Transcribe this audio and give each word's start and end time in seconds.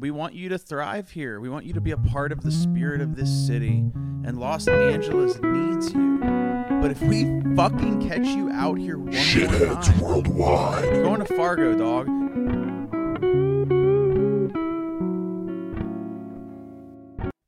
We 0.00 0.10
want 0.10 0.32
you 0.34 0.48
to 0.48 0.56
thrive 0.58 1.10
here. 1.10 1.40
We 1.40 1.50
want 1.50 1.66
you 1.66 1.74
to 1.74 1.80
be 1.80 1.90
a 1.90 1.96
part 1.98 2.32
of 2.32 2.40
the 2.42 2.50
spirit 2.50 3.02
of 3.02 3.16
this 3.16 3.28
city. 3.46 3.84
And 4.24 4.38
Los 4.40 4.66
Angeles 4.66 5.38
needs 5.42 5.92
you. 5.92 6.18
But 6.80 6.90
if 6.90 7.02
we 7.02 7.24
fucking 7.54 8.08
catch 8.08 8.26
you 8.26 8.48
out 8.50 8.78
here 8.78 8.96
one 8.98 9.12
Shitheads 9.12 9.84
time, 9.84 10.00
worldwide. 10.00 10.84
you're 10.86 11.02
going 11.02 11.22
to 11.22 11.36
Fargo, 11.36 11.76
dog. 11.76 12.06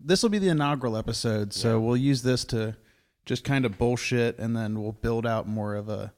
This 0.05 0.23
will 0.23 0.31
be 0.31 0.39
the 0.39 0.49
inaugural 0.49 0.97
episode, 0.97 1.53
so 1.55 1.81
we'll 1.81 1.97
use 1.97 2.23
this 2.23 2.45
to 2.47 2.77
just 3.25 3.45
kind 3.45 3.65
of 3.65 3.79
bullshit, 3.79 4.39
and 4.39 4.55
then 4.55 4.83
we'll 4.83 4.93
build 4.93 5.25
out 5.27 5.47
more 5.49 5.75
of 5.77 5.89
a 5.89 6.13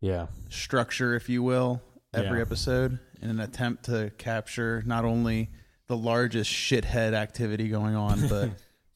Yeah. 0.00 0.28
structure, 0.48 1.14
if 1.14 1.28
you 1.28 1.42
will, 1.42 1.82
every 2.14 2.38
Yeah. 2.38 2.42
episode 2.42 2.98
in 3.20 3.28
an 3.30 3.40
attempt 3.40 3.84
to 3.86 4.12
capture 4.18 4.82
not 4.86 5.04
only 5.04 5.50
the 5.88 5.96
largest 5.96 6.50
shithead 6.50 7.12
activity 7.12 7.68
going 7.68 7.94
on, 7.94 8.28
but 8.28 8.50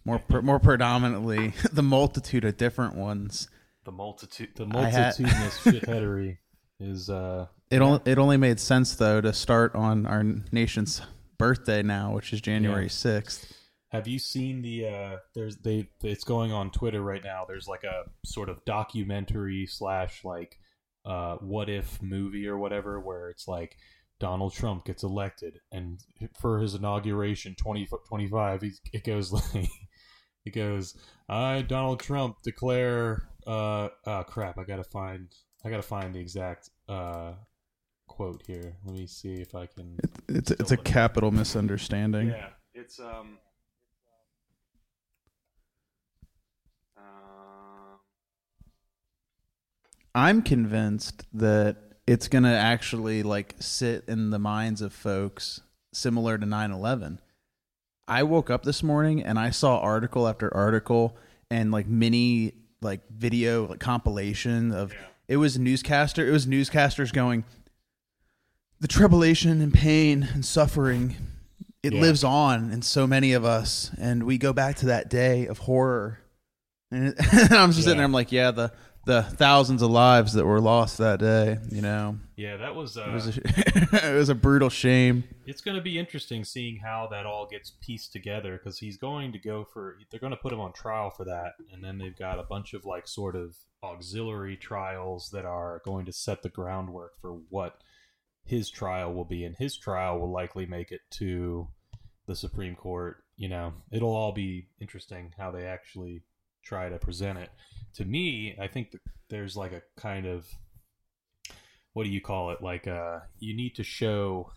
more 0.04 0.18
pre- 0.18 0.40
more 0.42 0.58
predominantly 0.58 1.52
the 1.72 1.82
multitude 1.82 2.44
of 2.44 2.56
different 2.56 2.94
ones. 2.94 3.48
The 3.84 3.92
multitude, 3.92 4.50
the 4.56 4.66
I 4.74 4.88
had- 4.90 5.14
shitheadery 5.16 6.38
is 6.80 7.10
uh 7.10 7.46
It 7.70 7.80
only 7.82 8.00
it 8.04 8.18
only 8.18 8.36
made 8.36 8.60
sense 8.60 8.94
though 8.94 9.20
to 9.20 9.32
start 9.32 9.74
on 9.74 10.06
our 10.06 10.22
nation's 10.52 11.02
birthday 11.38 11.82
now, 11.82 12.14
which 12.14 12.32
is 12.32 12.40
January 12.40 12.84
Yeah. 12.84 12.88
sixth. 12.90 13.52
Have 13.90 14.06
you 14.06 14.18
seen 14.18 14.60
the 14.62 14.86
uh 14.86 15.16
there's 15.34 15.56
they 15.58 15.88
it's 16.02 16.24
going 16.24 16.52
on 16.52 16.70
Twitter 16.70 17.02
right 17.02 17.24
now. 17.24 17.44
There's 17.48 17.66
like 17.66 17.84
a 17.84 18.04
sort 18.24 18.48
of 18.48 18.64
documentary 18.66 19.66
slash 19.66 20.24
like 20.24 20.58
uh 21.06 21.36
what 21.36 21.68
if 21.70 22.02
movie 22.02 22.46
or 22.46 22.58
whatever 22.58 23.00
where 23.00 23.30
it's 23.30 23.48
like 23.48 23.76
Donald 24.20 24.52
Trump 24.52 24.84
gets 24.84 25.02
elected 25.02 25.60
and 25.70 26.00
for 26.40 26.60
his 26.60 26.74
inauguration 26.74 27.54
2025 27.56 28.62
he's 28.62 28.80
it 28.92 29.04
goes 29.04 29.32
like 29.54 29.68
it 30.44 30.54
goes 30.54 30.96
I 31.28 31.62
Donald 31.62 32.00
Trump 32.00 32.36
declare 32.42 33.28
uh 33.46 33.88
oh 34.06 34.24
crap 34.26 34.58
I 34.58 34.64
got 34.64 34.76
to 34.76 34.84
find 34.84 35.28
I 35.64 35.70
got 35.70 35.76
to 35.76 35.82
find 35.82 36.14
the 36.14 36.20
exact 36.20 36.70
uh 36.88 37.32
quote 38.18 38.42
here. 38.46 38.74
Let 38.84 38.96
me 38.96 39.06
see 39.06 39.34
if 39.34 39.54
I 39.54 39.66
can 39.66 39.96
It's 40.28 40.50
it's 40.50 40.72
a 40.72 40.76
capital 40.76 41.30
misunderstanding. 41.30 42.28
yeah, 42.28 42.48
it's 42.74 42.98
um. 42.98 43.38
Uh, 46.96 47.96
I'm 50.16 50.42
convinced 50.42 51.26
that 51.34 51.76
it's 52.08 52.28
going 52.28 52.44
to 52.44 52.50
actually 52.50 53.22
like 53.22 53.54
sit 53.60 54.04
in 54.08 54.30
the 54.30 54.38
minds 54.38 54.80
of 54.82 54.92
folks 54.92 55.60
similar 55.92 56.38
to 56.38 56.46
9/11. 56.46 57.18
I 58.06 58.22
woke 58.22 58.48
up 58.50 58.62
this 58.62 58.82
morning 58.82 59.22
and 59.22 59.38
I 59.38 59.50
saw 59.50 59.78
article 59.80 60.26
after 60.26 60.52
article 60.54 61.16
and 61.50 61.70
like 61.70 61.86
mini 61.86 62.54
like 62.80 63.00
video 63.10 63.66
like 63.66 63.80
compilation 63.80 64.72
of 64.72 64.92
it 65.26 65.36
was 65.36 65.58
newscaster 65.58 66.26
it 66.26 66.30
was 66.30 66.46
newscasters 66.46 67.12
going 67.12 67.44
the 68.80 68.88
tribulation 68.88 69.60
and 69.60 69.74
pain 69.74 70.28
and 70.32 70.44
suffering 70.46 71.16
it 71.82 71.92
Yeah. 71.92 72.00
lives 72.00 72.22
on 72.24 72.70
in 72.70 72.82
so 72.82 73.06
many 73.06 73.32
of 73.32 73.44
us 73.44 73.90
and 73.98 74.22
we 74.24 74.38
go 74.38 74.52
back 74.52 74.76
to 74.76 74.86
that 74.86 75.10
day 75.10 75.46
of 75.46 75.58
horror 75.58 76.20
and, 76.90 77.08
it, 77.18 77.32
and 77.32 77.52
I'm 77.54 77.70
just 77.72 77.82
sitting 77.84 77.96
there 77.96 78.04
I'm 78.04 78.12
like 78.12 78.30
yeah 78.32 78.52
the 78.52 78.72
the 79.08 79.22
thousands 79.22 79.82
of 79.82 79.90
lives 79.90 80.32
that 80.34 80.44
were 80.46 80.60
lost 80.60 80.98
that 80.98 81.18
day 81.18 81.58
you 81.70 81.82
know 81.82 82.16
yeah, 82.38 82.56
that 82.56 82.76
was. 82.76 82.96
Uh, 82.96 83.06
it 83.08 83.12
was 83.12 83.36
a, 83.36 83.40
it 84.12 84.16
was 84.16 84.28
a 84.28 84.34
brutal 84.36 84.70
shame 84.70 85.24
it's 85.44 85.62
going 85.62 85.76
to 85.76 85.82
be 85.82 85.98
interesting 85.98 86.44
seeing 86.44 86.76
how 86.76 87.08
that 87.10 87.24
all 87.24 87.48
gets 87.50 87.72
pieced 87.80 88.12
together 88.12 88.52
because 88.58 88.78
he's 88.78 88.98
going 88.98 89.32
to 89.32 89.38
go 89.38 89.64
for. 89.64 89.98
They're 90.10 90.20
going 90.20 90.30
to 90.30 90.36
put 90.36 90.52
him 90.52 90.60
on 90.60 90.74
trial 90.74 91.10
for 91.10 91.24
that, 91.24 91.54
and 91.72 91.82
then 91.82 91.96
they've 91.96 92.16
got 92.16 92.38
a 92.38 92.42
bunch 92.42 92.74
of 92.74 92.84
like 92.84 93.08
sort 93.08 93.34
of 93.34 93.56
auxiliary 93.82 94.56
trials 94.56 95.30
that 95.32 95.46
are 95.46 95.80
going 95.86 96.04
to 96.04 96.12
set 96.12 96.42
the 96.42 96.50
groundwork 96.50 97.18
for 97.18 97.32
what 97.48 97.80
his 98.44 98.70
trial 98.70 99.14
will 99.14 99.24
be, 99.24 99.44
and 99.44 99.56
his 99.56 99.76
trial 99.76 100.18
will 100.20 100.30
likely 100.30 100.66
make 100.66 100.92
it 100.92 101.00
to 101.12 101.66
the 102.26 102.36
Supreme 102.36 102.76
Court. 102.76 103.24
You 103.36 103.48
know, 103.48 103.72
it'll 103.90 104.14
all 104.14 104.32
be 104.32 104.68
interesting 104.80 105.32
how 105.38 105.50
they 105.50 105.64
actually 105.64 106.22
try 106.62 106.90
to 106.90 106.98
present 106.98 107.38
it. 107.38 107.50
To 107.94 108.04
me, 108.04 108.56
I 108.60 108.68
think 108.68 108.96
there's 109.28 109.56
like 109.56 109.72
a 109.72 109.82
kind 109.96 110.26
of 110.26 110.46
what 111.92 112.04
do 112.04 112.10
you 112.10 112.20
call 112.20 112.50
it? 112.50 112.62
Like, 112.62 112.86
uh, 112.86 113.20
you 113.40 113.56
need 113.56 113.74
to 113.76 113.82
show 113.82 114.52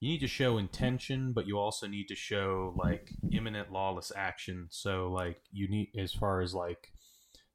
you 0.00 0.08
need 0.08 0.20
to 0.20 0.26
show 0.26 0.58
intention, 0.58 1.32
but 1.32 1.46
you 1.46 1.58
also 1.58 1.86
need 1.86 2.08
to 2.08 2.14
show 2.14 2.74
like 2.76 3.12
imminent 3.32 3.70
lawless 3.70 4.10
action. 4.16 4.66
So, 4.70 5.10
like, 5.10 5.42
you 5.52 5.68
need 5.68 5.90
as 5.98 6.12
far 6.12 6.40
as 6.40 6.54
like 6.54 6.92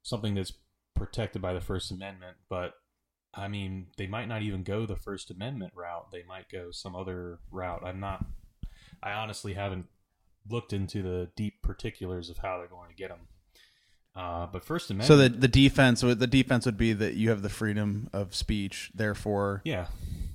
something 0.02 0.34
that's 0.34 0.52
protected 0.94 1.42
by 1.42 1.52
the 1.52 1.60
First 1.60 1.90
Amendment, 1.90 2.36
but 2.48 2.74
I 3.34 3.48
mean, 3.48 3.88
they 3.98 4.06
might 4.06 4.28
not 4.28 4.42
even 4.42 4.62
go 4.62 4.86
the 4.86 4.96
First 4.96 5.30
Amendment 5.30 5.72
route. 5.74 6.08
They 6.10 6.22
might 6.26 6.48
go 6.48 6.70
some 6.70 6.96
other 6.96 7.38
route. 7.50 7.82
I'm 7.84 8.00
not. 8.00 8.24
I 9.02 9.12
honestly 9.12 9.54
haven't 9.54 9.86
looked 10.48 10.72
into 10.72 11.02
the 11.02 11.28
deep 11.36 11.62
particulars 11.62 12.30
of 12.30 12.38
how 12.38 12.58
they're 12.58 12.66
going 12.66 12.88
to 12.88 12.96
get 12.96 13.08
them. 13.10 13.28
Uh, 14.16 14.46
but 14.46 14.64
First 14.64 14.90
Amendment. 14.90 15.08
so 15.08 15.16
the 15.16 15.28
the 15.28 15.48
defense 15.48 16.02
would 16.02 16.18
the 16.18 16.26
defense 16.26 16.64
would 16.64 16.78
be 16.78 16.92
that 16.94 17.14
you 17.14 17.28
have 17.28 17.42
the 17.42 17.50
freedom 17.50 18.08
of 18.12 18.34
speech 18.34 18.90
therefore 18.94 19.60
yeah, 19.64 19.88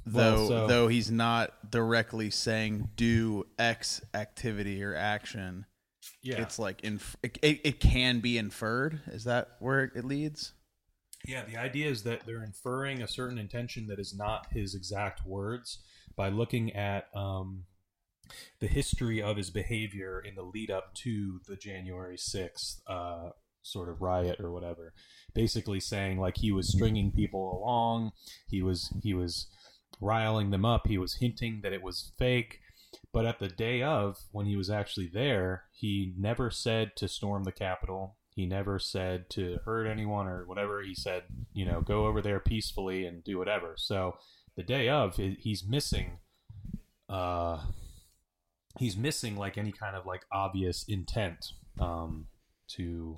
though 0.06 0.36
Well, 0.36 0.48
so- 0.48 0.68
though 0.68 0.88
he's 0.88 1.10
not 1.10 1.72
directly 1.72 2.30
saying 2.30 2.90
do 2.96 3.48
x 3.58 4.02
activity 4.14 4.84
or 4.84 4.96
action 4.96 5.66
yeah, 6.24 6.42
it's 6.42 6.60
like 6.60 6.82
inf- 6.84 7.16
it, 7.24 7.38
it, 7.42 7.62
it 7.64 7.80
can 7.80 8.20
be 8.20 8.38
inferred. 8.38 9.02
Is 9.08 9.24
that 9.26 9.50
where 9.60 9.84
it 9.84 10.06
leads? 10.06 10.54
Yeah, 11.28 11.44
the 11.46 11.58
idea 11.58 11.90
is 11.90 12.04
that 12.04 12.26
they're 12.26 12.44
inferring 12.44 13.02
a 13.02 13.08
certain 13.08 13.38
intention 13.38 13.88
that 13.88 14.00
is 14.00 14.16
not 14.16 14.48
his 14.52 14.74
exact 14.74 15.26
words 15.26 15.80
by 16.16 16.30
looking 16.30 16.74
at 16.76 17.06
um, 17.16 17.66
the 18.60 18.68
history 18.68 19.22
of 19.22 19.38
his 19.38 19.52
behavior 19.52 20.20
in 20.20 20.36
the 20.36 20.42
lead 20.42 20.72
up 20.72 20.94
to 20.96 21.40
the 21.48 21.56
January 21.56 22.18
6th 22.18 22.82
uh, 22.88 23.30
sort 23.64 23.90
of 23.90 24.02
riot 24.02 24.40
or 24.40 24.52
whatever. 24.52 24.94
Basically 25.34 25.80
saying 25.80 26.20
like 26.20 26.38
he 26.38 26.52
was 26.52 26.72
stringing 26.72 27.12
people 27.12 27.62
along, 27.62 28.12
he 28.48 28.62
was 28.62 28.94
he 29.02 29.14
was 29.14 29.48
riling 30.00 30.52
them 30.52 30.66
up, 30.66 30.88
he 30.88 30.98
was 30.98 31.16
hinting 31.16 31.62
that 31.64 31.74
it 31.74 31.84
was 31.84 32.12
fake. 32.18 32.60
But 33.14 33.26
at 33.26 33.40
the 33.40 33.48
day 33.48 33.82
of, 33.82 34.18
when 34.32 34.46
he 34.46 34.56
was 34.56 34.70
actually 34.70 35.10
there, 35.14 35.64
he 35.72 36.14
never 36.18 36.50
said 36.50 36.96
to 36.98 37.08
storm 37.08 37.44
the 37.44 37.52
Capitol. 37.52 38.16
He 38.36 38.46
never 38.46 38.80
said 38.80 39.30
to 39.32 39.60
hurt 39.66 39.86
anyone 39.86 40.28
or 40.28 40.46
whatever. 40.46 40.82
He 40.82 40.96
said, 40.96 41.24
you 41.54 41.66
know, 41.66 41.82
go 41.82 42.06
over 42.06 42.22
there 42.22 42.40
peacefully 42.40 43.06
and 43.06 43.24
do 43.24 43.38
whatever. 43.38 43.74
So 43.78 44.18
the 44.56 44.64
day 44.64 44.88
of, 44.88 45.18
he's 45.18 45.66
missing, 45.66 46.20
uh, 47.10 47.66
he's 48.78 48.96
missing 48.96 49.36
like 49.36 49.58
any 49.58 49.74
kind 49.74 49.96
of 49.98 50.06
like 50.06 50.26
obvious 50.32 50.86
intent 50.88 51.46
um, 51.80 52.28
to 52.76 53.18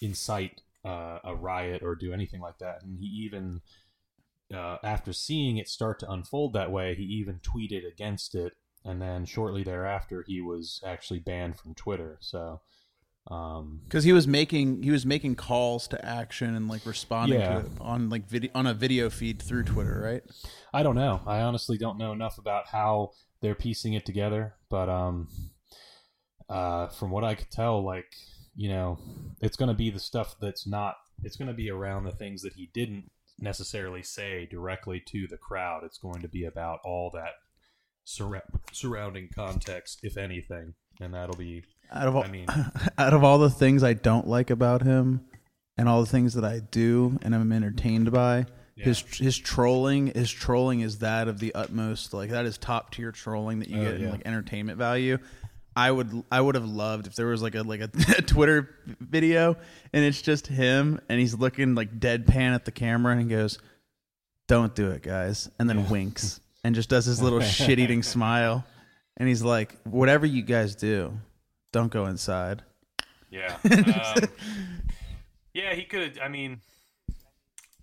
incite 0.00 0.62
uh, 0.84 1.18
a 1.24 1.34
riot 1.34 1.82
or 1.82 1.94
do 1.94 2.12
anything 2.12 2.40
like 2.40 2.58
that. 2.58 2.82
And 2.82 2.98
he 2.98 3.06
even, 3.06 3.60
uh, 4.54 4.78
after 4.82 5.12
seeing 5.12 5.56
it 5.58 5.68
start 5.68 5.98
to 6.00 6.10
unfold 6.10 6.52
that 6.54 6.72
way, 6.72 6.94
he 6.94 7.04
even 7.04 7.40
tweeted 7.40 7.86
against 7.86 8.34
it. 8.34 8.54
And 8.84 9.00
then 9.00 9.24
shortly 9.24 9.62
thereafter, 9.62 10.24
he 10.26 10.40
was 10.40 10.82
actually 10.84 11.20
banned 11.20 11.56
from 11.56 11.74
Twitter. 11.74 12.18
So, 12.20 12.60
um, 13.30 13.82
because 13.84 14.02
he 14.02 14.12
was 14.12 14.26
making 14.26 14.82
he 14.82 14.90
was 14.90 15.06
making 15.06 15.36
calls 15.36 15.86
to 15.88 16.04
action 16.04 16.56
and 16.56 16.66
like 16.66 16.84
responding 16.84 17.38
Yeah. 17.38 17.60
to 17.60 17.66
it 17.66 17.72
on 17.80 18.10
like 18.10 18.26
video 18.28 18.50
on 18.52 18.66
a 18.66 18.74
video 18.74 19.08
feed 19.10 19.40
through 19.40 19.62
twitter 19.62 20.00
right 20.02 20.24
I 20.74 20.82
don't 20.82 20.96
know. 20.96 21.20
I 21.24 21.42
honestly 21.42 21.78
don't 21.78 21.98
know 21.98 22.10
enough 22.12 22.38
about 22.38 22.66
how 22.66 23.12
they're 23.40 23.54
piecing 23.54 23.92
it 23.92 24.04
together, 24.06 24.54
but 24.70 24.88
um, 24.88 25.28
uh, 26.48 26.88
from 26.88 27.10
what 27.10 27.24
I 27.24 27.34
could 27.34 27.50
tell, 27.50 27.84
like 27.84 28.06
you 28.54 28.68
know, 28.68 28.98
it's 29.40 29.56
going 29.56 29.68
to 29.70 29.74
be 29.74 29.90
the 29.90 30.00
stuff 30.00 30.36
that's 30.40 30.66
not. 30.66 30.96
It's 31.22 31.36
going 31.36 31.48
to 31.48 31.54
be 31.54 31.70
around 31.70 32.04
the 32.04 32.12
things 32.12 32.42
that 32.42 32.54
he 32.54 32.70
didn't 32.74 33.10
necessarily 33.38 34.02
say 34.02 34.46
directly 34.50 35.00
to 35.08 35.26
the 35.26 35.36
crowd. 35.36 35.82
It's 35.84 35.98
going 35.98 36.20
to 36.22 36.28
be 36.28 36.44
about 36.44 36.80
all 36.84 37.10
that 37.14 37.34
surra- 38.06 38.42
surrounding 38.72 39.28
context, 39.34 40.00
if 40.02 40.16
anything, 40.16 40.74
and 41.00 41.14
that'll 41.14 41.36
be. 41.36 41.64
out 41.92 42.08
of 42.08 42.16
all 42.16 42.24
I 42.24 42.28
mean- 42.28 42.46
out 42.98 43.14
of 43.14 43.22
all 43.24 43.38
the 43.38 43.50
things 43.50 43.82
i 43.82 43.92
don't 43.92 44.26
like 44.26 44.50
about 44.50 44.82
him 44.82 45.24
and 45.76 45.88
all 45.88 46.00
the 46.00 46.10
things 46.10 46.34
that 46.34 46.44
i 46.44 46.58
do 46.60 47.18
and 47.22 47.34
i'm 47.34 47.52
entertained 47.52 48.10
by 48.12 48.46
his 48.76 49.00
his 49.18 49.36
trolling 49.38 50.06
his 50.08 50.30
trolling 50.30 50.80
is 50.80 50.98
that 50.98 51.28
of 51.28 51.38
the 51.38 51.54
utmost 51.54 52.14
like 52.14 52.30
that 52.30 52.46
is 52.46 52.56
top 52.58 52.90
tier 52.94 53.12
trolling 53.12 53.58
that 53.60 53.68
you 53.68 53.78
Oh, 53.80 53.84
get 53.84 53.94
in 54.00 54.10
like 54.10 54.22
entertainment 54.26 54.78
value 54.78 55.18
I 55.74 55.90
would 55.90 56.24
I 56.30 56.40
would 56.40 56.54
have 56.54 56.66
loved 56.66 57.06
if 57.06 57.14
there 57.14 57.26
was 57.26 57.42
like 57.42 57.54
a 57.54 57.62
like 57.62 57.80
a, 57.80 57.88
Twitter 58.22 58.74
video 58.86 59.56
and 59.92 60.04
it's 60.04 60.20
just 60.20 60.46
him 60.46 61.00
and 61.08 61.18
he's 61.18 61.34
looking 61.34 61.74
like 61.74 61.98
deadpan 61.98 62.54
at 62.54 62.64
the 62.64 62.72
camera 62.72 63.12
and 63.12 63.22
he 63.22 63.28
goes, 63.28 63.58
"Don't 64.48 64.74
do 64.74 64.90
it, 64.90 65.02
guys," 65.02 65.50
and 65.58 65.68
then 65.68 65.88
winks 65.88 66.40
and 66.64 66.74
just 66.74 66.88
does 66.88 67.06
his 67.06 67.22
little 67.22 67.40
shit 67.40 67.78
eating 67.78 68.02
smile. 68.02 68.64
and 69.16 69.28
he's 69.28 69.42
like, 69.42 69.78
"Whatever 69.84 70.26
you 70.26 70.42
guys 70.42 70.74
do, 70.74 71.18
don't 71.72 71.90
go 71.90 72.06
inside." 72.06 72.62
Yeah. 73.30 73.56
Um, 73.64 74.28
yeah, 75.54 75.74
he 75.74 75.84
could. 75.84 76.18
I 76.18 76.28
mean, 76.28 76.60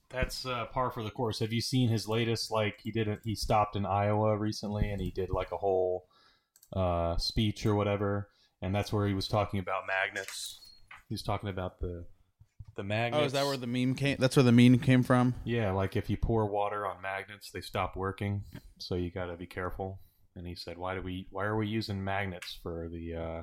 that's 0.09 0.43
uh, 0.43 0.65
par 0.65 0.89
for 0.89 1.03
the 1.03 1.11
course. 1.11 1.39
Have 1.39 1.53
you 1.53 1.61
seen 1.61 1.89
his 1.89 2.07
latest? 2.07 2.49
Like, 2.49 2.79
he 2.81 2.91
did. 2.91 3.07
A, 3.07 3.19
he 3.23 3.35
stopped 3.35 3.75
in 3.75 3.85
Iowa 3.85 4.35
recently, 4.37 4.89
and 4.89 4.99
he 4.99 5.11
did 5.11 5.29
like 5.29 5.51
a 5.51 5.57
whole 5.57 6.07
uh, 6.73 7.17
speech 7.17 7.65
or 7.65 7.75
whatever, 7.75 8.29
and 8.61 8.73
that's 8.73 8.93
where 8.93 9.07
he 9.07 9.13
was 9.13 9.27
talking 9.27 9.59
about 9.59 9.83
magnets. 9.87 10.59
He 11.07 11.13
was 11.13 11.23
talking 11.23 11.49
about 11.49 11.79
the 11.79 12.05
the 12.75 12.83
magnets. 12.83 13.21
Oh, 13.21 13.25
is 13.25 13.33
that 13.33 13.45
where 13.45 13.57
the 13.57 13.67
meme 13.67 13.95
came? 13.95 14.17
That's 14.19 14.35
where 14.35 14.43
the 14.43 14.51
meme 14.51 14.79
came 14.79 15.03
from. 15.03 15.35
Yeah, 15.43 15.71
like 15.71 15.95
if 15.95 16.09
you 16.09 16.17
pour 16.17 16.45
water 16.45 16.85
on 16.85 17.01
magnets, 17.01 17.51
they 17.51 17.61
stop 17.61 17.95
working. 17.95 18.43
So 18.77 18.95
you 18.95 19.11
got 19.11 19.25
to 19.25 19.35
be 19.35 19.47
careful. 19.47 19.99
And 20.35 20.47
he 20.47 20.55
said, 20.55 20.77
"Why 20.77 20.95
do 20.95 21.01
we? 21.01 21.27
Why 21.31 21.45
are 21.45 21.57
we 21.57 21.67
using 21.67 22.03
magnets 22.03 22.59
for 22.61 22.87
the 22.89 23.15
uh, 23.15 23.41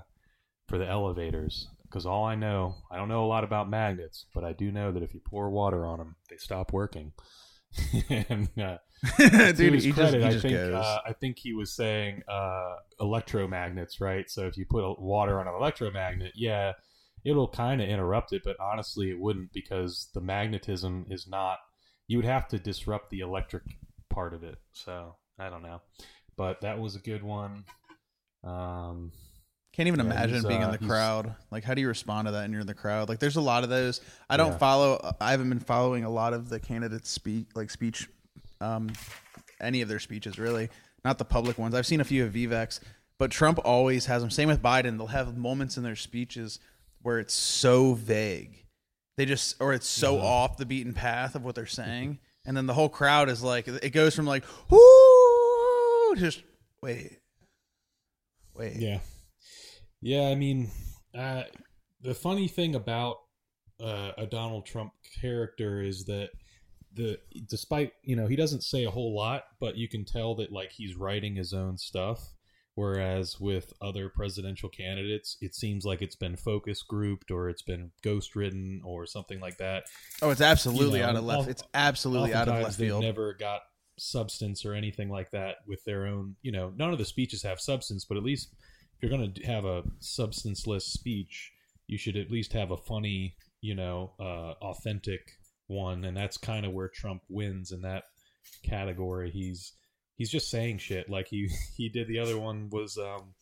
for 0.68 0.78
the 0.78 0.86
elevators? 0.86 1.68
Because 1.82 2.06
all 2.06 2.24
I 2.24 2.34
know, 2.34 2.76
I 2.90 2.96
don't 2.96 3.08
know 3.08 3.24
a 3.24 3.28
lot 3.28 3.44
about 3.44 3.68
magnets, 3.68 4.26
but 4.34 4.44
I 4.44 4.52
do 4.52 4.72
know 4.72 4.92
that 4.92 5.02
if 5.02 5.14
you 5.14 5.20
pour 5.24 5.50
water 5.50 5.84
on 5.84 5.98
them, 5.98 6.16
they 6.30 6.36
stop 6.36 6.72
working." 6.72 7.12
and 8.28 8.48
uh, 8.58 8.78
to 9.18 9.52
Dude, 9.56 9.74
his 9.74 9.84
he 9.84 9.92
just, 9.92 10.12
credit, 10.12 10.22
I 10.22 10.38
think 10.38 10.56
uh, 10.74 11.00
I 11.06 11.12
think 11.12 11.38
he 11.38 11.52
was 11.52 11.72
saying 11.74 12.22
uh, 12.28 12.76
electromagnets, 13.00 14.00
right? 14.00 14.28
So 14.30 14.46
if 14.46 14.56
you 14.56 14.64
put 14.68 14.80
a, 14.80 14.94
water 15.00 15.38
on 15.38 15.46
an 15.46 15.54
electromagnet, 15.54 16.32
yeah, 16.34 16.72
it'll 17.24 17.48
kind 17.48 17.80
of 17.80 17.88
interrupt 17.88 18.32
it, 18.32 18.42
but 18.44 18.56
honestly, 18.60 19.10
it 19.10 19.18
wouldn't 19.18 19.52
because 19.52 20.08
the 20.14 20.20
magnetism 20.20 21.06
is 21.10 21.26
not. 21.28 21.58
You 22.08 22.18
would 22.18 22.26
have 22.26 22.48
to 22.48 22.58
disrupt 22.58 23.10
the 23.10 23.20
electric 23.20 23.64
part 24.10 24.32
of 24.32 24.42
it. 24.42 24.58
So 24.72 25.16
I 25.38 25.50
don't 25.50 25.62
know, 25.62 25.82
but 26.36 26.60
that 26.62 26.78
was 26.78 26.96
a 26.96 27.00
good 27.00 27.22
one. 27.22 27.64
Um, 28.44 29.12
Can't 29.76 29.88
even 29.88 30.00
Yeah, 30.00 30.06
imagine 30.06 30.42
being 30.48 30.64
uh, 30.64 30.66
in 30.66 30.72
the 30.72 30.86
crowd. 30.86 31.34
Like, 31.50 31.62
how 31.62 31.74
do 31.74 31.82
you 31.82 31.88
respond 31.88 32.28
to 32.28 32.32
that? 32.32 32.44
And 32.44 32.52
you're 32.52 32.62
in 32.62 32.66
the 32.66 32.72
crowd. 32.74 33.10
Like, 33.10 33.18
there's 33.18 33.36
a 33.36 33.42
lot 33.42 33.62
of 33.62 33.68
those. 33.68 34.00
I 34.30 34.38
don't 34.38 34.52
Yeah. 34.52 34.58
follow. 34.58 35.14
I 35.20 35.32
haven't 35.32 35.50
been 35.50 35.60
following 35.60 36.04
a 36.04 36.08
lot 36.10 36.32
of 36.32 36.48
the 36.48 36.58
candidates' 36.58 37.10
speak, 37.10 37.48
like 37.54 37.70
speech, 37.70 38.08
um, 38.62 38.90
any 39.60 39.82
of 39.82 39.88
their 39.88 39.98
speeches 40.00 40.38
really. 40.38 40.70
Not 41.04 41.18
the 41.18 41.26
public 41.26 41.58
ones. 41.58 41.74
I've 41.74 41.86
seen 41.86 42.00
a 42.00 42.04
few 42.04 42.24
of 42.24 42.32
Vivek's, 42.32 42.80
but 43.18 43.30
Trump 43.30 43.58
always 43.64 44.06
has 44.06 44.22
them. 44.22 44.30
Same 44.30 44.48
with 44.48 44.62
Biden. 44.62 44.96
They'll 44.96 45.06
have 45.08 45.36
moments 45.36 45.76
in 45.76 45.82
their 45.82 45.94
speeches 45.96 46.58
where 47.02 47.18
it's 47.18 47.34
so 47.34 47.92
vague. 47.92 48.64
They 49.18 49.26
just, 49.26 49.56
or 49.60 49.72
it's 49.74 49.86
so 49.86 50.16
Mhm. 50.16 50.22
off 50.22 50.56
the 50.56 50.66
beaten 50.66 50.94
path 50.94 51.34
of 51.34 51.44
what 51.44 51.54
they're 51.54 51.66
saying, 51.66 52.18
and 52.46 52.56
then 52.56 52.64
the 52.66 52.74
whole 52.74 52.88
crowd 52.88 53.28
is 53.28 53.42
like, 53.42 53.68
it 53.68 53.90
goes 53.90 54.14
from 54.14 54.26
like, 54.26 54.44
whoo, 54.70 56.16
just 56.16 56.42
wait, 56.82 57.18
wait. 58.54 58.76
Yeah, 58.76 58.98
yeah. 60.00 60.22
I 60.28 60.34
mean, 60.34 60.70
uh, 61.14 61.44
the 62.00 62.14
funny 62.14 62.48
thing 62.48 62.74
about 62.74 63.16
uh, 63.80 64.12
a 64.18 64.26
Donald 64.26 64.66
Trump 64.66 64.92
character 65.20 65.82
is 65.82 66.04
that 66.06 66.30
the 66.94 67.18
despite 67.48 67.92
you 68.02 68.16
know 68.16 68.26
he 68.26 68.36
doesn't 68.36 68.62
say 68.62 68.84
a 68.84 68.90
whole 68.90 69.14
lot, 69.14 69.44
but 69.60 69.76
you 69.76 69.88
can 69.88 70.04
tell 70.04 70.34
that 70.36 70.50
like 70.52 70.72
he's 70.72 70.96
writing 70.96 71.36
his 71.36 71.52
own 71.52 71.76
stuff. 71.78 72.32
Whereas 72.74 73.40
with 73.40 73.72
other 73.80 74.10
presidential 74.10 74.68
candidates, 74.68 75.38
it 75.40 75.54
seems 75.54 75.86
like 75.86 76.02
it's 76.02 76.14
been 76.14 76.36
focus 76.36 76.82
grouped 76.82 77.30
or 77.30 77.48
it's 77.48 77.62
been 77.62 77.90
ghost 78.02 78.36
written 78.36 78.82
or 78.84 79.06
something 79.06 79.40
like 79.40 79.56
that. 79.56 79.84
Oh, 80.20 80.28
it's 80.28 80.42
absolutely 80.42 80.98
You 80.98 81.04
know, 81.04 81.10
out 81.10 81.16
of 81.16 81.24
left. 81.24 81.40
off- 81.40 81.48
it's 81.48 81.62
absolutely 81.72 82.34
out 82.34 82.48
of 82.48 82.62
left 82.62 82.76
field. 82.76 83.00
never 83.02 83.32
got 83.32 83.62
substance 83.98 84.66
or 84.66 84.74
anything 84.74 85.08
like 85.08 85.30
that 85.30 85.56
with 85.66 85.82
their 85.84 86.04
own. 86.06 86.36
You 86.42 86.52
know, 86.52 86.70
none 86.76 86.92
of 86.92 86.98
the 86.98 87.06
speeches 87.06 87.42
have 87.44 87.60
substance, 87.60 88.04
but 88.04 88.18
at 88.18 88.22
least 88.22 88.54
you're 89.00 89.10
going 89.10 89.32
to 89.32 89.42
have 89.46 89.64
a 89.64 89.82
substanceless 90.00 90.86
speech, 90.86 91.52
you 91.86 91.98
should 91.98 92.16
at 92.16 92.30
least 92.30 92.52
have 92.52 92.70
a 92.70 92.76
funny, 92.76 93.36
you 93.60 93.74
know, 93.74 94.12
uh, 94.18 94.52
authentic 94.62 95.32
one, 95.66 96.04
and 96.04 96.16
that's 96.16 96.36
kind 96.38 96.64
of 96.64 96.72
where 96.72 96.88
Trump 96.88 97.22
wins 97.28 97.72
in 97.72 97.82
that 97.82 98.04
category. 98.62 99.30
He's 99.30 99.72
he's 100.16 100.30
just 100.30 100.50
saying 100.50 100.78
shit 100.78 101.10
like 101.10 101.28
he 101.28 101.48
he 101.76 101.88
did. 101.88 102.08
The 102.08 102.18
other 102.18 102.38
one 102.38 102.68
was 102.70 102.98
um, 102.98 103.34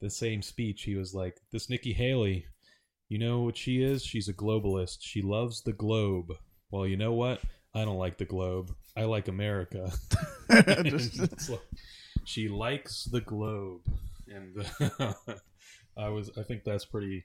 the 0.00 0.10
same 0.10 0.42
speech. 0.42 0.82
He 0.82 0.94
was 0.96 1.14
like, 1.14 1.40
"This 1.50 1.70
Nikki 1.70 1.92
Haley." 1.92 2.46
You 3.08 3.18
know 3.18 3.40
what 3.40 3.58
she 3.58 3.82
is? 3.82 4.02
She's 4.02 4.28
a 4.28 4.32
globalist. 4.32 4.98
She 5.00 5.20
loves 5.20 5.62
the 5.62 5.74
globe. 5.74 6.32
Well, 6.70 6.86
you 6.86 6.96
know 6.96 7.12
what? 7.12 7.42
I 7.74 7.84
don't 7.84 7.98
like 7.98 8.16
the 8.16 8.24
globe. 8.24 8.74
I 8.96 9.04
like 9.04 9.28
America. 9.28 9.92
Just- 10.84 11.50
like, 11.50 11.60
she 12.24 12.48
likes 12.48 13.04
the 13.04 13.20
globe, 13.20 13.82
and 14.34 15.14
I 15.96 16.08
was. 16.08 16.30
I 16.38 16.42
think 16.42 16.64
that's 16.64 16.84
pretty. 16.84 17.24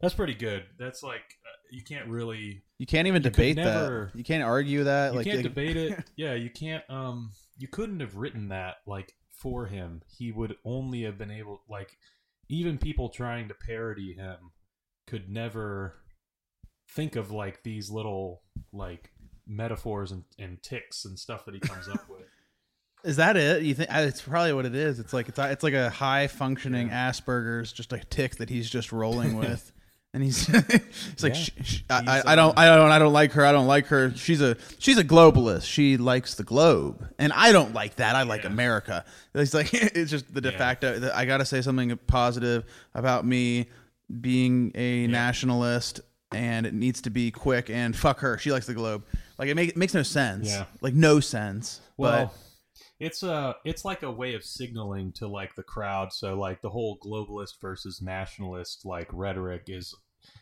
That's 0.00 0.14
pretty 0.14 0.34
good. 0.34 0.64
That's 0.78 1.02
like 1.02 1.20
uh, 1.20 1.56
you 1.70 1.82
can't 1.82 2.08
really. 2.08 2.62
you 2.78 2.86
can't 2.86 3.06
even 3.08 3.22
could 3.22 3.32
debate 3.32 3.56
never- 3.56 4.10
that. 4.12 4.18
You 4.18 4.24
can't 4.24 4.42
argue 4.42 4.84
that. 4.84 5.12
You 5.12 5.18
like, 5.18 5.26
can't 5.26 5.42
debate 5.42 5.76
it. 5.76 6.04
Yeah, 6.16 6.34
you 6.34 6.50
can't. 6.50 6.84
Um, 6.90 7.32
you 7.56 7.68
couldn't 7.68 8.00
have 8.00 8.16
written 8.16 8.48
that 8.48 8.76
like 8.86 9.14
for 9.30 9.66
him. 9.66 10.02
He 10.06 10.30
would 10.32 10.56
only 10.64 11.02
have 11.02 11.18
been 11.18 11.30
able 11.30 11.62
like 11.68 11.96
even 12.48 12.78
people 12.78 13.08
trying 13.08 13.48
to 13.48 13.54
parody 13.54 14.14
him 14.14 14.36
could 15.06 15.30
never 15.30 15.96
think 16.90 17.16
of 17.16 17.30
like 17.30 17.62
these 17.62 17.90
little 17.90 18.42
like 18.72 19.10
metaphors 19.46 20.12
and, 20.12 20.24
and 20.38 20.62
ticks 20.62 21.04
and 21.04 21.18
stuff 21.18 21.44
that 21.46 21.54
he 21.54 21.60
comes 21.60 21.88
up 21.88 22.06
with. 22.08 22.26
Is 23.04 23.16
that 23.16 23.36
it? 23.36 23.62
You 23.62 23.74
think 23.74 23.92
uh, 23.92 24.00
it's 24.00 24.22
probably 24.22 24.52
what 24.52 24.64
it 24.64 24.74
is? 24.74 24.98
It's 25.00 25.12
like 25.12 25.28
it's 25.28 25.38
it's 25.38 25.62
like 25.64 25.74
a 25.74 25.90
high 25.90 26.26
functioning 26.28 26.88
Asperger's, 26.90 27.72
just 27.72 27.92
a 27.92 27.98
tick 27.98 28.36
that 28.36 28.48
he's 28.48 28.70
just 28.70 28.92
rolling 28.92 29.36
with, 29.38 29.72
and 30.14 30.22
he's 30.22 30.48
it's 30.52 31.22
like 31.22 31.34
Yeah. 31.34 31.40
sh- 31.40 31.50
sh- 31.64 31.80
I, 31.90 32.00
He's, 32.00 32.08
I, 32.08 32.32
I 32.32 32.36
don't 32.36 32.50
um, 32.50 32.54
I 32.58 32.66
don't 32.66 32.90
I 32.92 32.98
don't 33.00 33.12
like 33.12 33.32
her. 33.32 33.44
I 33.44 33.50
don't 33.52 33.66
like 33.66 33.86
her. 33.86 34.14
She's 34.14 34.40
a 34.40 34.56
she's 34.78 34.98
a 34.98 35.04
globalist. 35.04 35.64
She 35.64 35.96
likes 35.96 36.36
the 36.36 36.44
globe, 36.44 37.04
and 37.18 37.32
I 37.32 37.50
don't 37.50 37.74
like 37.74 37.96
that. 37.96 38.14
I 38.14 38.22
like 38.22 38.42
Yeah. 38.44 38.50
America. 38.50 39.04
It's 39.34 39.54
like 39.54 39.72
it's 39.72 40.10
just 40.10 40.32
the 40.32 40.40
de 40.40 40.52
Yeah. 40.52 40.58
facto. 40.58 41.10
I 41.14 41.24
got 41.24 41.38
to 41.38 41.44
say 41.44 41.60
something 41.62 41.96
positive 42.06 42.64
about 42.94 43.24
me 43.26 43.66
being 44.20 44.70
a 44.74 45.06
nationalist. 45.06 46.00
And 46.34 46.64
it 46.64 46.72
needs 46.72 47.02
to 47.02 47.10
be 47.10 47.30
quick 47.30 47.68
and 47.68 47.94
fuck 47.94 48.20
her. 48.20 48.38
She 48.38 48.52
likes 48.52 48.64
the 48.66 48.72
globe. 48.72 49.04
Like 49.36 49.50
it, 49.50 49.54
make, 49.54 49.68
it 49.68 49.76
makes 49.76 49.92
no 49.92 50.02
sense. 50.02 50.48
Yeah. 50.48 50.64
Like 50.80 50.94
no 50.94 51.20
sense. 51.20 51.82
Well, 51.98 52.32
but 52.32 52.34
it's 53.02 53.24
a 53.24 53.56
it's 53.64 53.84
like 53.84 54.04
a 54.04 54.10
way 54.12 54.34
of 54.34 54.44
signaling 54.44 55.10
to 55.10 55.26
like 55.26 55.56
the 55.56 55.62
crowd. 55.64 56.12
So 56.12 56.38
like 56.38 56.62
the 56.62 56.70
whole 56.70 57.00
globalist 57.04 57.60
versus 57.60 58.00
nationalist 58.00 58.86
like 58.86 59.08
rhetoric 59.12 59.64
is 59.66 59.92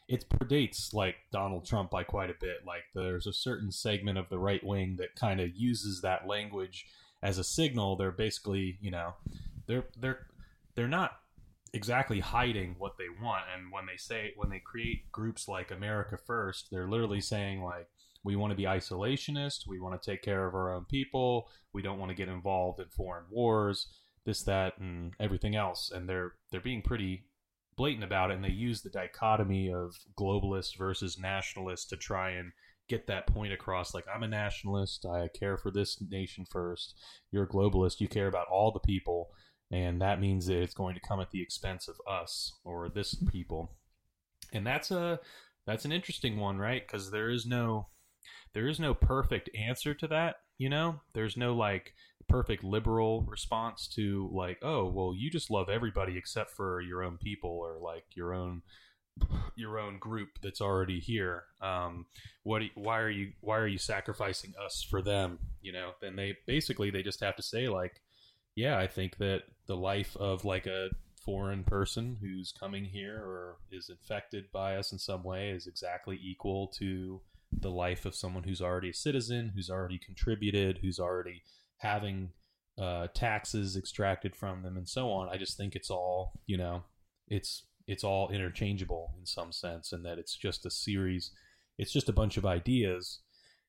it 0.09 0.29
predates 0.29 0.93
like 0.93 1.15
Donald 1.33 1.65
Trump 1.65 1.91
by 1.91 2.05
quite 2.05 2.29
a 2.29 2.35
bit. 2.39 2.59
Like 2.67 2.83
there's 2.95 3.27
a 3.27 3.33
certain 3.33 3.73
segment 3.73 4.19
of 4.19 4.29
the 4.29 4.39
right 4.39 4.63
wing 4.63 4.97
that 4.99 5.15
kind 5.15 5.41
of 5.41 5.57
uses 5.57 6.03
that 6.03 6.27
language 6.27 6.85
as 7.23 7.39
a 7.39 7.45
signal. 7.45 7.97
They're 7.97 8.13
basically, 8.13 8.77
you 8.83 8.91
know, 8.91 9.15
they're 9.67 9.87
they're 9.99 10.27
they're 10.75 10.87
not 10.87 11.13
exactly 11.73 12.21
hiding 12.21 12.75
what 12.77 12.99
they 12.99 13.09
want 13.23 13.45
and 13.55 13.73
when 13.73 13.87
they 13.87 13.97
say 13.97 14.33
when 14.37 14.51
they 14.51 14.59
create 14.59 15.11
groups 15.11 15.49
like 15.49 15.71
America 15.71 16.19
First, 16.19 16.69
they're 16.71 16.91
literally 16.91 17.23
saying 17.23 17.63
like 17.63 17.89
we 18.25 18.37
want 18.37 18.51
to 18.51 18.57
be 18.57 18.65
isolationist, 18.65 19.67
we 19.67 19.81
want 19.81 20.01
to 20.01 20.11
take 20.11 20.23
care 20.23 20.47
of 20.47 20.55
our 20.55 20.75
own 20.75 20.85
people, 20.85 21.49
we 21.73 21.83
don't 21.83 21.99
want 21.99 22.11
to 22.11 22.17
get 22.17 22.29
involved 22.29 22.81
in 22.81 22.89
foreign 22.89 23.25
wars, 23.31 23.89
this 24.27 24.43
that 24.45 24.79
and 24.79 25.15
everything 25.19 25.57
else. 25.57 25.91
And 25.95 26.09
they're 26.09 26.33
they're 26.51 26.61
being 26.61 26.83
pretty 26.83 27.25
blatant 27.77 28.05
about 28.05 28.31
it 28.31 28.35
and 28.35 28.45
they 28.45 28.51
use 28.51 28.83
the 28.83 28.91
dichotomy 28.91 29.73
of 29.73 29.95
globalist 30.19 30.77
versus 30.77 31.19
nationalist 31.19 31.89
to 31.89 31.97
try 31.97 32.31
and 32.31 32.53
get 32.91 33.07
that 33.07 33.27
point 33.27 33.53
across. 33.53 33.95
Like 33.95 34.05
I'm 34.13 34.23
a 34.23 34.29
nationalist, 34.29 35.07
I 35.07 35.29
care 35.29 35.57
for 35.57 35.71
this 35.71 36.03
nation 36.11 36.45
first. 36.51 37.01
You're 37.31 37.45
a 37.45 37.49
globalist, 37.49 38.01
you 38.01 38.09
care 38.09 38.27
about 38.27 38.49
all 38.49 38.73
the 38.73 38.81
people. 38.81 39.29
And 39.73 40.03
that 40.03 40.21
means 40.21 40.47
that 40.47 40.61
it's 40.61 40.75
going 40.75 40.95
to 40.97 41.01
come 41.01 41.21
at 41.21 41.31
the 41.31 41.41
expense 41.41 41.89
of 41.89 41.97
us 42.11 42.53
or 42.65 42.89
this 42.89 43.15
people. 43.31 43.77
And 44.53 44.67
that's 44.67 44.91
a 44.91 45.21
that's 45.67 45.85
an 45.85 45.93
interesting 45.93 46.39
one, 46.39 46.59
right? 46.59 46.87
Cuz 46.87 47.11
there 47.11 47.31
is 47.31 47.47
no 47.47 47.89
there 48.53 48.69
is 48.69 48.81
no 48.81 48.95
perfect 48.95 49.51
answer 49.57 49.95
to 49.95 50.07
that, 50.09 50.37
you 50.59 50.69
know? 50.69 51.01
There's 51.13 51.37
no 51.37 51.55
like 51.55 51.95
perfect 52.29 52.63
liberal 52.63 53.23
response 53.23 53.89
to 53.89 54.31
like, 54.33 54.59
oh, 54.63 54.89
well, 54.89 55.15
you 55.17 55.31
just 55.31 55.51
love 55.51 55.69
everybody 55.69 56.17
except 56.17 56.53
for 56.53 56.81
your 56.81 57.03
own 57.03 57.19
people 57.19 57.51
or 57.51 57.79
like 57.83 58.05
your 58.15 58.33
own 58.33 58.63
your 59.57 59.79
own 59.79 59.99
group 59.99 60.39
that's 60.43 60.61
already 60.61 61.01
here. 61.01 61.45
Um, 61.61 62.07
what? 62.43 62.63
why 62.75 63.01
are 63.01 63.11
you? 63.11 63.33
Why 63.41 63.59
are 63.59 63.67
you 63.67 63.79
sacrificing 63.79 64.55
us 64.65 64.87
for 64.89 65.03
them? 65.03 65.39
You 65.61 65.73
know. 65.73 65.93
Then 66.01 66.17
they 66.17 66.37
basically 66.47 66.91
they 66.91 67.03
just 67.03 67.23
have 67.23 67.37
to 67.37 67.43
say 67.43 67.69
like, 67.69 68.01
yeah, 68.55 68.79
I 68.79 68.87
think 68.87 69.19
that 69.19 69.43
the 69.67 69.77
life 69.77 70.17
of 70.17 70.45
like 70.45 70.67
a 70.67 70.91
foreign 71.25 71.65
person 71.65 72.17
who's 72.21 72.53
coming 72.59 72.85
here 72.85 73.17
or 73.17 73.57
is 73.71 73.91
infected 73.91 74.51
by 74.53 74.77
us 74.77 74.93
in 74.93 74.99
some 74.99 75.23
way 75.23 75.51
is 75.51 75.67
exactly 75.67 76.19
equal 76.23 76.69
to 76.69 77.21
the 77.53 77.71
life 77.71 78.05
of 78.05 78.15
someone 78.15 78.45
who's 78.45 78.63
already 78.63 78.91
a 78.91 78.95
citizen, 78.95 79.53
who's 79.55 79.71
already 79.71 79.99
contributed, 79.99 80.79
who's 80.83 80.99
already 80.99 81.43
having 81.79 82.31
uh, 82.79 83.09
taxes 83.15 83.77
extracted 83.77 84.35
from 84.35 84.63
them 84.63 84.77
and 84.77 84.89
so 84.89 85.11
on. 85.11 85.29
I 85.29 85.37
just 85.37 85.57
think 85.57 85.75
it's 85.75 85.91
all 85.91 86.33
you 86.47 86.57
know, 86.57 86.85
it's 87.29 87.67
it's 87.87 88.05
all 88.05 88.31
interchangeable 88.31 89.15
in 89.19 89.27
some 89.27 89.53
sense, 89.53 89.93
and 89.93 90.05
that 90.05 90.19
it's 90.19 90.37
just 90.37 90.65
a 90.67 90.71
series, 90.71 91.33
it's 91.79 91.93
just 91.93 92.09
a 92.09 92.15
bunch 92.15 92.37
of 92.37 92.47
ideas, 92.47 93.21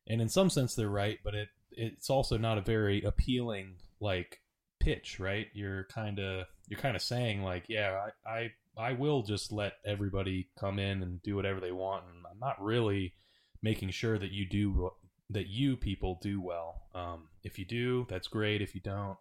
and 0.08 0.22
in 0.22 0.30
some 0.30 0.50
sense 0.50 0.76
they're 0.76 0.90
right, 0.90 1.20
but 1.24 1.34
it 1.34 1.50
it's 1.72 2.10
also 2.10 2.38
not 2.38 2.58
a 2.58 2.62
very 2.62 3.02
appealing 3.02 3.76
like 4.00 4.42
pitch, 4.80 5.20
right? 5.20 5.48
You're 5.54 5.86
kind 5.86 6.20
of 6.20 6.46
you're 6.68 6.80
kind 6.80 6.96
of 6.96 7.02
saying 7.02 7.44
like, 7.44 7.66
yeah, 7.68 8.08
I, 8.26 8.30
I 8.30 8.52
I 8.78 8.94
will 8.94 9.24
just 9.24 9.52
let 9.52 9.74
everybody 9.86 10.50
come 10.60 10.80
in 10.80 11.04
and 11.04 11.22
do 11.24 11.36
whatever 11.36 11.60
they 11.60 11.72
want, 11.72 12.06
and 12.06 12.26
I'm 12.30 12.40
not 12.40 12.62
really 12.62 13.14
making 13.62 13.89
sure 13.91 14.18
that 14.18 14.32
you 14.32 14.46
do 14.48 14.91
that 15.30 15.48
you 15.48 15.77
people 15.77 16.20
do 16.22 16.41
well. 16.41 16.82
Um, 16.94 17.30
if 17.44 17.58
you 17.58 17.63
do, 17.65 18.06
that's 18.10 18.27
great. 18.27 18.62
If 18.62 18.75
you 18.75 18.82
don't, 18.82 19.18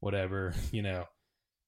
whatever, 0.00 0.54
you 0.72 0.82
know. 0.82 1.04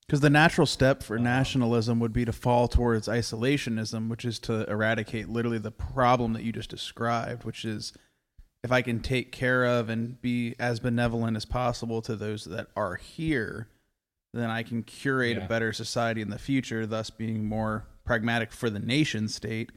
Because 0.06 0.20
the 0.20 0.30
natural 0.30 0.66
step 0.66 1.02
for 1.02 1.16
Um, 1.18 1.24
nationalism 1.24 1.98
would 2.00 2.12
be 2.12 2.24
to 2.24 2.32
fall 2.32 2.68
towards 2.68 3.08
isolationism, 3.08 4.08
which 4.08 4.24
is 4.24 4.38
to 4.40 4.64
eradicate 4.70 5.28
literally 5.28 5.58
the 5.58 5.72
problem 5.72 6.32
that 6.34 6.44
you 6.44 6.52
just 6.52 6.70
described, 6.70 7.44
which 7.44 7.64
is 7.64 7.92
if 8.62 8.70
I 8.72 8.82
can 8.82 9.00
take 9.00 9.30
care 9.32 9.64
of 9.64 9.88
and 9.88 10.20
be 10.22 10.54
as 10.58 10.80
benevolent 10.80 11.36
as 11.36 11.44
possible 11.44 12.00
to 12.02 12.16
those 12.16 12.44
that 12.44 12.68
are 12.76 12.94
here, 12.96 13.68
then 14.32 14.48
I 14.48 14.62
can 14.62 14.82
curate 14.84 15.36
Yeah. 15.36 15.44
a 15.44 15.48
better 15.48 15.72
society 15.72 16.20
in 16.22 16.30
the 16.30 16.38
future, 16.38 16.86
thus 16.86 17.10
being 17.10 17.44
more 17.44 17.86
pragmatic 18.04 18.52
for 18.52 18.70
the 18.70 18.78
nation 18.78 19.28
state. 19.28 19.70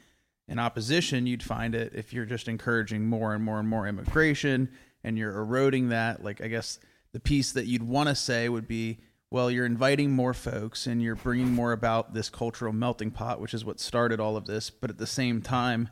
In 0.49 0.59
opposition, 0.59 1.27
you'd 1.27 1.43
find 1.43 1.75
it 1.75 1.93
if 1.93 2.11
you're 2.11 2.25
just 2.25 2.47
encouraging 2.47 3.05
more 3.05 3.33
and 3.35 3.43
more 3.43 3.59
and 3.59 3.69
more 3.69 3.87
immigration 3.87 4.69
and 5.03 5.17
you're 5.17 5.37
eroding 5.37 5.89
that. 5.89 6.23
Like, 6.23 6.41
I 6.41 6.47
guess 6.47 6.79
the 7.13 7.19
piece 7.19 7.51
that 7.51 7.67
you'd 7.67 7.83
want 7.83 8.09
to 8.09 8.15
say 8.15 8.49
would 8.49 8.67
be, 8.67 8.97
well, 9.31 9.51
you're 9.51 9.65
inviting 9.65 10.11
more 10.11 10.33
folks 10.33 10.87
and 10.87 11.03
you're 11.03 11.15
bringing 11.15 11.53
more 11.53 11.71
about 11.71 12.15
this 12.15 12.29
cultural 12.29 12.73
melting 12.73 13.11
pot, 13.11 13.39
which 13.39 13.53
is 13.53 13.63
what 13.63 13.79
started 13.79 14.19
all 14.19 14.35
of 14.35 14.47
this. 14.47 14.71
But 14.71 14.89
at 14.89 14.97
the 14.97 15.07
same 15.07 15.41
time, 15.41 15.89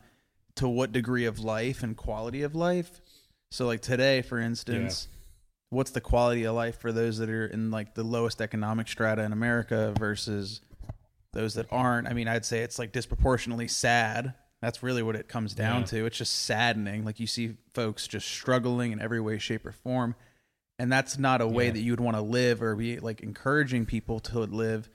to 0.55 0.67
what 0.67 0.91
degree 0.91 1.25
of 1.25 1.39
life 1.39 1.83
and 1.83 1.95
quality 1.95 2.41
of 2.41 2.55
life? 2.55 2.99
So, 3.51 3.67
like 3.67 3.81
today, 3.81 4.23
for 4.23 4.39
instance, 4.39 5.07
what's 5.69 5.91
the 5.91 6.01
quality 6.01 6.45
of 6.45 6.55
life 6.55 6.79
for 6.79 6.91
those 6.91 7.19
that 7.19 7.29
are 7.29 7.45
in 7.45 7.69
like 7.69 7.93
the 7.93 8.03
lowest 8.03 8.41
economic 8.41 8.87
strata 8.87 9.21
in 9.21 9.31
America 9.31 9.93
versus 9.97 10.61
those 11.31 11.53
that 11.53 11.67
aren't? 11.71 12.07
I 12.07 12.13
mean, 12.13 12.27
I'd 12.27 12.43
say 12.43 12.61
it's 12.61 12.79
like 12.79 12.91
disproportionately 12.91 13.67
sad. 13.67 14.33
That's 14.61 14.81
really 14.81 15.03
what 15.03 15.15
it 15.15 15.27
comes 15.27 15.53
down 15.53 15.81
Yeah. 15.81 15.87
to. 15.87 16.05
It's 16.07 16.17
just 16.17 16.33
saddening. 16.45 17.05
Like 17.05 17.19
you 17.19 17.27
see 17.27 17.57
folks 17.73 18.07
just 18.07 18.27
struggling 18.27 18.91
in 18.91 18.99
every 18.99 19.19
way, 19.21 19.37
shape, 19.37 19.65
or 19.65 19.71
form. 19.71 20.15
And 20.79 20.91
that's 20.91 21.17
not 21.17 21.41
a 21.41 21.47
way 21.47 21.65
Yeah. 21.67 21.71
that 21.73 21.79
you 21.79 21.91
would 21.91 21.99
want 21.99 22.17
to 22.17 22.21
live 22.21 22.61
or 22.61 22.75
be 22.75 22.99
like 22.99 23.21
encouraging 23.21 23.85
people 23.85 24.19
to 24.21 24.39
live. 24.39 24.89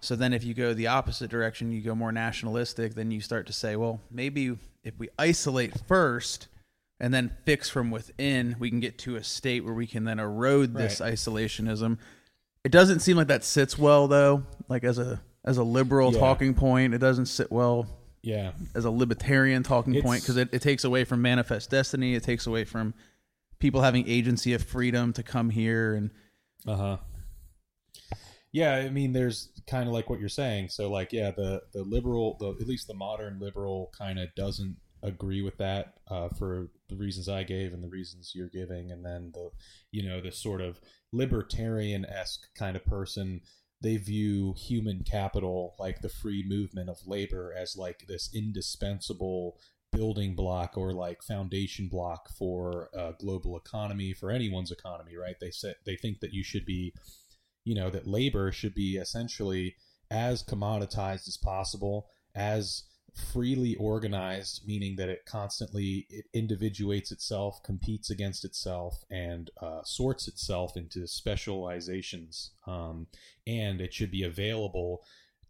So 0.00 0.16
then 0.16 0.32
if 0.32 0.44
you 0.44 0.52
go 0.54 0.74
the 0.74 0.88
opposite 0.88 1.30
direction, 1.30 1.72
you 1.72 1.80
go 1.80 1.94
more 1.94 2.12
nationalistic, 2.12 2.94
then 2.94 3.10
you 3.10 3.20
start 3.20 3.46
to 3.46 3.52
say, 3.52 3.76
well, 3.76 4.00
maybe 4.10 4.58
if 4.82 4.98
we 4.98 5.08
isolate 5.18 5.78
first 5.86 6.48
and 7.00 7.12
then 7.14 7.36
fix 7.44 7.68
from 7.70 7.90
within, 7.90 8.56
we 8.58 8.68
can 8.70 8.80
get 8.80 8.98
to 8.98 9.16
a 9.16 9.24
state 9.24 9.64
where 9.64 9.74
we 9.74 9.86
can 9.86 10.04
then 10.04 10.18
erode 10.20 10.74
this 10.74 11.00
Right. 11.00 11.14
isolationism. 11.14 11.98
It 12.64 12.70
doesn't 12.72 13.00
seem 13.00 13.16
like 13.16 13.28
that 13.28 13.44
sits 13.44 13.78
well 13.78 14.08
though, 14.08 14.44
like 14.68 14.84
as 14.84 14.98
a 14.98 15.20
as 15.44 15.58
a 15.58 15.62
liberal 15.64 16.12
Yeah. 16.12 16.20
talking 16.20 16.54
point. 16.54 16.94
It 16.94 16.98
doesn't 16.98 17.26
sit 17.26 17.52
well 17.52 17.86
Yeah, 18.24 18.52
as 18.74 18.84
a 18.86 18.90
libertarian 18.90 19.62
talking 19.62 20.00
point 20.00 20.22
because 20.22 20.38
it, 20.38 20.48
it 20.50 20.62
takes 20.62 20.84
away 20.84 21.04
from 21.04 21.20
manifest 21.20 21.70
destiny. 21.70 22.14
It 22.14 22.22
takes 22.22 22.46
away 22.46 22.64
from 22.64 22.94
people 23.58 23.82
having 23.82 24.08
agency 24.08 24.54
of 24.54 24.62
freedom 24.62 25.12
to 25.12 25.22
come 25.22 25.50
here 25.50 25.94
and 25.94 26.10
Uh 26.66 26.76
huh. 26.76 26.96
Yeah, 28.50 28.76
I 28.76 28.88
mean, 28.88 29.12
there's 29.12 29.50
kind 29.66 29.88
of 29.88 29.92
like 29.92 30.08
what 30.08 30.20
you're 30.20 30.28
saying. 30.28 30.68
So, 30.68 30.90
like, 30.90 31.12
yeah, 31.12 31.32
the 31.32 31.62
the 31.72 31.82
liberal, 31.82 32.36
the 32.38 32.50
at 32.60 32.68
least 32.68 32.86
the 32.86 32.94
modern 32.94 33.40
liberal, 33.40 33.90
kind 33.98 34.18
of 34.18 34.34
doesn't 34.36 34.76
agree 35.02 35.42
with 35.42 35.58
that 35.58 35.94
uh, 36.08 36.28
for 36.30 36.70
the 36.88 36.96
reasons 36.96 37.28
I 37.28 37.42
gave 37.42 37.74
and 37.74 37.82
the 37.82 37.88
reasons 37.88 38.32
you're 38.34 38.48
giving, 38.48 38.90
and 38.90 39.04
then 39.04 39.32
the, 39.34 39.50
you 39.90 40.08
know, 40.08 40.20
the 40.20 40.32
sort 40.32 40.60
of 40.60 40.80
libertarian 41.12 42.06
esque 42.06 42.46
kind 42.54 42.76
of 42.76 42.84
person. 42.86 43.42
They 43.84 43.98
view 43.98 44.54
human 44.56 45.04
capital, 45.04 45.74
like 45.78 46.00
the 46.00 46.08
free 46.08 46.42
movement 46.42 46.88
of 46.88 47.06
labor, 47.06 47.54
as 47.54 47.76
like 47.76 48.06
this 48.08 48.30
indispensable 48.34 49.58
building 49.92 50.34
block 50.34 50.78
or 50.78 50.94
like 50.94 51.22
foundation 51.22 51.88
block 51.88 52.30
for 52.30 52.88
a 52.94 53.12
global 53.20 53.58
economy 53.58 54.14
for 54.14 54.30
anyone's 54.30 54.72
economy 54.72 55.16
right? 55.16 55.36
They 55.38 55.50
say 55.50 55.74
they 55.84 55.96
think 55.96 56.20
that 56.20 56.32
you 56.32 56.42
should 56.42 56.64
be 56.64 56.94
you 57.64 57.74
know 57.74 57.90
that 57.90 58.06
labor 58.06 58.50
should 58.50 58.74
be 58.74 58.96
essentially 58.96 59.76
as 60.10 60.42
commoditized 60.42 61.28
as 61.28 61.36
possible 61.36 62.06
as 62.34 62.84
freely 63.14 63.76
organized 63.76 64.66
meaning 64.66 64.96
that 64.96 65.08
it 65.08 65.24
constantly 65.24 66.06
it 66.10 66.26
individuates 66.32 67.12
itself 67.12 67.62
competes 67.62 68.10
against 68.10 68.44
itself 68.44 69.04
and 69.10 69.50
uh, 69.62 69.82
sorts 69.84 70.26
itself 70.26 70.76
into 70.76 71.06
specializations 71.06 72.50
um, 72.66 73.06
and 73.46 73.80
it 73.80 73.94
should 73.94 74.10
be 74.10 74.24
available 74.24 75.02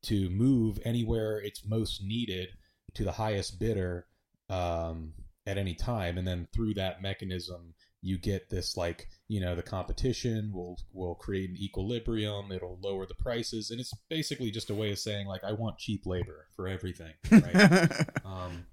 to 0.02 0.28
move 0.28 0.78
anywhere 0.84 1.38
it's 1.38 1.66
most 1.66 2.02
needed 2.02 2.48
to 2.94 3.04
the 3.04 3.12
highest 3.12 3.58
bidder 3.58 4.06
um, 4.48 5.12
at 5.46 5.58
any 5.58 5.74
time, 5.74 6.18
and 6.18 6.26
then 6.26 6.48
through 6.52 6.74
that 6.74 7.02
mechanism, 7.02 7.74
you 8.04 8.18
get 8.18 8.50
this 8.50 8.76
like 8.76 9.08
you 9.28 9.40
know 9.40 9.56
the 9.56 9.62
competition 9.62 10.52
will 10.52 10.78
will 10.92 11.14
create 11.14 11.48
an 11.48 11.56
equilibrium. 11.56 12.52
It'll 12.52 12.78
lower 12.82 13.06
the 13.06 13.14
prices, 13.14 13.70
and 13.70 13.80
it's 13.80 13.94
basically 14.10 14.50
just 14.50 14.70
a 14.70 14.74
way 14.74 14.92
of 14.92 14.98
saying 14.98 15.26
like 15.26 15.42
I 15.42 15.52
want 15.52 15.78
cheap 15.78 16.04
labor 16.04 16.46
for 16.54 16.68
everything. 16.68 17.14
Right? 17.30 18.06
um, 18.24 18.66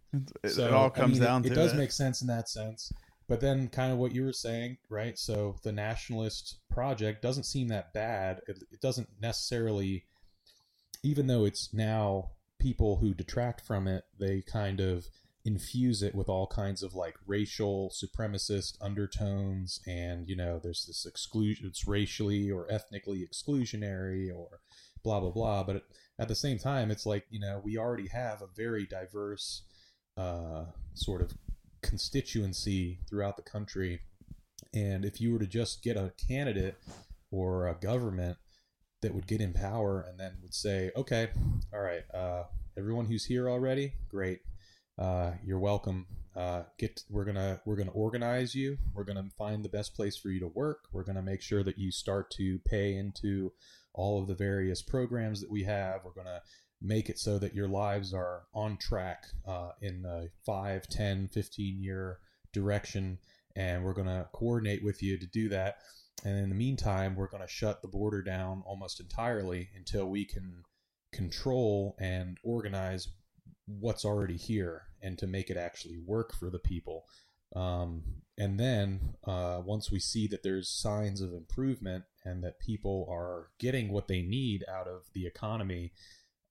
it, 0.44 0.52
so, 0.52 0.68
it 0.68 0.74
all 0.74 0.88
I 0.88 0.90
comes 0.90 1.14
mean, 1.14 1.22
down 1.22 1.46
it, 1.46 1.50
to 1.50 1.56
does 1.56 1.74
it. 1.74 1.78
make 1.78 1.92
sense 1.92 2.22
in 2.22 2.28
that 2.28 2.50
sense. 2.50 2.92
But 3.28 3.40
then, 3.40 3.70
kind 3.70 3.94
of 3.94 3.98
what 3.98 4.14
you 4.14 4.26
were 4.26 4.34
saying, 4.34 4.78
right? 4.90 5.18
So 5.18 5.56
the 5.64 5.72
nationalist 5.72 6.58
project 6.70 7.22
doesn't 7.22 7.46
seem 7.46 7.70
that 7.70 7.94
bad. 7.94 8.42
It, 8.48 8.62
it 8.72 8.82
doesn't 8.82 9.08
necessarily, 9.22 10.06
even 11.02 11.28
though 11.28 11.46
it's 11.46 11.74
now 11.74 12.32
people 12.60 12.98
who 12.98 13.14
detract 13.14 13.62
from 13.62 13.88
it, 13.88 14.04
they 14.20 14.42
kind 14.42 14.82
of 14.82 15.08
infuse 15.44 16.04
it 16.04 16.14
with 16.14 16.30
all 16.30 16.48
kinds 16.48 16.84
of 16.84 16.94
like 16.94 17.16
racial 17.26 17.92
supremacist 17.92 18.78
undertones, 18.82 19.80
and 19.88 20.28
you 20.28 20.36
know, 20.36 20.60
there's 20.62 20.86
this 20.86 21.06
exclusion. 21.06 21.68
It's 21.68 21.88
racially 21.88 22.52
or 22.52 22.72
ethnically 22.72 23.28
exclusionary, 23.28 24.34
or 24.34 24.60
blah 25.04 25.20
blah 25.20 25.32
blah. 25.32 25.64
But 25.64 25.84
at 26.20 26.28
the 26.28 26.36
same 26.36 26.60
time, 26.60 26.92
it's 26.92 27.06
like 27.06 27.26
you 27.30 27.40
know, 27.40 27.62
we 27.64 27.78
already 27.78 28.08
have 28.10 28.42
a 28.42 28.48
very 28.56 28.86
diverse 28.86 29.64
uh, 30.18 30.66
sort 30.94 31.22
of 31.22 31.34
constituency 31.82 33.00
throughout 33.10 33.38
the 33.38 33.44
country. 33.44 34.02
And 34.74 35.04
if 35.04 35.20
you 35.20 35.34
were 35.34 35.40
to 35.40 35.48
just 35.48 35.84
get 35.84 35.98
a 35.98 36.14
candidate 36.28 36.78
or 37.32 37.68
a 37.68 37.76
government 37.76 38.38
that 39.02 39.14
would 39.14 39.28
get 39.28 39.42
in 39.42 39.54
power 39.54 40.06
and 40.08 40.20
then 40.20 40.38
would 40.42 40.54
say, 40.54 40.92
okay, 40.96 41.30
all 41.74 41.82
right, 41.82 42.04
uh, 42.14 42.44
everyone 42.78 43.06
who's 43.06 43.26
here 43.26 43.50
already, 43.50 43.94
great, 44.08 44.42
uh, 45.02 45.32
you're 45.44 45.60
welcome. 45.60 46.06
Uh, 46.36 46.64
get 46.78 47.04
we're 47.10 47.26
gonna 47.26 47.60
we're 47.66 47.76
gonna 47.76 47.92
organize 47.92 48.54
you. 48.54 48.78
We're 48.94 49.04
gonna 49.04 49.30
find 49.38 49.66
the 49.66 49.70
best 49.70 49.96
place 49.96 50.16
for 50.16 50.30
you 50.30 50.40
to 50.42 50.48
work. 50.48 50.86
We're 50.94 51.04
gonna 51.04 51.24
make 51.24 51.42
sure 51.42 51.64
that 51.64 51.78
you 51.78 51.92
start 51.92 52.30
to 52.38 52.60
pay 52.60 52.96
into 52.96 53.52
all 53.94 54.22
of 54.22 54.28
the 54.28 54.36
various 54.36 54.82
programs 54.82 55.42
that 55.42 55.50
we 55.50 55.64
have. 55.64 56.02
We're 56.06 56.24
gonna 56.24 56.42
make 56.82 57.10
it 57.10 57.20
so 57.20 57.40
that 57.40 57.56
your 57.56 57.68
lives 57.68 58.14
are 58.14 58.44
on 58.54 58.78
track 58.78 59.26
uh, 59.48 59.72
in 59.82 60.04
the 60.04 60.30
5 60.46 60.88
10 60.88 61.30
15 61.30 61.82
year 61.82 62.20
direction 62.54 63.20
and 63.56 63.84
we're 63.84 63.94
going 63.94 64.08
to 64.08 64.28
coordinate 64.34 64.84
with 64.84 65.04
you 65.04 65.18
to 65.18 65.28
do 65.28 65.50
that 65.50 65.78
and 66.26 66.38
in 66.38 66.50
the 66.50 66.56
meantime 66.56 67.16
we're 67.16 67.30
going 67.30 67.44
to 67.44 67.48
shut 67.48 67.82
the 67.82 67.88
border 67.88 68.22
down 68.22 68.64
almost 68.66 69.00
entirely 69.00 69.70
until 69.76 70.10
we 70.10 70.26
can 70.26 70.64
control 71.14 71.96
and 72.00 72.38
organize 72.44 73.10
what's 73.80 74.06
already 74.06 74.38
here 74.38 74.84
and 75.02 75.18
to 75.18 75.28
make 75.28 75.50
it 75.50 75.58
actually 75.58 75.98
work 76.06 76.34
for 76.34 76.50
the 76.50 76.60
people. 76.60 77.06
Um, 77.56 78.04
and 78.38 78.60
then 78.60 79.16
uh, 79.26 79.62
once 79.64 79.92
we 79.92 80.00
see 80.00 80.28
that 80.28 80.44
there's 80.44 80.70
signs 80.70 81.22
of 81.22 81.34
improvement 81.34 82.06
and 82.24 82.44
that 82.44 82.60
people 82.60 83.08
are 83.12 83.50
getting 83.60 83.92
what 83.92 84.08
they 84.08 84.22
need 84.22 84.64
out 84.70 84.88
of 84.88 85.02
the 85.14 85.26
economy 85.26 85.92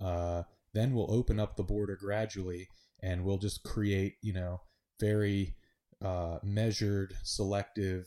uh, 0.01 0.43
then 0.73 0.95
we'll 0.95 1.13
open 1.13 1.39
up 1.39 1.57
the 1.57 1.63
border 1.63 1.97
gradually 1.97 2.69
and 3.03 3.25
we'll 3.25 3.39
just 3.39 3.63
create 3.63 4.17
you 4.23 4.33
know 4.33 4.61
very 4.99 5.55
uh, 6.03 6.39
measured 6.43 7.15
selective 7.23 8.07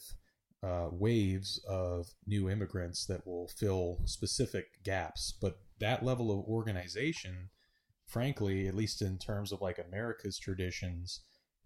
uh, 0.63 0.87
waves 0.91 1.63
of 1.67 2.07
new 2.25 2.49
immigrants 2.49 3.05
that 3.05 3.25
will 3.27 3.47
fill 3.47 3.99
specific 4.05 4.83
gaps. 4.83 5.33
But 5.41 5.57
that 5.79 6.03
level 6.03 6.31
of 6.31 6.45
organization 6.45 7.49
frankly 8.13 8.67
at 8.67 8.75
least 8.75 9.01
in 9.01 9.17
terms 9.17 9.51
of 9.51 9.61
like 9.61 9.79
america's 9.79 10.39
traditions 10.39 11.21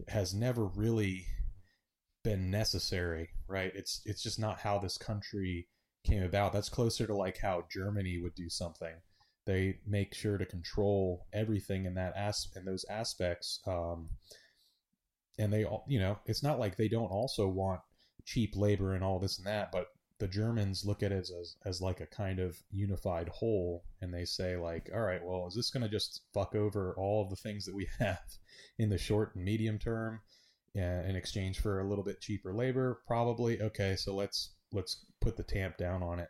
has 0.08 0.34
never 0.34 0.66
really 0.66 1.26
been 2.24 2.50
necessary 2.50 3.30
right 3.48 3.72
it's 3.76 4.02
it's 4.06 4.24
just 4.24 4.40
not 4.40 4.60
how 4.60 4.80
this 4.80 4.98
country 4.98 5.68
came 6.08 6.24
about. 6.24 6.54
That's 6.54 6.70
closer 6.70 7.06
to 7.06 7.16
like 7.16 7.38
how 7.38 7.66
Germany 7.72 8.20
would 8.22 8.36
do 8.36 8.50
something. 8.50 8.94
They 9.46 9.80
make 9.86 10.14
sure 10.14 10.38
to 10.38 10.46
control 10.46 11.28
everything 11.34 11.86
in 11.86 11.96
that 11.96 12.14
as 12.16 12.48
in 12.56 12.66
those 12.66 12.86
aspects. 12.90 13.60
Um, 13.68 14.10
and 15.38 15.54
they 15.54 15.66
all, 15.66 15.86
you 15.88 16.00
know, 16.00 16.18
it's 16.26 16.44
not 16.44 16.60
like 16.60 16.76
they 16.76 16.88
don't 16.88 17.12
also 17.12 17.48
want 17.48 17.82
cheap 18.26 18.56
labor 18.56 18.94
and 18.94 19.04
all 19.04 19.20
this 19.20 19.38
and 19.38 19.48
that, 19.48 19.72
but 19.72 19.88
the 20.20 20.28
Germans 20.28 20.84
look 20.86 21.04
at 21.04 21.12
it 21.12 21.30
as, 21.30 21.56
as 21.66 21.82
like 21.82 22.02
a 22.02 22.08
kind 22.08 22.40
of 22.40 22.58
unified 22.72 23.30
whole, 23.30 23.84
and 24.02 24.14
they 24.14 24.26
say 24.26 24.58
like, 24.58 24.90
all 24.94 25.02
right, 25.02 25.24
well, 25.24 25.48
is 25.48 25.56
this 25.56 25.70
going 25.70 25.84
to 25.84 25.90
just 25.90 26.22
fuck 26.34 26.56
over 26.56 26.96
all 26.98 27.24
of 27.24 27.30
the 27.30 27.36
things 27.36 27.66
that 27.66 27.76
we 27.76 27.88
have 28.00 28.20
in 28.80 28.90
the 28.90 28.98
short 28.98 29.36
and 29.36 29.46
medium 29.46 29.78
term, 29.78 30.22
uh, 30.76 30.82
in 30.82 31.16
exchange 31.16 31.60
for 31.60 31.80
a 31.80 31.88
little 31.88 32.04
bit 32.04 32.22
cheaper 32.22 32.54
labor? 32.54 33.02
Probably. 33.08 33.62
Okay, 33.62 33.96
so 33.96 34.16
let's 34.16 34.54
let's 34.74 35.06
put 35.22 35.38
the 35.38 35.44
tamp 35.44 35.78
down 35.78 36.02
on 36.02 36.20
it. 36.20 36.30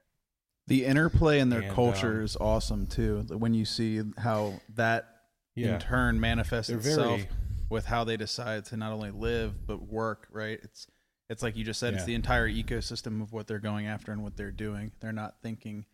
The 0.68 0.84
interplay 0.86 1.40
in 1.40 1.50
their 1.50 1.62
And, 1.62 1.74
culture 1.74 2.18
um, 2.18 2.24
is 2.24 2.36
awesome 2.36 2.88
too. 2.88 3.26
When 3.30 3.54
you 3.54 3.64
see 3.64 4.02
how 4.18 4.60
that 4.76 5.08
Yeah, 5.56 5.76
in 5.76 5.80
turn 5.80 6.20
manifests 6.20 6.70
itself 6.70 7.22
very 7.22 7.30
with 7.70 7.86
how 7.86 8.04
they 8.04 8.18
decide 8.18 8.66
to 8.66 8.78
not 8.78 8.92
only 8.92 9.12
live 9.12 9.66
but 9.66 9.88
work. 9.88 10.28
Right? 10.30 10.60
It's 10.62 10.88
it's 11.30 11.44
like 11.44 11.58
you 11.58 11.64
just 11.64 11.80
said. 11.80 11.94
It's 11.94 12.06
the 12.06 12.16
entire 12.16 12.50
ecosystem 12.50 13.22
of 13.22 13.34
what 13.34 13.48
they're 13.48 13.60
going 13.60 13.88
after 13.88 14.12
and 14.12 14.24
what 14.24 14.38
they're 14.38 14.52
doing. 14.52 14.92
They're 15.00 15.12
not 15.12 15.36
thinking. 15.42 15.86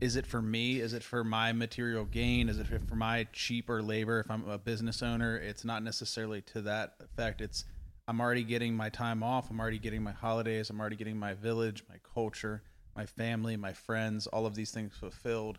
Is 0.00 0.16
it 0.16 0.26
for 0.26 0.42
me? 0.42 0.80
Is 0.80 0.92
it 0.92 1.02
for 1.02 1.24
my 1.24 1.52
material 1.52 2.04
gain? 2.04 2.48
Is 2.48 2.58
it 2.58 2.66
for 2.88 2.96
my 2.96 3.26
cheaper 3.32 3.82
labor? 3.82 4.20
If 4.20 4.30
I'm 4.30 4.48
a 4.48 4.58
business 4.58 5.02
owner, 5.02 5.36
it's 5.36 5.64
not 5.64 5.82
necessarily 5.82 6.42
to 6.42 6.62
that 6.62 6.94
effect. 7.00 7.40
It's 7.40 7.64
I'm 8.08 8.20
already 8.20 8.44
getting 8.44 8.74
my 8.74 8.88
time 8.88 9.22
off. 9.22 9.50
I'm 9.50 9.58
already 9.58 9.78
getting 9.78 10.02
my 10.02 10.12
holidays. 10.12 10.70
I'm 10.70 10.80
already 10.80 10.96
getting 10.96 11.18
my 11.18 11.34
village, 11.34 11.82
my 11.88 11.96
culture, 12.14 12.62
my 12.94 13.06
family, 13.06 13.56
my 13.56 13.72
friends, 13.72 14.26
all 14.26 14.46
of 14.46 14.54
these 14.54 14.70
things 14.70 14.92
fulfilled. 14.94 15.58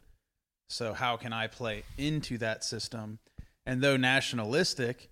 So 0.69 0.93
how 0.93 1.17
can 1.17 1.33
I 1.33 1.47
play 1.47 1.83
into 1.97 2.37
that 2.39 2.63
system? 2.63 3.19
And 3.65 3.81
though 3.81 3.97
nationalistic 3.97 5.09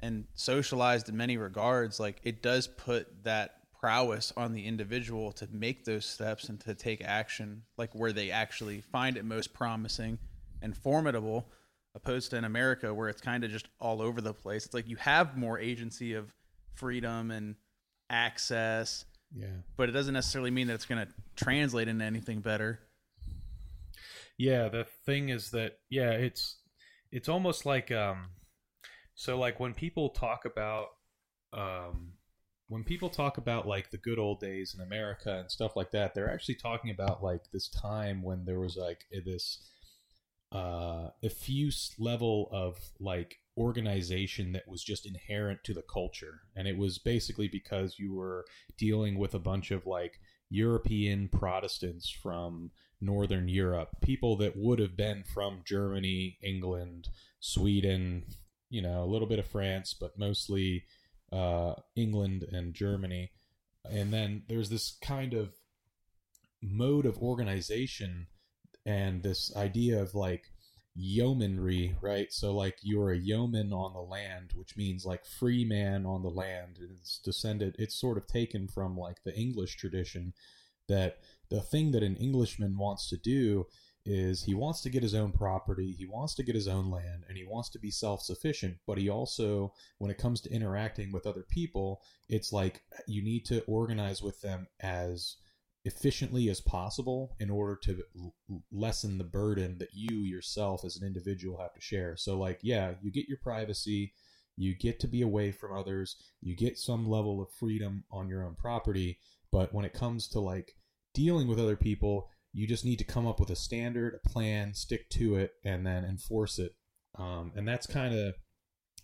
and 0.00 0.24
socialized 0.34 1.08
in 1.08 1.16
many 1.16 1.36
regards, 1.36 2.00
like 2.00 2.20
it 2.24 2.42
does 2.42 2.66
put 2.66 3.24
that 3.24 3.56
prowess 3.78 4.32
on 4.36 4.52
the 4.52 4.66
individual 4.66 5.32
to 5.32 5.48
make 5.52 5.84
those 5.84 6.04
steps 6.04 6.48
and 6.48 6.60
to 6.60 6.74
take 6.74 7.02
action, 7.02 7.62
like 7.78 7.94
where 7.94 8.12
they 8.12 8.30
actually 8.30 8.80
find 8.80 9.16
it 9.16 9.24
most 9.24 9.54
promising 9.54 10.18
and 10.60 10.76
formidable, 10.76 11.48
opposed 11.94 12.30
to 12.30 12.36
in 12.36 12.44
America 12.44 12.92
where 12.92 13.08
it's 13.08 13.20
kind 13.20 13.44
of 13.44 13.50
just 13.50 13.68
all 13.78 14.02
over 14.02 14.20
the 14.20 14.34
place. 14.34 14.66
It's 14.66 14.74
like 14.74 14.88
you 14.88 14.96
have 14.96 15.36
more 15.36 15.58
agency 15.58 16.14
of 16.14 16.32
freedom 16.74 17.30
and 17.30 17.56
access, 18.10 19.04
yeah. 19.34 19.46
but 19.76 19.88
it 19.88 19.92
doesn't 19.92 20.14
necessarily 20.14 20.50
mean 20.50 20.66
that 20.66 20.74
it's 20.74 20.86
going 20.86 21.06
to 21.06 21.12
translate 21.36 21.88
into 21.88 22.04
anything 22.04 22.40
better. 22.40 22.80
Yeah, 24.36 24.68
the 24.68 24.84
thing 25.04 25.28
is 25.28 25.50
that 25.50 25.78
yeah, 25.90 26.12
it's 26.12 26.56
it's 27.12 27.28
almost 27.28 27.66
like 27.66 27.90
um 27.92 28.28
so 29.20 29.38
like 29.38 29.60
when 29.60 29.74
people 29.74 30.08
talk 30.08 30.46
about 30.46 30.86
um 31.52 32.12
when 32.68 32.82
people 32.84 33.10
talk 33.10 33.36
about 33.36 33.66
like 33.66 33.90
the 33.90 33.98
good 33.98 34.18
old 34.18 34.40
days 34.40 34.74
in 34.74 34.80
America 34.80 35.38
and 35.40 35.50
stuff 35.50 35.76
like 35.76 35.90
that, 35.90 36.14
they're 36.14 36.32
actually 36.32 36.54
talking 36.54 36.90
about 36.90 37.22
like 37.22 37.42
this 37.52 37.68
time 37.68 38.22
when 38.22 38.46
there 38.46 38.60
was 38.60 38.78
like 38.78 39.04
this 39.26 39.68
uh 40.52 41.10
effuse 41.22 41.92
level 41.98 42.48
of 42.50 42.78
like 42.98 43.36
organization 43.58 44.52
that 44.52 44.66
was 44.66 44.82
just 44.82 45.04
inherent 45.04 45.62
to 45.64 45.74
the 45.74 45.84
culture. 45.92 46.40
And 46.56 46.66
it 46.66 46.78
was 46.78 46.98
basically 46.98 47.48
because 47.48 47.96
you 47.98 48.14
were 48.14 48.46
dealing 48.78 49.18
with 49.18 49.34
a 49.34 49.38
bunch 49.38 49.70
of 49.70 49.84
like 49.84 50.18
European 50.48 51.28
Protestants 51.28 52.08
from 52.08 52.70
Northern 53.02 53.48
Europe, 53.48 53.90
people 54.00 54.38
that 54.38 54.56
would 54.56 54.78
have 54.78 54.96
been 54.96 55.24
from 55.24 55.60
Germany, 55.66 56.38
England, 56.42 57.08
Sweden, 57.38 58.24
you 58.70 58.80
know, 58.80 59.02
a 59.02 59.06
little 59.06 59.26
bit 59.26 59.38
of 59.38 59.46
France, 59.46 59.94
but 59.98 60.18
mostly 60.18 60.84
uh, 61.32 61.74
England 61.96 62.46
and 62.50 62.72
Germany. 62.72 63.32
And 63.90 64.12
then 64.12 64.44
there's 64.48 64.70
this 64.70 64.96
kind 65.02 65.34
of 65.34 65.54
mode 66.62 67.06
of 67.06 67.18
organization 67.18 68.26
and 68.86 69.22
this 69.22 69.54
idea 69.56 70.00
of 70.00 70.14
like 70.14 70.44
yeomanry, 70.94 71.96
right? 72.00 72.32
So 72.32 72.54
like 72.54 72.78
you're 72.82 73.12
a 73.12 73.18
yeoman 73.18 73.72
on 73.72 73.92
the 73.92 74.00
land, 74.00 74.52
which 74.54 74.76
means 74.76 75.04
like 75.04 75.24
free 75.24 75.64
man 75.64 76.06
on 76.06 76.22
the 76.22 76.30
land. 76.30 76.78
And 76.78 76.90
it's 77.00 77.18
descended. 77.18 77.76
It's 77.78 77.94
sort 78.00 78.18
of 78.18 78.26
taken 78.26 78.68
from 78.68 78.96
like 78.96 79.22
the 79.24 79.34
English 79.34 79.76
tradition 79.76 80.32
that 80.88 81.18
the 81.48 81.60
thing 81.60 81.92
that 81.92 82.02
an 82.02 82.16
Englishman 82.16 82.76
wants 82.76 83.08
to 83.08 83.16
do 83.16 83.66
is 84.06 84.42
he 84.42 84.54
wants 84.54 84.80
to 84.82 84.90
get 84.90 85.02
his 85.02 85.14
own 85.14 85.32
property, 85.32 85.92
he 85.92 86.06
wants 86.06 86.34
to 86.34 86.42
get 86.42 86.54
his 86.54 86.68
own 86.68 86.90
land, 86.90 87.24
and 87.28 87.36
he 87.36 87.44
wants 87.44 87.68
to 87.70 87.78
be 87.78 87.90
self 87.90 88.22
sufficient. 88.22 88.78
But 88.86 88.98
he 88.98 89.08
also, 89.08 89.74
when 89.98 90.10
it 90.10 90.18
comes 90.18 90.40
to 90.42 90.52
interacting 90.52 91.12
with 91.12 91.26
other 91.26 91.44
people, 91.48 92.00
it's 92.28 92.52
like 92.52 92.82
you 93.06 93.22
need 93.22 93.44
to 93.46 93.62
organize 93.64 94.22
with 94.22 94.40
them 94.40 94.66
as 94.80 95.36
efficiently 95.84 96.50
as 96.50 96.60
possible 96.60 97.36
in 97.40 97.50
order 97.50 97.76
to 97.82 98.02
lessen 98.70 99.16
the 99.16 99.24
burden 99.24 99.78
that 99.78 99.88
you 99.92 100.18
yourself 100.18 100.84
as 100.84 100.96
an 100.96 101.06
individual 101.06 101.58
have 101.58 101.72
to 101.74 101.80
share. 101.80 102.16
So, 102.16 102.38
like, 102.38 102.60
yeah, 102.62 102.92
you 103.02 103.10
get 103.10 103.28
your 103.28 103.38
privacy, 103.38 104.12
you 104.56 104.74
get 104.74 105.00
to 105.00 105.08
be 105.08 105.22
away 105.22 105.52
from 105.52 105.76
others, 105.76 106.16
you 106.40 106.54
get 106.54 106.78
some 106.78 107.08
level 107.08 107.40
of 107.40 107.50
freedom 107.52 108.04
on 108.10 108.28
your 108.28 108.44
own 108.44 108.56
property. 108.56 109.18
But 109.50 109.72
when 109.74 109.84
it 109.84 109.94
comes 109.94 110.28
to 110.28 110.40
like 110.40 110.74
dealing 111.14 111.48
with 111.48 111.58
other 111.58 111.76
people, 111.76 112.28
you 112.52 112.66
just 112.66 112.84
need 112.84 112.98
to 112.98 113.04
come 113.04 113.26
up 113.26 113.38
with 113.38 113.50
a 113.50 113.56
standard, 113.56 114.14
a 114.14 114.28
plan, 114.28 114.74
stick 114.74 115.08
to 115.10 115.36
it, 115.36 115.52
and 115.64 115.86
then 115.86 116.04
enforce 116.04 116.58
it. 116.58 116.74
Um, 117.16 117.52
and 117.56 117.66
that's 117.66 117.86
kind 117.86 118.14
of 118.14 118.34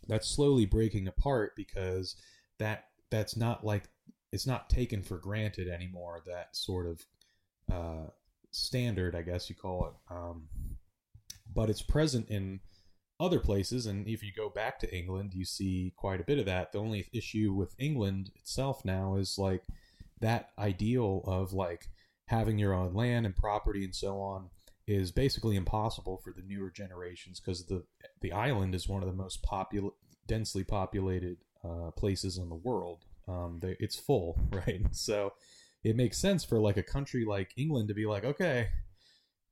that's 0.09 0.29
slowly 0.29 0.67
breaking 0.67 1.09
apart 1.09 1.53
because 1.57 2.17
that 2.59 2.85
that's 3.11 3.37
not 3.37 3.65
like 3.65 3.85
it's 4.33 4.47
not 4.47 4.71
taken 4.71 5.03
for 5.03 5.19
granted 5.19 5.69
anymore. 5.69 6.23
That 6.27 6.57
sort 6.57 6.87
of 6.87 7.07
uh, 7.73 8.11
standard, 8.51 9.15
I 9.15 9.23
guess 9.23 9.49
you 9.49 9.57
call 9.57 9.87
it, 9.87 10.15
um, 10.15 10.49
but 11.53 11.71
it's 11.71 11.83
present 11.83 12.29
in 12.29 12.61
other 13.19 13.41
places. 13.41 13.87
And 13.87 14.07
if 14.09 14.23
you 14.23 14.33
go 14.37 14.49
back 14.49 14.79
to 14.81 14.97
England, 14.97 15.33
you 15.35 15.45
see 15.45 15.93
quite 15.97 16.21
a 16.21 16.25
bit 16.25 16.39
of 16.39 16.47
that. 16.47 16.73
The 16.73 16.79
only 16.79 17.09
issue 17.13 17.53
with 17.53 17.75
England 17.79 18.31
itself 18.37 18.85
now 18.85 19.17
is 19.17 19.37
like 19.39 19.63
that 20.21 20.51
ideal 20.59 21.23
of 21.27 21.53
like 21.53 21.89
having 22.29 22.59
your 22.59 22.75
own 22.75 22.95
land 22.95 23.27
and 23.27 23.37
property 23.37 23.85
and 23.85 23.95
so 23.95 24.21
on 24.21 24.51
is 24.87 25.11
basically 25.11 25.57
impossible 25.57 26.21
for 26.23 26.33
the 26.33 26.43
newer 26.43 26.71
generations 26.71 27.41
because 27.41 27.67
the 27.67 27.85
the 28.21 28.33
island 28.33 28.75
is 28.75 28.89
one 28.89 29.03
of 29.03 29.09
the 29.09 29.15
most 29.15 29.43
popul- 29.43 29.93
densely 30.27 30.65
populated 30.65 31.39
uh, 31.65 31.91
places 31.93 32.39
in 32.39 32.49
the 32.49 32.55
world. 32.55 33.05
Um, 33.29 33.59
they, 33.61 33.77
it's 33.81 33.99
full, 33.99 34.39
right? 34.53 34.83
So 34.93 35.33
it 35.83 35.97
makes 35.97 36.19
sense 36.19 36.45
for 36.45 36.61
like 36.61 36.77
a 36.77 36.83
country 36.83 37.25
like 37.25 37.53
England 37.57 37.89
to 37.89 37.95
be 37.95 38.07
like, 38.07 38.25
okay, 38.25 38.69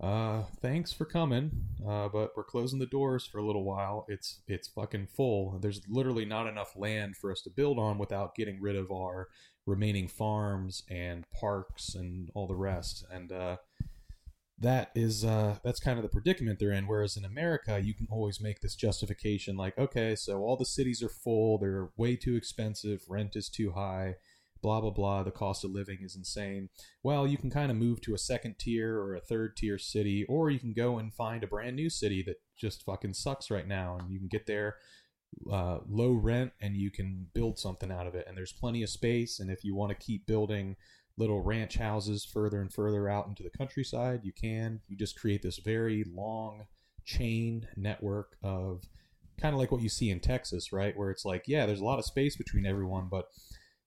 uh, 0.00 0.42
thanks 0.60 0.92
for 0.92 1.04
coming, 1.04 1.50
uh, 1.86 2.08
but 2.08 2.32
we're 2.36 2.44
closing 2.44 2.78
the 2.78 2.86
doors 2.86 3.26
for 3.26 3.38
a 3.38 3.46
little 3.46 3.64
while. 3.64 4.04
It's 4.08 4.40
it's 4.48 4.68
fucking 4.68 5.06
full. 5.06 5.58
There's 5.60 5.80
literally 5.88 6.24
not 6.24 6.46
enough 6.46 6.76
land 6.76 7.16
for 7.16 7.30
us 7.30 7.40
to 7.42 7.50
build 7.50 7.78
on 7.78 7.98
without 7.98 8.34
getting 8.34 8.60
rid 8.60 8.76
of 8.76 8.90
our 8.90 9.28
remaining 9.66 10.08
farms 10.08 10.82
and 10.90 11.24
parks 11.38 11.94
and 11.94 12.30
all 12.34 12.46
the 12.46 12.54
rest. 12.54 13.04
And 13.10 13.32
uh, 13.32 13.56
that 14.58 14.90
is 14.94 15.24
uh, 15.24 15.58
that's 15.64 15.80
kind 15.80 15.98
of 15.98 16.02
the 16.02 16.08
predicament 16.08 16.58
they're 16.58 16.72
in. 16.72 16.86
Whereas 16.86 17.16
in 17.16 17.24
America, 17.24 17.80
you 17.82 17.94
can 17.94 18.06
always 18.10 18.40
make 18.40 18.60
this 18.60 18.76
justification, 18.76 19.56
like, 19.56 19.76
okay, 19.78 20.14
so 20.14 20.42
all 20.42 20.56
the 20.56 20.64
cities 20.64 21.02
are 21.02 21.08
full, 21.08 21.58
they're 21.58 21.88
way 21.96 22.16
too 22.16 22.36
expensive, 22.36 23.00
rent 23.08 23.36
is 23.36 23.48
too 23.48 23.72
high, 23.72 24.14
blah 24.62 24.80
blah 24.80 24.90
blah. 24.90 25.22
The 25.22 25.30
cost 25.30 25.64
of 25.64 25.72
living 25.72 25.98
is 26.02 26.14
insane. 26.14 26.68
Well, 27.02 27.26
you 27.26 27.36
can 27.36 27.50
kind 27.50 27.70
of 27.70 27.76
move 27.76 28.00
to 28.02 28.14
a 28.14 28.18
second 28.18 28.58
tier 28.58 28.96
or 28.98 29.14
a 29.14 29.20
third 29.20 29.56
tier 29.56 29.78
city, 29.78 30.24
or 30.28 30.50
you 30.50 30.60
can 30.60 30.72
go 30.72 30.98
and 30.98 31.12
find 31.12 31.42
a 31.42 31.48
brand 31.48 31.76
new 31.76 31.90
city 31.90 32.22
that 32.26 32.36
just 32.56 32.84
fucking 32.84 33.14
sucks 33.14 33.50
right 33.50 33.66
now, 33.66 33.98
and 33.98 34.10
you 34.10 34.18
can 34.18 34.28
get 34.28 34.46
there 34.46 34.76
uh, 35.50 35.78
low 35.88 36.12
rent 36.12 36.52
and 36.60 36.76
you 36.76 36.90
can 36.90 37.26
build 37.34 37.58
something 37.58 37.90
out 37.90 38.06
of 38.06 38.14
it. 38.14 38.26
And 38.26 38.36
there's 38.36 38.52
plenty 38.52 38.82
of 38.82 38.90
space. 38.90 39.40
And 39.40 39.50
if 39.50 39.64
you 39.64 39.74
want 39.74 39.90
to 39.90 40.04
keep 40.04 40.26
building 40.26 40.76
little 41.16 41.42
ranch 41.42 41.76
houses 41.76 42.24
further 42.24 42.60
and 42.60 42.72
further 42.72 43.08
out 43.08 43.28
into 43.28 43.42
the 43.42 43.50
countryside, 43.50 44.20
you 44.24 44.32
can. 44.32 44.80
You 44.88 44.96
just 44.96 45.18
create 45.18 45.42
this 45.42 45.58
very 45.58 46.04
long 46.04 46.66
chain 47.04 47.68
network 47.76 48.36
of 48.42 48.82
kind 49.40 49.54
of 49.54 49.60
like 49.60 49.70
what 49.70 49.82
you 49.82 49.88
see 49.88 50.10
in 50.10 50.20
Texas, 50.20 50.72
right? 50.72 50.96
Where 50.96 51.10
it's 51.10 51.24
like, 51.24 51.44
yeah, 51.46 51.66
there's 51.66 51.80
a 51.80 51.84
lot 51.84 51.98
of 51.98 52.04
space 52.04 52.36
between 52.36 52.66
everyone, 52.66 53.08
but 53.10 53.26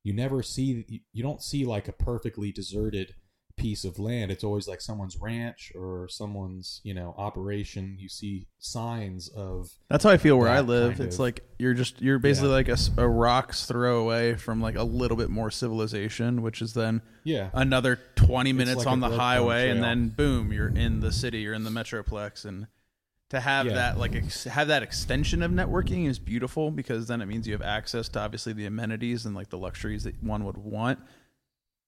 you 0.04 0.14
never 0.14 0.44
see, 0.44 1.02
you 1.12 1.24
don't 1.24 1.42
see 1.42 1.66
like 1.66 1.88
a 1.88 1.94
perfectly 1.94 2.52
deserted 2.52 3.14
piece 3.58 3.84
of 3.84 3.98
land 3.98 4.30
it's 4.32 4.44
always 4.44 4.68
like 4.68 4.80
someone's 4.80 5.18
ranch 5.18 5.72
or 5.76 6.08
someone's 6.10 6.80
you 6.84 6.94
know 6.94 7.16
operation 7.18 7.96
you 8.00 8.08
see 8.08 8.46
signs 8.60 9.30
of 9.30 9.70
That's 9.90 10.04
how 10.04 10.12
I 10.12 10.18
feel 10.18 10.38
where 10.38 10.48
I 10.50 10.60
live. 10.62 10.92
kind 10.94 11.06
It's 11.08 11.16
of- 11.16 11.22
like 11.22 11.44
you're 11.58 11.74
just 11.74 12.00
you're 12.02 12.20
basically 12.20 12.50
Yeah. 12.50 12.56
like 12.56 12.70
a 12.98 13.08
rocks 13.08 13.66
throw 13.66 14.00
away 14.00 14.36
from 14.36 14.62
like 14.62 14.76
a 14.76 14.84
little 14.84 15.18
bit 15.18 15.30
more 15.32 15.50
civilization, 15.50 16.44
which 16.44 16.62
is 16.62 16.74
then 16.74 17.02
yeah 17.24 17.50
another 17.54 18.00
20 18.16 18.54
minutes 18.54 18.78
like 18.80 18.88
on 18.88 19.00
the 19.00 19.10
highway 19.10 19.70
and 19.70 19.84
then 19.84 20.10
boom, 20.10 20.54
you're 20.54 20.70
in 20.70 21.00
the 21.00 21.12
city, 21.12 21.40
you're 21.40 21.54
in 21.56 21.64
the 21.64 21.72
metroplex 21.72 22.46
and 22.46 22.68
to 23.30 23.40
have 23.40 23.66
Yeah. 23.66 23.74
that 23.74 23.98
like 23.98 24.16
ex- 24.16 24.44
have 24.44 24.68
that 24.68 24.84
extension 24.84 25.42
of 25.42 25.52
networking 25.52 26.08
is 26.08 26.20
beautiful 26.20 26.70
because 26.70 27.08
then 27.08 27.22
it 27.22 27.26
means 27.26 27.48
you 27.48 27.54
have 27.54 27.62
access 27.64 28.08
to 28.10 28.20
obviously 28.20 28.54
the 28.54 28.66
amenities 28.68 29.26
and 29.26 29.34
like 29.36 29.50
the 29.50 29.58
luxuries 29.58 30.04
that 30.04 30.22
one 30.24 30.46
would 30.46 30.58
want 30.58 31.00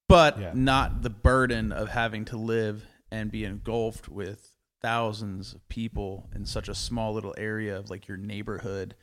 but 0.10 0.38
Yeah. 0.40 0.52
not 0.54 1.02
the 1.04 1.10
burden 1.10 1.72
of 1.72 1.88
having 1.90 2.26
to 2.26 2.38
live 2.38 2.86
and 3.12 3.32
be 3.32 3.46
engulfed 3.46 4.10
with 4.10 4.52
thousands 4.82 5.54
of 5.54 5.68
people 5.70 6.30
in 6.36 6.46
such 6.46 6.68
a 6.68 6.76
small 6.76 7.14
little 7.14 7.34
area 7.38 7.78
of 7.78 7.90
like 7.90 8.08
your 8.08 8.18
neighborhood 8.18 8.96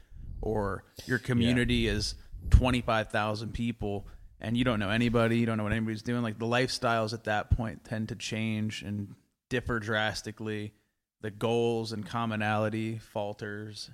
or 0.42 0.84
your 1.06 1.18
community 1.18 1.86
is 1.86 2.14
25,000 2.50 3.52
people 3.52 4.06
and 4.40 4.56
you 4.56 4.64
don't 4.64 4.78
know 4.78 4.90
anybody, 4.90 5.38
you 5.38 5.46
don't 5.46 5.56
know 5.56 5.62
what 5.62 5.72
anybody's 5.72 6.02
doing. 6.02 6.22
Like 6.22 6.38
the 6.38 6.46
lifestyles 6.46 7.12
at 7.14 7.24
that 7.24 7.50
point 7.50 7.84
tend 7.84 8.08
to 8.10 8.16
change 8.16 8.82
and 8.82 9.14
differ 9.48 9.78
drastically. 9.80 10.74
The 11.22 11.30
goals 11.30 11.92
and 11.92 12.04
commonality 12.06 12.98
falters 12.98 13.90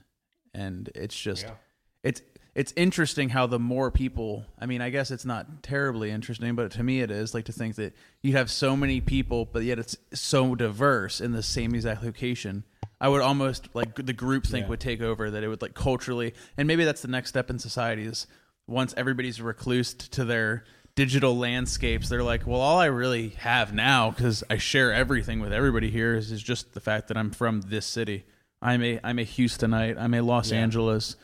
and 0.54 0.90
it's 0.94 1.18
just 1.18 1.44
Yeah. 1.44 1.54
it's 2.02 2.22
it's 2.54 2.72
interesting 2.76 3.30
how 3.30 3.46
the 3.46 3.58
more 3.58 3.90
people 3.90 4.44
i 4.60 4.66
mean 4.66 4.80
i 4.82 4.90
guess 4.90 5.10
it's 5.10 5.24
not 5.24 5.62
terribly 5.62 6.10
interesting 6.10 6.54
but 6.54 6.70
to 6.70 6.82
me 6.82 7.00
it 7.00 7.10
is 7.10 7.32
like 7.34 7.44
to 7.46 7.52
think 7.52 7.76
that 7.76 7.94
you 8.22 8.32
have 8.32 8.50
so 8.50 8.76
many 8.76 9.00
people 9.00 9.44
but 9.46 9.62
yet 9.62 9.78
it's 9.78 9.96
so 10.12 10.54
diverse 10.54 11.20
in 11.20 11.32
the 11.32 11.42
same 11.42 11.74
exact 11.74 12.02
location 12.02 12.62
i 13.00 13.08
would 13.08 13.22
almost 13.22 13.68
like 13.74 13.94
the 13.94 14.12
group 14.12 14.44
think 14.46 14.64
Yeah. 14.64 14.68
would 14.70 14.80
take 14.80 15.00
over 15.00 15.30
that 15.30 15.42
it 15.42 15.48
would 15.48 15.62
like 15.62 15.74
culturally 15.74 16.34
and 16.56 16.68
maybe 16.68 16.84
that's 16.84 17.02
the 17.02 17.08
next 17.08 17.30
step 17.30 17.48
in 17.50 17.58
society 17.58 18.04
is 18.04 18.26
once 18.66 18.92
everybody's 18.96 19.38
reclused 19.38 20.10
to 20.10 20.24
their 20.24 20.64
digital 20.94 21.34
landscapes 21.38 22.10
they're 22.10 22.22
like 22.22 22.46
well 22.46 22.60
all 22.60 22.78
i 22.78 22.84
really 22.84 23.30
have 23.30 23.72
now 23.72 24.10
because 24.10 24.44
i 24.50 24.58
share 24.58 24.92
everything 24.92 25.40
with 25.40 25.52
everybody 25.54 25.90
here 25.90 26.14
is, 26.14 26.30
is 26.30 26.42
just 26.42 26.74
the 26.74 26.80
fact 26.80 27.08
that 27.08 27.16
i'm 27.16 27.30
from 27.30 27.62
this 27.62 27.86
city 27.86 28.24
i'm 28.60 28.82
a 28.82 29.00
i'm 29.02 29.18
a 29.18 29.24
houstonite 29.24 29.98
i'm 29.98 30.12
a 30.12 30.20
los 30.20 30.50
Yeah. 30.52 30.58
angeles 30.58 31.16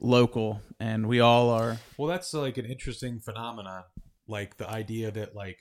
local 0.00 0.60
and 0.78 1.06
we 1.06 1.20
all 1.20 1.50
are 1.50 1.78
Well, 1.96 2.08
that's 2.08 2.32
like 2.34 2.58
an 2.58 2.66
interesting 2.66 3.20
phenomenon. 3.20 3.84
Like 4.28 4.56
the 4.56 4.68
idea 4.68 5.10
that, 5.12 5.34
like, 5.34 5.58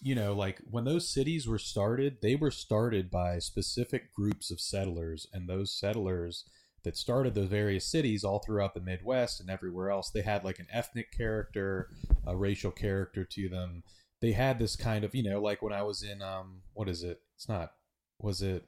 you 0.00 0.14
know, 0.14 0.34
like 0.34 0.60
when 0.68 0.84
those 0.84 1.08
cities 1.08 1.46
were 1.46 1.58
started, 1.58 2.18
they 2.20 2.34
were 2.34 2.50
started 2.50 3.10
by 3.10 3.38
specific 3.38 4.12
groups 4.12 4.50
of 4.50 4.60
settlers, 4.60 5.26
and 5.32 5.48
those 5.48 5.78
settlers 5.78 6.44
that 6.82 6.96
started 6.96 7.34
the 7.34 7.46
various 7.46 7.86
cities 7.86 8.24
all 8.24 8.40
throughout 8.40 8.74
the 8.74 8.80
Midwest 8.80 9.40
and 9.40 9.48
everywhere 9.48 9.90
else, 9.90 10.10
they 10.10 10.22
had 10.22 10.44
like 10.44 10.58
an 10.58 10.66
ethnic 10.70 11.10
character, 11.16 11.88
a 12.26 12.36
racial 12.36 12.70
character 12.70 13.24
to 13.24 13.48
them. 13.48 13.82
They 14.20 14.32
had 14.32 14.58
this 14.58 14.76
kind 14.76 15.04
of, 15.04 15.14
you 15.14 15.22
know, 15.22 15.40
like 15.40 15.62
when 15.62 15.72
I 15.72 15.82
was 15.82 16.02
in, 16.02 16.20
um, 16.20 16.62
what 16.74 16.88
is 16.88 17.02
it? 17.02 17.20
It's 17.36 17.48
not. 17.48 17.72
Was 18.20 18.42
it? 18.42 18.64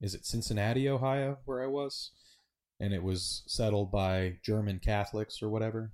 Is 0.00 0.14
it 0.14 0.26
Cincinnati, 0.26 0.88
Ohio, 0.88 1.38
where 1.44 1.62
I 1.62 1.66
was? 1.66 2.10
And 2.80 2.92
it 2.92 3.02
was 3.02 3.42
settled 3.46 3.90
by 3.90 4.38
German 4.42 4.78
Catholics 4.78 5.42
or 5.42 5.48
whatever. 5.48 5.92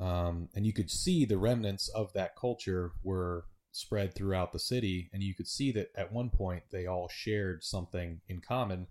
Um, 0.00 0.48
and 0.54 0.64
you 0.64 0.72
could 0.72 0.90
see 0.90 1.24
the 1.24 1.38
remnants 1.38 1.88
of 1.88 2.12
that 2.14 2.36
culture 2.36 2.92
were 3.02 3.44
spread 3.72 4.14
throughout 4.14 4.52
the 4.52 4.58
city, 4.58 5.10
and 5.12 5.22
you 5.22 5.34
could 5.34 5.48
see 5.48 5.72
that 5.72 5.88
at 5.96 6.12
one 6.12 6.30
point 6.30 6.64
they 6.70 6.86
all 6.86 7.08
shared 7.08 7.62
something 7.62 8.20
in 8.28 8.40
common, 8.40 8.86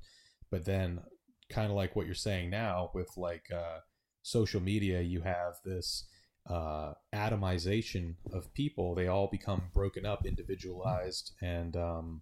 but 0.51 0.65
then 0.65 1.01
kind 1.49 1.69
of 1.69 1.75
like 1.75 1.95
what 1.95 2.05
you're 2.05 2.15
saying 2.15 2.49
now 2.49 2.91
with 2.93 3.09
like 3.17 3.45
uh, 3.51 3.79
social 4.21 4.61
media, 4.61 5.01
you 5.01 5.21
have 5.21 5.55
this 5.65 6.05
uh, 6.47 6.93
atomization 7.13 8.15
of 8.31 8.53
people. 8.53 8.95
They 8.95 9.07
all 9.07 9.27
become 9.27 9.63
broken 9.73 10.05
up, 10.05 10.25
individualized, 10.25 11.33
and 11.41 11.75
um, 11.75 12.21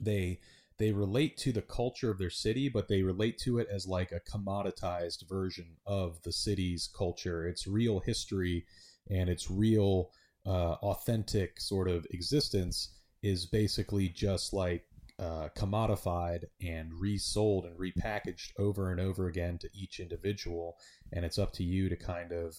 they 0.00 0.40
they 0.78 0.92
relate 0.92 1.36
to 1.38 1.52
the 1.52 1.62
culture 1.62 2.10
of 2.10 2.18
their 2.18 2.30
city, 2.30 2.68
but 2.68 2.88
they 2.88 3.02
relate 3.02 3.36
to 3.38 3.58
it 3.58 3.68
as 3.70 3.86
like 3.86 4.12
a 4.12 4.20
commoditized 4.20 5.28
version 5.28 5.76
of 5.86 6.22
the 6.22 6.32
city's 6.32 6.88
culture. 6.96 7.46
Its 7.46 7.66
real 7.66 8.00
history 8.00 8.64
and 9.10 9.28
its 9.28 9.50
real 9.50 10.10
uh, 10.46 10.74
authentic 10.74 11.60
sort 11.60 11.88
of 11.88 12.06
existence 12.10 12.94
is 13.22 13.46
basically 13.46 14.08
just 14.08 14.52
like 14.52 14.84
uh, 15.18 15.48
commodified 15.56 16.44
and 16.62 16.92
resold 16.94 17.66
and 17.66 17.76
repackaged 17.76 18.52
over 18.56 18.92
and 18.92 19.00
over 19.00 19.26
again 19.26 19.58
to 19.58 19.68
each 19.74 19.98
individual. 19.98 20.76
And 21.12 21.24
it's 21.24 21.38
up 21.38 21.52
to 21.54 21.64
you 21.64 21.88
to 21.88 21.96
kind 21.96 22.30
of 22.30 22.54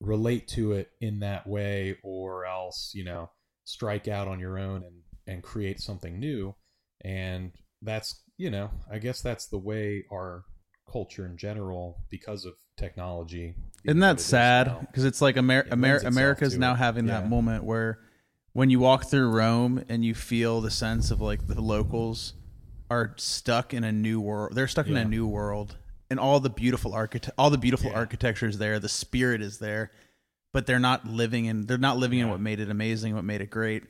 relate 0.00 0.48
to 0.48 0.72
it 0.72 0.92
in 1.02 1.20
that 1.20 1.46
way 1.46 1.98
or 2.02 2.46
else, 2.46 2.92
you 2.94 3.04
know, 3.04 3.28
strike 3.64 4.08
out 4.08 4.28
on 4.28 4.40
your 4.40 4.58
own 4.58 4.82
and, 4.82 5.02
and 5.26 5.42
create 5.42 5.78
something 5.78 6.18
new 6.18 6.54
and 7.04 7.52
that's 7.82 8.22
you 8.36 8.50
know 8.50 8.70
i 8.90 8.98
guess 8.98 9.20
that's 9.22 9.46
the 9.46 9.58
way 9.58 10.04
our 10.12 10.42
culture 10.90 11.24
in 11.26 11.36
general 11.36 11.98
because 12.10 12.44
of 12.44 12.54
technology 12.76 13.54
isn't 13.84 14.00
that 14.00 14.20
sad 14.20 14.76
because 14.86 15.04
it's 15.04 15.20
like 15.22 15.36
Amer- 15.36 15.60
It 15.60 15.72
Amer- 15.72 15.98
america's 16.04 16.56
now 16.58 16.72
it. 16.74 16.78
having 16.78 17.06
Yeah. 17.06 17.20
that 17.20 17.28
moment 17.28 17.64
where 17.64 17.98
when 18.52 18.68
you 18.70 18.80
walk 18.80 19.04
through 19.06 19.30
rome 19.30 19.84
and 19.88 20.04
you 20.04 20.14
feel 20.14 20.60
the 20.60 20.70
sense 20.70 21.10
of 21.10 21.20
like 21.20 21.46
the 21.46 21.60
locals 21.60 22.34
are 22.90 23.14
stuck 23.16 23.72
in 23.72 23.84
a 23.84 23.92
new 23.92 24.20
world 24.20 24.54
they're 24.54 24.66
stuck 24.68 24.88
in 24.88 24.96
a 24.96 25.04
new 25.04 25.26
world 25.26 25.76
and 26.10 26.18
all 26.18 26.40
the 26.40 26.50
beautiful 26.50 26.92
architect 26.92 27.34
all 27.38 27.50
the 27.50 27.58
beautiful 27.58 27.90
Yeah. 27.90 27.96
architecture 27.98 28.48
is 28.48 28.58
there 28.58 28.78
the 28.80 28.88
spirit 28.88 29.40
is 29.42 29.58
there 29.58 29.92
but 30.52 30.66
they're 30.66 30.80
not 30.80 31.06
living 31.06 31.44
in 31.44 31.66
they're 31.66 31.78
not 31.78 31.98
living 31.98 32.18
in 32.18 32.28
what 32.28 32.40
made 32.40 32.58
it 32.58 32.68
amazing 32.68 33.14
what 33.14 33.24
made 33.24 33.40
it 33.40 33.50
great 33.50 33.84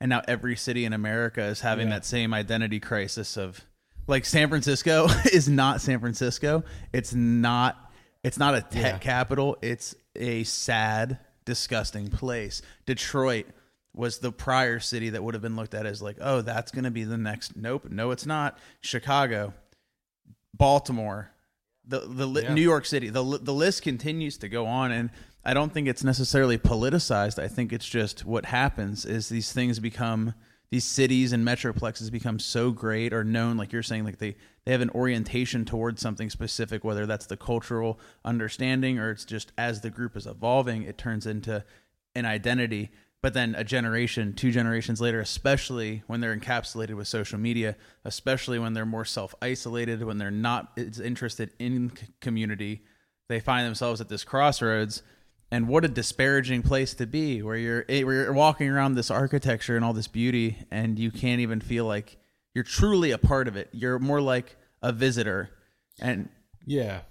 and 0.00 0.08
now 0.10 0.22
every 0.28 0.56
city 0.56 0.84
in 0.84 0.92
america 0.92 1.42
is 1.42 1.60
having 1.60 1.88
Yeah. 1.88 1.94
that 1.94 2.04
same 2.04 2.34
identity 2.34 2.80
crisis 2.80 3.36
of 3.36 3.60
like 4.06 4.24
san 4.24 4.48
francisco 4.48 5.06
is 5.32 5.48
not 5.48 5.80
san 5.80 6.00
francisco 6.00 6.64
it's 6.92 7.14
not 7.14 7.92
it's 8.22 8.38
not 8.38 8.54
a 8.54 8.60
tech 8.60 8.74
Yeah. 8.94 8.98
capital 8.98 9.56
it's 9.62 9.94
a 10.16 10.44
sad 10.44 11.18
disgusting 11.44 12.08
place 12.08 12.62
detroit 12.86 13.46
was 13.96 14.18
the 14.18 14.32
prior 14.32 14.80
city 14.80 15.10
that 15.10 15.22
would 15.22 15.34
have 15.34 15.42
been 15.42 15.56
looked 15.56 15.74
at 15.74 15.86
as 15.86 16.02
like 16.02 16.16
oh 16.20 16.40
that's 16.40 16.72
going 16.72 16.84
to 16.84 16.90
be 16.90 17.04
the 17.04 17.16
next 17.18 17.56
nope 17.56 17.86
no 17.90 18.10
it's 18.10 18.26
not 18.26 18.58
chicago 18.80 19.52
baltimore 20.52 21.30
the 21.86 22.00
the 22.00 22.42
Yeah. 22.42 22.54
New 22.54 22.62
York 22.62 22.86
City. 22.86 23.10
The 23.10 23.22
the 23.42 23.52
list 23.52 23.82
continues 23.82 24.38
to 24.38 24.48
go 24.48 24.64
on, 24.64 24.90
and 24.90 25.10
I 25.44 25.54
don't 25.54 25.72
think 25.72 25.88
it's 25.88 26.04
necessarily 26.04 26.58
politicized. 26.58 27.42
I 27.42 27.48
think 27.48 27.72
it's 27.72 27.88
just 27.88 28.24
what 28.24 28.46
happens 28.46 29.04
is 29.04 29.28
these 29.28 29.52
things 29.52 29.78
become 29.78 30.34
these 30.70 30.84
cities 30.84 31.32
and 31.32 31.46
metroplexes 31.46 32.10
become 32.10 32.38
so 32.38 32.70
great 32.70 33.12
or 33.12 33.22
known, 33.22 33.56
like 33.56 33.72
you're 33.72 33.82
saying, 33.82 34.04
like 34.04 34.18
they 34.18 34.36
they 34.64 34.72
have 34.72 34.80
an 34.80 34.90
orientation 34.90 35.64
towards 35.64 36.00
something 36.00 36.30
specific, 36.30 36.84
whether 36.84 37.04
that's 37.04 37.26
the 37.26 37.36
cultural 37.36 38.00
understanding 38.24 38.98
or 38.98 39.10
it's 39.10 39.24
just 39.24 39.52
as 39.58 39.82
the 39.82 39.90
group 39.90 40.16
is 40.16 40.26
evolving, 40.26 40.82
it 40.82 40.96
turns 40.96 41.26
into 41.26 41.62
an 42.14 42.24
identity. 42.24 42.90
But 43.20 43.34
then 43.34 43.54
a 43.54 43.64
generation, 43.64 44.34
two 44.34 44.50
generations 44.50 45.00
later, 45.00 45.20
especially 45.20 46.02
when 46.06 46.20
they're 46.20 46.36
encapsulated 46.36 46.94
with 46.94 47.08
social 47.08 47.38
media, 47.38 47.76
especially 48.04 48.58
when 48.58 48.74
they're 48.74 48.84
more 48.84 49.04
self 49.04 49.34
isolated, 49.40 50.02
when 50.02 50.18
they're 50.18 50.30
not 50.30 50.72
as 50.76 51.00
interested 51.00 51.50
in 51.58 51.92
community, 52.20 52.82
they 53.28 53.40
find 53.40 53.66
themselves 53.66 54.00
at 54.00 54.08
this 54.08 54.24
crossroads. 54.24 55.02
And 55.54 55.68
what 55.68 55.84
a 55.84 55.88
disparaging 55.88 56.62
place 56.62 56.94
to 56.94 57.06
be, 57.06 57.40
where 57.40 57.56
you're 57.56 57.84
eh, 57.88 58.02
where 58.02 58.24
you're 58.24 58.32
walking 58.32 58.68
around 58.68 58.94
this 58.94 59.08
architecture 59.08 59.76
and 59.76 59.84
all 59.84 59.92
this 59.92 60.08
beauty, 60.08 60.66
and 60.72 60.98
you 60.98 61.12
can't 61.12 61.40
even 61.40 61.60
feel 61.60 61.84
like 61.84 62.16
you're 62.56 62.64
truly 62.64 63.12
a 63.12 63.18
part 63.18 63.46
of 63.46 63.56
it. 63.56 63.68
You're 63.70 64.00
more 64.00 64.20
like 64.20 64.56
a 64.82 64.90
visitor, 64.92 65.50
and 66.00 66.28
yeah. 66.66 67.02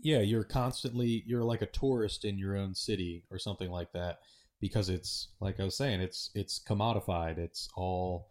Yeah 0.00 0.18
you're 0.18 0.42
constantly 0.42 1.22
you're 1.28 1.44
like 1.44 1.62
a 1.62 1.66
tourist 1.66 2.24
in 2.24 2.38
your 2.38 2.56
own 2.56 2.74
city 2.74 3.22
or 3.30 3.38
something 3.38 3.70
like 3.70 3.92
that 3.92 4.18
because 4.60 4.88
it's 4.88 5.28
like 5.40 5.60
i 5.60 5.64
was 5.64 5.76
saying 5.76 6.00
it's 6.00 6.30
it's 6.34 6.60
commodified. 6.60 7.38
It's 7.38 7.68
all 7.76 8.30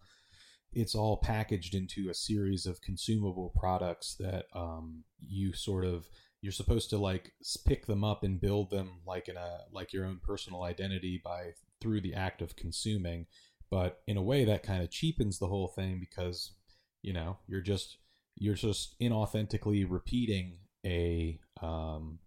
it's 0.74 0.96
all 0.96 1.16
packaged 1.16 1.76
into 1.76 2.10
a 2.10 2.14
series 2.14 2.66
of 2.66 2.82
consumable 2.82 3.54
products 3.56 4.16
that 4.20 4.48
um, 4.54 5.06
you 5.26 5.54
sort 5.54 5.86
of 5.86 6.10
you're 6.48 6.54
supposed 6.54 6.90
to 6.90 6.98
like 6.98 7.34
pick 7.66 7.88
them 7.88 8.06
up 8.06 8.24
and 8.24 8.40
build 8.40 8.70
them 8.70 9.02
like 9.06 9.28
in 9.28 9.36
a 9.36 9.58
like 9.74 9.92
your 9.92 10.06
own 10.06 10.18
personal 10.24 10.64
identity 10.64 11.20
by 11.22 11.52
through 11.82 12.00
the 12.00 12.14
act 12.14 12.42
of 12.42 12.56
consuming 12.56 13.26
but 13.70 14.00
in 14.08 14.16
a 14.16 14.24
way 14.24 14.46
that 14.46 14.64
kind 14.64 14.82
of 14.82 14.90
cheapens 14.90 15.40
the 15.40 15.48
whole 15.48 15.68
thing 15.68 16.00
because 16.00 16.54
you 17.02 17.12
know 17.12 17.38
you're 17.48 17.60
just 17.60 17.98
you're 18.38 18.56
just 18.56 18.96
inauthentically 19.02 19.86
repeating 19.86 20.58
a 20.86 21.38
um 21.62 22.18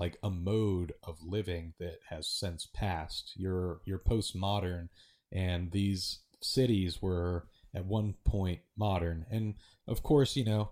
like 0.00 0.16
a 0.24 0.30
mode 0.30 0.92
of 1.04 1.16
living 1.22 1.72
that 1.78 2.00
has 2.08 2.26
since 2.26 2.66
passed 2.74 3.34
you're 3.36 3.82
you're 3.84 4.00
postmodern 4.00 4.88
and 5.30 5.70
these 5.70 6.22
cities 6.42 7.00
were 7.00 7.46
at 7.74 7.84
one 7.84 8.14
point 8.24 8.60
modern. 8.76 9.26
And 9.30 9.54
of 9.86 10.02
course, 10.02 10.36
you 10.36 10.44
know, 10.44 10.70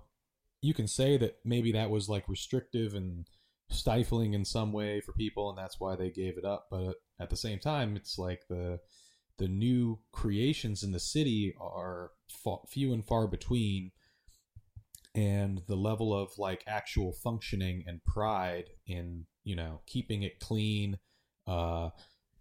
you 0.60 0.74
can 0.74 0.86
say 0.88 1.16
that 1.16 1.38
maybe 1.44 1.72
that 1.72 1.90
was 1.90 2.08
like 2.08 2.28
restrictive 2.28 2.94
and 2.94 3.26
stifling 3.70 4.34
in 4.34 4.44
some 4.44 4.72
way 4.72 5.00
for 5.00 5.12
people, 5.12 5.48
and 5.50 5.58
that's 5.58 5.78
why 5.78 5.96
they 5.96 6.10
gave 6.10 6.38
it 6.38 6.44
up. 6.44 6.66
But 6.70 6.96
at 7.20 7.30
the 7.30 7.36
same 7.36 7.58
time, 7.58 7.96
it's 7.96 8.18
like 8.18 8.42
the 8.48 8.80
the 9.38 9.48
new 9.48 10.00
creations 10.12 10.82
in 10.82 10.92
the 10.92 11.00
city 11.00 11.54
are 11.60 12.10
few 12.68 12.92
and 12.92 13.04
far 13.06 13.26
between 13.26 13.92
and 15.14 15.62
the 15.66 15.76
level 15.76 16.12
of 16.12 16.36
like 16.38 16.64
actual 16.66 17.12
functioning 17.12 17.84
and 17.86 18.04
pride 18.04 18.70
in 18.86 19.24
you 19.44 19.56
know 19.56 19.80
keeping 19.86 20.22
it 20.22 20.38
clean 20.38 20.98
uh 21.46 21.88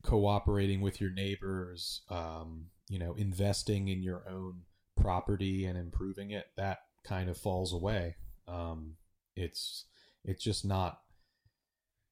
cooperating 0.03 0.81
with 0.81 0.99
your 0.99 1.11
neighbors 1.11 2.01
um 2.09 2.65
you 2.89 2.99
know 2.99 3.13
investing 3.13 3.87
in 3.87 4.03
your 4.03 4.23
own 4.29 4.61
property 4.95 5.65
and 5.65 5.77
improving 5.77 6.31
it 6.31 6.47
that 6.57 6.79
kind 7.07 7.29
of 7.29 7.37
falls 7.37 7.73
away 7.73 8.15
um 8.47 8.93
it's 9.35 9.85
it's 10.23 10.43
just 10.43 10.65
not 10.65 10.99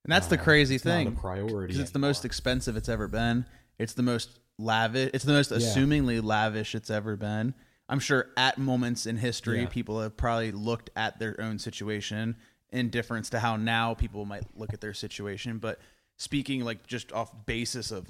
and 0.03 0.12
that's 0.12 0.27
the 0.27 0.39
uh, 0.39 0.43
crazy 0.43 0.77
thing 0.77 1.15
priority 1.15 1.67
because 1.67 1.79
it's 1.79 1.91
the 1.91 1.99
most 1.99 2.25
expensive 2.25 2.77
it's 2.77 2.89
ever 2.89 3.08
been 3.08 3.45
it's 3.77 3.93
the 3.93 4.03
most 4.03 4.39
lavish 4.58 5.10
it's 5.13 5.25
the 5.25 5.34
most 5.34 5.51
yeah. 5.51 5.58
assumingly 5.58 6.23
lavish 6.23 6.75
it's 6.75 6.89
ever 6.89 7.15
been 7.15 7.53
i'm 7.89 7.99
sure 7.99 8.27
at 8.38 8.58
moments 8.58 9.05
in 9.05 9.17
history 9.17 9.62
yeah. 9.62 9.67
people 9.67 9.99
have 9.99 10.15
probably 10.15 10.51
looked 10.51 10.89
at 10.95 11.19
their 11.19 11.39
own 11.41 11.60
situation 11.60 12.36
in 12.71 12.89
difference 12.89 13.29
to 13.29 13.39
how 13.39 13.55
now 13.55 13.93
people 13.93 14.25
might 14.25 14.43
look 14.55 14.73
at 14.73 14.81
their 14.81 14.93
situation 14.93 15.58
but 15.58 15.79
speaking 16.17 16.63
like 16.63 16.88
just 16.88 17.12
off 17.12 17.31
basis 17.45 17.91
of 17.91 18.08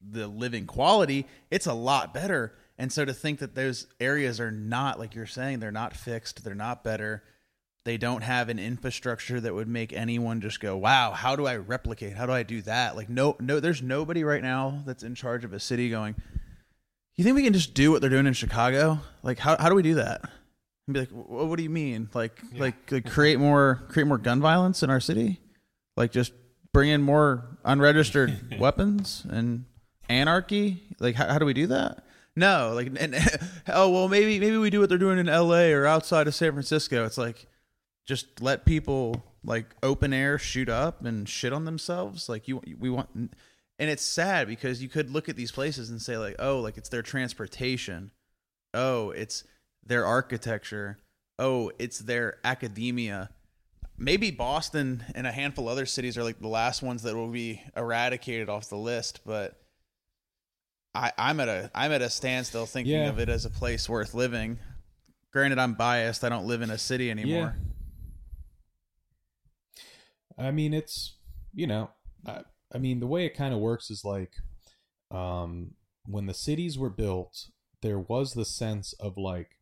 the 0.00 0.26
living 0.26 0.66
quality, 0.66 1.26
it's 1.50 1.66
a 1.66 1.72
lot 1.72 2.14
better. 2.14 2.54
And 2.78 2.92
so 2.92 3.04
to 3.04 3.12
think 3.12 3.40
that 3.40 3.54
those 3.54 3.86
areas 3.98 4.38
are 4.38 4.52
not 4.52 4.98
like 4.98 5.14
you're 5.14 5.26
saying, 5.26 5.58
they're 5.58 5.72
not 5.72 5.96
fixed, 5.96 6.44
they're 6.44 6.54
not 6.54 6.84
better. 6.84 7.24
They 7.84 7.96
don't 7.96 8.22
have 8.22 8.48
an 8.48 8.58
infrastructure 8.58 9.40
that 9.40 9.54
would 9.54 9.66
make 9.66 9.92
anyone 9.92 10.40
just 10.40 10.60
go, 10.60 10.76
"Wow, 10.76 11.12
how 11.12 11.36
do 11.36 11.46
I 11.46 11.56
replicate? 11.56 12.16
How 12.16 12.26
do 12.26 12.32
I 12.32 12.42
do 12.42 12.60
that?" 12.62 12.96
Like 12.96 13.08
no 13.08 13.34
no 13.40 13.60
there's 13.60 13.82
nobody 13.82 14.24
right 14.24 14.42
now 14.42 14.82
that's 14.84 15.02
in 15.02 15.14
charge 15.14 15.44
of 15.44 15.54
a 15.54 15.60
city 15.60 15.88
going, 15.88 16.14
"You 17.16 17.24
think 17.24 17.34
we 17.34 17.42
can 17.42 17.54
just 17.54 17.72
do 17.72 17.90
what 17.90 18.02
they're 18.02 18.10
doing 18.10 18.26
in 18.26 18.34
Chicago? 18.34 19.00
Like 19.22 19.38
how 19.38 19.56
how 19.56 19.70
do 19.70 19.74
we 19.74 19.82
do 19.82 19.94
that?" 19.94 20.20
And 20.86 20.94
be 20.94 21.00
like, 21.00 21.08
"What, 21.10 21.56
do 21.56 21.62
you 21.62 21.70
mean? 21.70 22.10
Like 22.12 22.38
yeah. 22.52 22.60
like 22.60 22.92
like 22.92 23.10
create 23.10 23.38
more 23.38 23.82
create 23.88 24.06
more 24.06 24.18
gun 24.18 24.40
violence 24.40 24.82
in 24.82 24.90
our 24.90 25.00
city? 25.00 25.40
Like 25.96 26.12
just 26.12 26.32
bring 26.74 26.90
in 26.90 27.02
more 27.02 27.58
unregistered 27.64 28.58
weapons 28.58 29.24
and 29.30 29.64
anarchy? 30.10 30.82
Like, 31.00 31.14
how, 31.14 31.26
how 31.28 31.38
do 31.38 31.46
we 31.46 31.54
do 31.54 31.68
that? 31.68 32.04
No, 32.38 32.72
like, 32.72 32.92
and, 33.00 33.16
oh 33.68 33.90
well, 33.90 34.08
maybe 34.08 34.38
maybe 34.38 34.56
we 34.56 34.70
do 34.70 34.78
what 34.78 34.88
they're 34.88 34.96
doing 34.96 35.18
in 35.18 35.28
L.A. 35.28 35.72
or 35.72 35.86
outside 35.86 36.28
of 36.28 36.36
San 36.36 36.52
Francisco. 36.52 37.04
It's 37.04 37.18
like 37.18 37.48
just 38.06 38.40
let 38.40 38.64
people 38.64 39.24
like 39.42 39.74
open 39.82 40.12
air 40.12 40.38
shoot 40.38 40.68
up 40.68 41.04
and 41.04 41.28
shit 41.28 41.52
on 41.52 41.64
themselves. 41.64 42.28
Like 42.28 42.46
you, 42.46 42.62
we 42.78 42.90
want, 42.90 43.08
and 43.12 43.90
it's 43.90 44.04
sad 44.04 44.46
because 44.46 44.80
you 44.80 44.88
could 44.88 45.10
look 45.10 45.28
at 45.28 45.34
these 45.34 45.50
places 45.50 45.90
and 45.90 46.00
say 46.00 46.16
like, 46.16 46.36
oh, 46.38 46.60
like 46.60 46.78
it's 46.78 46.88
their 46.88 47.02
transportation, 47.02 48.12
oh, 48.72 49.10
it's 49.10 49.42
their 49.84 50.06
architecture, 50.06 50.98
oh, 51.40 51.72
it's 51.80 51.98
their 51.98 52.38
academia. 52.44 53.30
Maybe 53.96 54.30
Boston 54.30 55.02
and 55.16 55.26
a 55.26 55.32
handful 55.32 55.68
of 55.68 55.72
other 55.72 55.86
cities 55.86 56.16
are 56.16 56.22
like 56.22 56.38
the 56.38 56.46
last 56.46 56.84
ones 56.84 57.02
that 57.02 57.16
will 57.16 57.32
be 57.32 57.62
eradicated 57.76 58.48
off 58.48 58.68
the 58.68 58.76
list, 58.76 59.22
but 59.26 59.60
I, 60.94 61.12
I'm 61.18 61.40
at 61.40 61.48
a 61.48 61.70
I'm 61.74 61.92
at 61.92 62.02
a 62.02 62.10
standstill 62.10 62.66
thinking 62.66 62.94
yeah. 62.94 63.08
of 63.08 63.18
it 63.18 63.28
as 63.28 63.44
a 63.44 63.50
place 63.50 63.88
worth 63.88 64.14
living. 64.14 64.58
Granted, 65.32 65.58
I'm 65.58 65.74
biased. 65.74 66.24
I 66.24 66.28
don't 66.28 66.46
live 66.46 66.62
in 66.62 66.70
a 66.70 66.78
city 66.78 67.10
anymore. 67.10 67.54
Yeah. 70.38 70.46
I 70.46 70.50
mean, 70.50 70.72
it's 70.72 71.16
you 71.52 71.66
know, 71.66 71.90
I, 72.26 72.42
I 72.74 72.78
mean, 72.78 73.00
the 73.00 73.06
way 73.06 73.26
it 73.26 73.36
kind 73.36 73.52
of 73.52 73.60
works 73.60 73.90
is 73.90 74.04
like, 74.04 74.34
um, 75.10 75.72
when 76.06 76.26
the 76.26 76.34
cities 76.34 76.78
were 76.78 76.90
built, 76.90 77.48
there 77.82 77.98
was 77.98 78.34
the 78.34 78.44
sense 78.44 78.92
of 78.94 79.16
like 79.16 79.57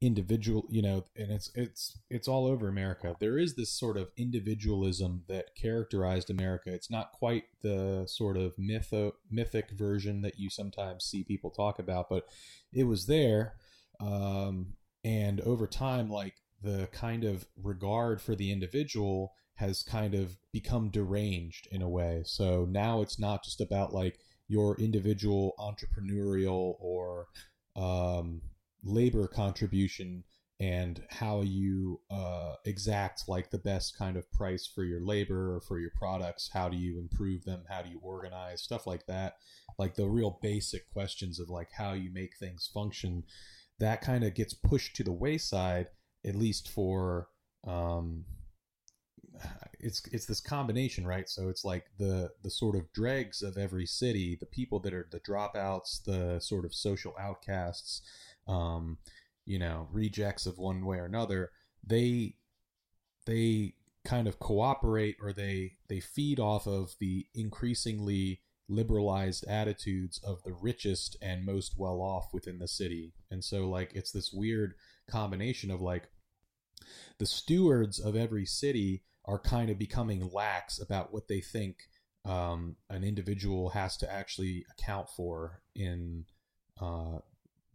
individual 0.00 0.64
you 0.70 0.80
know 0.80 1.04
and 1.16 1.32
it's 1.32 1.50
it's 1.56 1.98
it's 2.08 2.28
all 2.28 2.46
over 2.46 2.68
america. 2.68 3.16
There 3.18 3.38
is 3.38 3.56
this 3.56 3.70
sort 3.70 3.96
of 3.96 4.10
individualism 4.16 5.24
that 5.28 5.56
characterized 5.56 6.30
america. 6.30 6.72
It's 6.72 6.90
not 6.90 7.12
quite 7.12 7.44
the 7.62 8.04
sort 8.06 8.36
of 8.36 8.54
mytho 8.56 9.12
mythic 9.30 9.70
version 9.72 10.22
that 10.22 10.38
you 10.38 10.50
sometimes 10.50 11.04
see 11.04 11.24
people 11.24 11.50
talk 11.50 11.78
about 11.78 12.08
but 12.08 12.26
it 12.72 12.84
was 12.84 13.06
there. 13.06 13.54
Um 14.00 14.74
and 15.04 15.40
over 15.40 15.66
time 15.66 16.08
like 16.10 16.34
the 16.62 16.88
kind 16.92 17.24
of 17.24 17.46
regard 17.60 18.20
for 18.20 18.34
the 18.34 18.52
individual 18.52 19.32
has 19.54 19.82
kind 19.82 20.14
of 20.14 20.36
become 20.52 20.88
deranged 20.90 21.66
in 21.72 21.82
a 21.82 21.88
way. 21.88 22.22
So 22.24 22.64
now 22.70 23.02
it's 23.02 23.18
not 23.18 23.42
just 23.42 23.60
about 23.60 23.92
like 23.92 24.20
your 24.46 24.76
individual 24.78 25.54
entrepreneurial 25.58 26.76
or 26.78 27.26
um 27.74 28.42
labor 28.84 29.26
contribution 29.26 30.24
and 30.60 31.02
how 31.08 31.42
you 31.42 32.00
uh, 32.10 32.54
exact 32.64 33.28
like 33.28 33.50
the 33.50 33.58
best 33.58 33.96
kind 33.96 34.16
of 34.16 34.30
price 34.32 34.66
for 34.66 34.82
your 34.82 35.00
labor 35.00 35.54
or 35.54 35.60
for 35.60 35.78
your 35.78 35.92
products. 35.96 36.50
How 36.52 36.68
do 36.68 36.76
you 36.76 36.98
improve 36.98 37.44
them? 37.44 37.62
How 37.68 37.82
do 37.82 37.90
you 37.90 38.00
organize? 38.02 38.62
Stuff 38.62 38.86
like 38.86 39.06
that. 39.06 39.36
Like 39.78 39.94
the 39.94 40.08
real 40.08 40.40
basic 40.42 40.90
questions 40.92 41.38
of 41.38 41.48
like 41.48 41.70
how 41.72 41.92
you 41.92 42.12
make 42.12 42.36
things 42.36 42.68
function 42.72 43.22
that 43.78 44.00
kind 44.00 44.24
of 44.24 44.34
gets 44.34 44.54
pushed 44.54 44.96
to 44.96 45.04
the 45.04 45.12
wayside 45.12 45.88
at 46.24 46.34
least 46.34 46.68
for 46.68 47.28
um 47.66 48.24
it's 49.80 50.02
it's 50.12 50.26
this 50.26 50.40
combination 50.40 51.06
right 51.06 51.28
so 51.28 51.48
it's 51.48 51.64
like 51.64 51.86
the 51.98 52.30
the 52.42 52.50
sort 52.50 52.74
of 52.74 52.92
dregs 52.92 53.42
of 53.42 53.56
every 53.56 53.86
city 53.86 54.36
the 54.40 54.46
people 54.46 54.80
that 54.80 54.92
are 54.92 55.06
the 55.12 55.20
dropouts 55.20 56.02
the 56.04 56.40
sort 56.40 56.64
of 56.64 56.74
social 56.74 57.14
outcasts 57.20 58.02
um, 58.48 58.98
you 59.48 59.58
know, 59.58 59.88
rejects 59.92 60.46
of 60.46 60.58
one 60.58 60.84
way 60.84 60.98
or 60.98 61.04
another, 61.04 61.50
they 61.86 62.34
they 63.26 63.74
kind 64.04 64.26
of 64.26 64.38
cooperate 64.38 65.16
or 65.22 65.32
they 65.32 65.72
they 65.88 66.00
feed 66.00 66.40
off 66.40 66.66
of 66.66 66.94
the 66.98 67.26
increasingly 67.34 68.40
liberalized 68.68 69.46
attitudes 69.46 70.20
of 70.22 70.42
the 70.42 70.52
richest 70.52 71.16
and 71.22 71.44
most 71.44 71.74
well 71.78 72.00
off 72.00 72.28
within 72.32 72.58
the 72.58 72.68
city. 72.68 73.14
And 73.30 73.44
so 73.44 73.68
like 73.68 73.92
it's 73.94 74.12
this 74.12 74.32
weird 74.32 74.74
combination 75.10 75.70
of 75.70 75.80
like 75.80 76.10
the 77.18 77.26
stewards 77.26 77.98
of 77.98 78.16
every 78.16 78.44
city 78.44 79.04
are 79.28 79.38
kind 79.38 79.68
of 79.68 79.78
becoming 79.78 80.30
lax 80.32 80.80
about 80.80 81.12
what 81.12 81.28
they 81.28 81.40
think 81.40 81.76
um, 82.24 82.76
an 82.88 83.04
individual 83.04 83.70
has 83.70 83.96
to 83.98 84.12
actually 84.12 84.64
account 84.70 85.08
for 85.10 85.60
in 85.74 86.24
uh, 86.80 87.18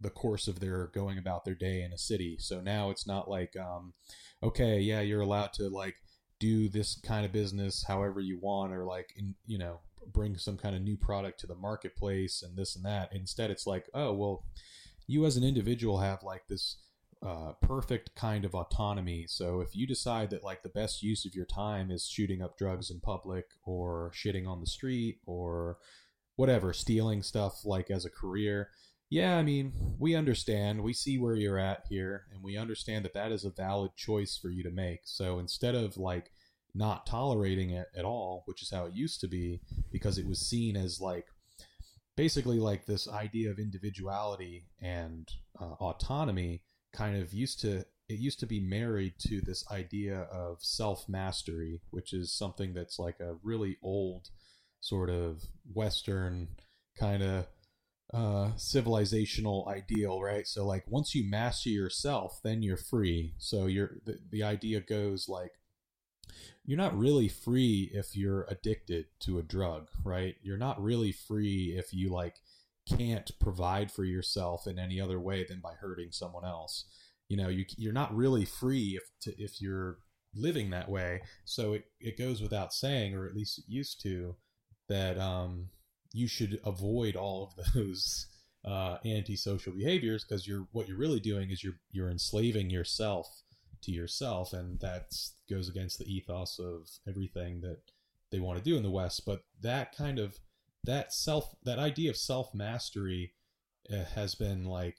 the 0.01 0.09
course 0.09 0.47
of 0.47 0.59
their 0.59 0.87
going 0.87 1.17
about 1.17 1.45
their 1.45 1.55
day 1.55 1.83
in 1.83 1.93
a 1.93 1.97
city. 1.97 2.37
So 2.39 2.59
now 2.59 2.89
it's 2.89 3.07
not 3.07 3.29
like, 3.29 3.55
um, 3.55 3.93
okay, 4.41 4.79
yeah, 4.79 5.01
you're 5.01 5.21
allowed 5.21 5.53
to 5.53 5.69
like 5.69 5.95
do 6.39 6.67
this 6.69 6.99
kind 7.01 7.25
of 7.25 7.31
business 7.31 7.85
however 7.87 8.19
you 8.19 8.39
want, 8.41 8.73
or 8.73 8.83
like, 8.83 9.13
in, 9.15 9.35
you 9.45 9.59
know, 9.59 9.79
bring 10.11 10.37
some 10.37 10.57
kind 10.57 10.75
of 10.75 10.81
new 10.81 10.97
product 10.97 11.39
to 11.39 11.47
the 11.47 11.55
marketplace 11.55 12.43
and 12.43 12.57
this 12.57 12.75
and 12.75 12.83
that. 12.83 13.13
Instead, 13.13 13.51
it's 13.51 13.67
like, 13.67 13.85
oh, 13.93 14.11
well, 14.11 14.43
you 15.07 15.25
as 15.25 15.37
an 15.37 15.43
individual 15.43 15.99
have 15.99 16.23
like 16.23 16.47
this 16.47 16.77
uh, 17.25 17.53
perfect 17.61 18.15
kind 18.15 18.43
of 18.43 18.53
autonomy. 18.53 19.25
So 19.27 19.61
if 19.61 19.75
you 19.75 19.87
decide 19.87 20.29
that 20.31 20.43
like 20.43 20.61
the 20.63 20.69
best 20.69 21.01
use 21.01 21.25
of 21.25 21.35
your 21.35 21.45
time 21.45 21.89
is 21.89 22.07
shooting 22.07 22.41
up 22.41 22.57
drugs 22.57 22.91
in 22.91 22.99
public 22.99 23.45
or 23.65 24.11
shitting 24.13 24.47
on 24.47 24.59
the 24.59 24.67
street 24.67 25.19
or 25.25 25.77
whatever, 26.35 26.73
stealing 26.73 27.23
stuff 27.23 27.63
like 27.63 27.89
as 27.89 28.05
a 28.05 28.09
career, 28.09 28.69
yeah, 29.09 29.37
I 29.37 29.43
mean, 29.43 29.73
we 29.99 30.15
understand. 30.15 30.81
We 30.81 30.93
see 30.93 31.19
where 31.19 31.35
you're 31.35 31.59
at 31.59 31.83
here, 31.87 32.23
and 32.33 32.41
we 32.41 32.57
understand 32.57 33.05
that 33.05 33.13
that 33.13 33.31
is 33.31 33.45
a 33.45 33.51
valid 33.51 33.91
choice 33.95 34.39
for 34.41 34.49
you 34.49 34.63
to 34.63 34.71
make. 34.71 35.01
So 35.03 35.37
instead 35.37 35.75
of 35.75 35.97
like 35.97 36.31
not 36.73 37.05
tolerating 37.05 37.69
it 37.69 37.87
at 37.95 38.05
all, 38.05 38.41
which 38.47 38.63
is 38.63 38.71
how 38.71 38.85
it 38.85 38.95
used 38.95 39.21
to 39.21 39.27
be, 39.27 39.61
because 39.91 40.17
it 40.17 40.27
was 40.27 40.39
seen 40.39 40.75
as 40.75 40.99
like 40.99 41.27
basically 42.17 42.59
like 42.59 42.87
this 42.87 43.07
idea 43.07 43.51
of 43.51 43.59
individuality 43.59 44.65
and 44.81 45.29
uh, 45.61 45.73
autonomy 45.73 46.63
kind 46.93 47.21
of 47.21 47.33
used 47.33 47.59
to 47.61 47.85
it 48.09 48.19
used 48.19 48.39
to 48.41 48.45
be 48.45 48.59
married 48.59 49.13
to 49.27 49.41
this 49.41 49.65
idea 49.71 50.21
of 50.31 50.57
self 50.61 51.07
mastery, 51.07 51.81
which 51.89 52.13
is 52.13 52.33
something 52.33 52.73
that's 52.73 52.99
like 52.99 53.19
a 53.19 53.35
really 53.43 53.77
old 53.81 54.29
sort 54.81 55.09
of 55.09 55.43
Western 55.73 56.49
kind 56.99 57.23
of 57.23 57.47
uh, 58.13 58.51
civilizational 58.57 59.67
ideal, 59.67 60.21
right? 60.21 60.45
So 60.47 60.65
like 60.65 60.83
once 60.87 61.15
you 61.15 61.29
master 61.29 61.69
yourself, 61.69 62.39
then 62.43 62.61
you're 62.61 62.77
free. 62.77 63.33
So 63.37 63.65
you're 63.65 63.97
the, 64.05 64.19
the 64.29 64.43
idea 64.43 64.81
goes 64.81 65.27
like 65.27 65.53
you're 66.65 66.77
not 66.77 66.97
really 66.97 67.27
free 67.27 67.89
if 67.93 68.15
you're 68.15 68.45
addicted 68.49 69.05
to 69.21 69.39
a 69.39 69.43
drug, 69.43 69.87
right? 70.03 70.35
You're 70.41 70.57
not 70.57 70.81
really 70.81 71.11
free 71.11 71.75
if 71.77 71.93
you 71.93 72.09
like 72.09 72.35
can't 72.87 73.31
provide 73.39 73.91
for 73.91 74.03
yourself 74.03 74.67
in 74.67 74.77
any 74.77 74.99
other 74.99 75.19
way 75.19 75.45
than 75.47 75.59
by 75.59 75.73
hurting 75.73 76.11
someone 76.11 76.45
else. 76.45 76.85
You 77.29 77.37
know, 77.37 77.47
you 77.47 77.65
you're 77.77 77.93
not 77.93 78.15
really 78.15 78.45
free 78.45 78.99
if 79.01 79.03
to, 79.21 79.41
if 79.41 79.61
you're 79.61 79.97
living 80.35 80.69
that 80.71 80.89
way. 80.89 81.21
So 81.45 81.73
it, 81.73 81.85
it 81.99 82.17
goes 82.17 82.41
without 82.41 82.73
saying, 82.73 83.15
or 83.15 83.25
at 83.25 83.35
least 83.35 83.59
it 83.59 83.65
used 83.67 84.01
to, 84.03 84.35
that 84.89 85.17
um, 85.19 85.69
you 86.11 86.27
should 86.27 86.59
avoid 86.65 87.15
all 87.15 87.53
of 87.57 87.65
those 87.73 88.27
uh, 88.65 88.97
antisocial 89.05 89.73
behaviors 89.73 90.23
because 90.23 90.47
you're 90.47 90.67
what 90.71 90.87
you're 90.87 90.97
really 90.97 91.19
doing 91.19 91.51
is 91.51 91.63
you're 91.63 91.79
you're 91.91 92.09
enslaving 92.09 92.69
yourself 92.69 93.27
to 93.83 93.91
yourself, 93.91 94.53
and 94.53 94.79
that 94.79 95.13
goes 95.49 95.69
against 95.69 95.99
the 95.99 96.13
ethos 96.13 96.59
of 96.59 96.89
everything 97.07 97.61
that 97.61 97.79
they 98.31 98.39
want 98.39 98.57
to 98.57 98.63
do 98.63 98.77
in 98.77 98.83
the 98.83 98.89
West. 98.89 99.23
But 99.25 99.43
that 99.61 99.95
kind 99.95 100.19
of 100.19 100.39
that 100.83 101.13
self 101.13 101.55
that 101.63 101.79
idea 101.79 102.09
of 102.09 102.17
self 102.17 102.53
mastery 102.53 103.33
uh, 103.91 104.03
has 104.15 104.35
been 104.35 104.65
like 104.65 104.97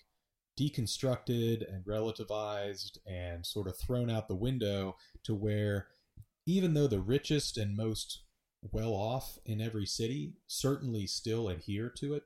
deconstructed 0.59 1.65
and 1.73 1.85
relativized 1.85 2.99
and 3.07 3.45
sort 3.45 3.67
of 3.67 3.77
thrown 3.77 4.09
out 4.09 4.29
the 4.29 4.35
window 4.35 4.97
to 5.25 5.35
where 5.35 5.89
even 6.47 6.75
though 6.75 6.87
the 6.87 7.01
richest 7.01 7.59
and 7.59 7.77
most 7.77 8.23
well 8.71 8.93
off 8.93 9.39
in 9.45 9.61
every 9.61 9.85
city 9.85 10.35
certainly 10.47 11.07
still 11.07 11.49
adhere 11.49 11.91
to 11.91 12.15
it 12.15 12.23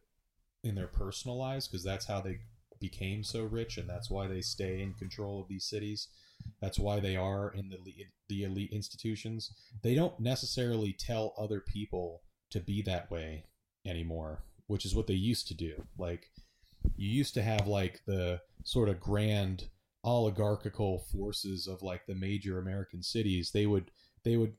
in 0.62 0.75
their 0.75 0.87
personal 0.87 1.38
lives 1.38 1.66
because 1.66 1.85
that's 1.85 2.07
how 2.07 2.21
they 2.21 2.38
became 2.81 3.25
so 3.25 3.44
rich 3.44 3.77
and 3.77 3.88
that's 3.88 4.11
why 4.11 4.27
they 4.27 4.40
stay 4.40 4.81
in 4.81 4.94
control 4.94 5.40
of 5.40 5.49
these 5.49 5.64
cities. 5.64 6.09
That's 6.61 6.79
why 6.79 7.01
they 7.01 7.16
are 7.16 7.51
in 7.51 7.68
the 7.68 7.79
the 8.29 8.44
elite 8.44 8.73
institutions. 8.73 9.53
They 9.83 9.94
don't 9.94 10.18
necessarily 10.21 10.92
tell 10.92 11.35
other 11.38 11.61
people 11.61 12.23
to 12.50 12.61
be 12.61 12.82
that 12.82 13.11
way 13.11 13.44
anymore 13.87 14.42
which 14.66 14.84
is 14.84 14.94
what 14.94 15.06
they 15.06 15.14
used 15.14 15.48
to 15.48 15.54
do 15.54 15.84
like 15.96 16.30
you 16.96 17.08
used 17.08 17.34
to 17.34 17.42
have 17.42 17.66
like 17.66 18.02
the 18.06 18.40
sort 18.64 18.88
of 18.88 19.00
grand 19.00 19.68
oligarchical 20.04 21.00
forces 21.12 21.66
of 21.66 21.82
like 21.82 22.06
the 22.06 22.14
major 22.14 22.58
American 22.58 23.02
cities. 23.02 23.50
They 23.52 23.66
would 23.66 23.90
they 24.24 24.37
would 24.37 24.54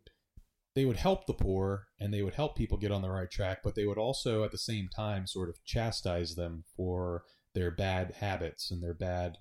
they 0.75 0.85
would 0.85 0.97
help 0.97 1.25
the 1.25 1.33
poor 1.33 1.87
and 1.99 2.13
they 2.13 2.21
would 2.21 2.35
help 2.35 2.55
people 2.55 2.77
get 2.77 2.91
on 2.91 3.01
the 3.01 3.09
right 3.09 3.29
track, 3.29 3.59
but 3.63 3.75
they 3.75 3.85
would 3.85 3.97
also 3.97 4.43
at 4.43 4.51
the 4.51 4.57
same 4.57 4.89
time 4.93 5.27
sort 5.27 5.49
of 5.49 5.63
chastise 5.65 6.35
them 6.35 6.63
for 6.75 7.23
their 7.55 7.71
bad 7.71 8.15
habits 8.19 8.69
and 8.71 8.81
their 8.81 8.93
bad 8.93 9.37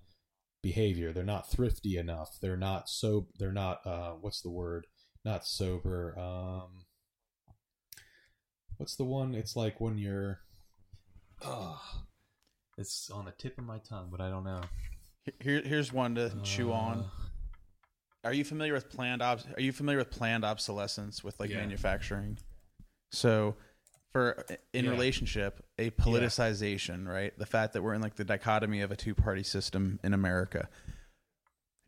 behavior. 0.63 1.13
They're 1.13 1.25
not 1.25 1.51
thrifty 1.51 1.97
enough. 1.97 2.39
They're 2.41 2.57
not 2.57 2.89
so 2.89 3.29
they're 3.39 3.53
not 3.53 3.87
uh 3.87 4.13
what's 4.21 4.41
the 4.41 4.51
word? 4.51 4.87
Not 5.25 5.47
sober. 5.47 6.19
Um 6.19 6.85
what's 8.79 8.97
the 8.97 9.05
one? 9.05 9.35
It's 9.35 9.55
like 9.55 9.81
when 9.81 9.99
you're 9.99 10.41
oh, 11.45 11.81
it's 12.77 13.11
on 13.11 13.27
the 13.27 13.33
tip 13.33 13.59
of 13.59 13.65
my 13.65 13.79
tongue, 13.79 14.09
but 14.11 14.21
I 14.21 14.31
don't 14.31 14.45
know. 14.45 14.63
Here, 15.41 15.61
here's 15.65 15.93
one 15.93 16.15
to 16.15 16.33
chew 16.43 16.73
on. 16.73 17.01
Uh, 17.01 18.29
Are 18.29 18.33
you 18.33 18.45
familiar 18.45 18.73
with 18.73 18.89
planned 18.91 19.21
obs- 19.23 19.47
Are 19.57 19.61
you 19.61 19.73
familiar 19.73 19.99
with 19.99 20.11
planned 20.11 20.45
obsolescence 20.45 21.23
with 21.23 21.39
like 21.39 21.51
Yeah. 21.51 21.57
manufacturing? 21.59 22.39
So, 23.13 23.57
for 24.13 24.45
in 24.73 24.87
Yeah. 24.87 24.91
relationship, 24.91 25.65
a 25.79 25.91
politicization, 25.91 27.07
right? 27.07 27.39
The 27.39 27.47
fact 27.47 27.75
that 27.75 27.83
we're 27.83 27.95
in 27.95 28.01
like 28.01 28.15
the 28.17 28.25
dichotomy 28.25 28.81
of 28.81 28.91
a 28.91 28.97
two 28.97 29.15
party 29.15 29.43
system 29.43 30.01
in 30.03 30.15
America. 30.15 30.69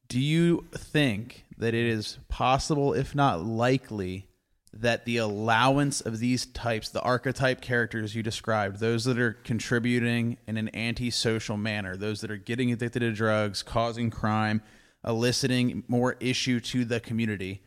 Do 0.08 0.20
you 0.20 0.66
think 0.74 1.44
that 1.56 1.72
it 1.72 1.86
is 1.86 2.18
possible, 2.28 2.92
if 2.94 3.14
not 3.14 3.44
likely, 3.44 4.28
that 4.72 5.04
the 5.04 5.16
allowance 5.16 6.00
of 6.00 6.18
these 6.20 6.46
types, 6.46 6.88
the 6.88 7.02
archetype 7.02 7.60
characters 7.60 8.14
you 8.14 8.22
described, 8.22 8.78
those 8.78 9.04
that 9.04 9.18
are 9.18 9.32
contributing 9.32 10.36
in 10.46 10.56
an 10.56 10.74
antisocial 10.74 11.56
manner, 11.56 11.96
those 11.96 12.20
that 12.20 12.30
are 12.30 12.36
getting 12.36 12.72
addicted 12.72 13.00
to 13.00 13.12
drugs, 13.12 13.62
causing 13.62 14.10
crime, 14.10 14.62
eliciting 15.04 15.82
more 15.88 16.16
issue 16.20 16.60
to 16.60 16.84
the 16.84 17.00
community, 17.00 17.62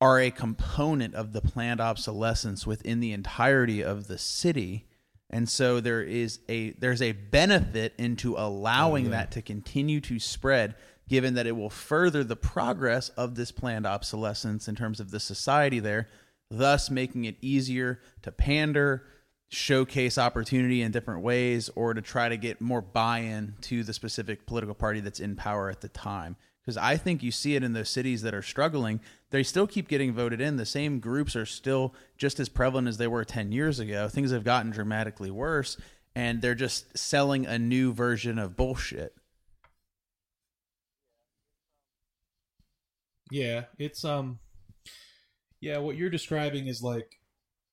are 0.00 0.20
a 0.20 0.30
component 0.30 1.14
of 1.14 1.32
the 1.32 1.40
planned 1.40 1.80
obsolescence 1.80 2.64
within 2.66 3.00
the 3.00 3.12
entirety 3.12 3.82
of 3.82 4.06
the 4.06 4.18
city. 4.18 4.86
And 5.28 5.48
so 5.48 5.80
there 5.80 6.02
is 6.02 6.38
a 6.48 6.70
there's 6.72 7.02
a 7.02 7.12
benefit 7.12 7.94
into 7.98 8.36
allowing 8.36 9.06
Oh, 9.06 9.10
yeah. 9.10 9.16
that 9.16 9.32
to 9.32 9.42
continue 9.42 10.00
to 10.02 10.20
spread 10.20 10.76
given 11.08 11.34
that 11.34 11.46
it 11.46 11.56
will 11.56 11.70
further 11.70 12.22
the 12.22 12.36
progress 12.36 13.08
of 13.10 13.34
this 13.34 13.50
planned 13.50 13.86
obsolescence 13.86 14.68
in 14.68 14.76
terms 14.76 15.00
of 15.00 15.10
the 15.10 15.18
society 15.18 15.80
there, 15.80 16.06
thus 16.50 16.90
making 16.90 17.24
it 17.24 17.36
easier 17.40 18.00
to 18.22 18.32
pander, 18.32 19.04
showcase 19.48 20.18
opportunity 20.18 20.82
in 20.82 20.92
different 20.92 21.22
ways, 21.22 21.70
or 21.74 21.94
to 21.94 22.02
try 22.02 22.28
to 22.28 22.36
get 22.36 22.60
more 22.60 22.80
buy 22.80 23.20
in 23.20 23.54
to 23.62 23.82
the 23.82 23.92
specific 23.92 24.46
political 24.46 24.74
party 24.74 25.00
that's 25.00 25.20
in 25.20 25.36
power 25.36 25.70
at 25.70 25.80
the 25.80 25.88
time. 25.88 26.36
Because 26.62 26.76
I 26.76 26.96
think 26.96 27.22
you 27.22 27.30
see 27.30 27.54
it 27.54 27.62
in 27.62 27.72
those 27.72 27.88
cities 27.88 28.20
that 28.22 28.34
are 28.34 28.42
struggling, 28.42 29.00
they 29.30 29.42
still 29.42 29.66
keep 29.66 29.88
getting 29.88 30.12
voted 30.12 30.40
in. 30.40 30.56
The 30.56 30.66
same 30.66 31.00
groups 31.00 31.34
are 31.34 31.46
still 31.46 31.94
just 32.18 32.38
as 32.38 32.50
prevalent 32.50 32.88
as 32.88 32.98
they 32.98 33.06
were 33.06 33.24
10 33.24 33.52
years 33.52 33.80
ago. 33.80 34.06
Things 34.08 34.32
have 34.32 34.44
gotten 34.44 34.70
dramatically 34.70 35.30
worse, 35.30 35.78
and 36.14 36.42
they're 36.42 36.54
just 36.54 36.96
selling 36.96 37.46
a 37.46 37.58
new 37.58 37.94
version 37.94 38.38
of 38.38 38.54
bullshit. 38.54 39.14
Yeah, 43.30 43.64
it's 43.78 44.04
um 44.04 44.38
yeah, 45.60 45.78
what 45.78 45.96
you're 45.96 46.10
describing 46.10 46.66
is 46.66 46.82
like 46.82 47.18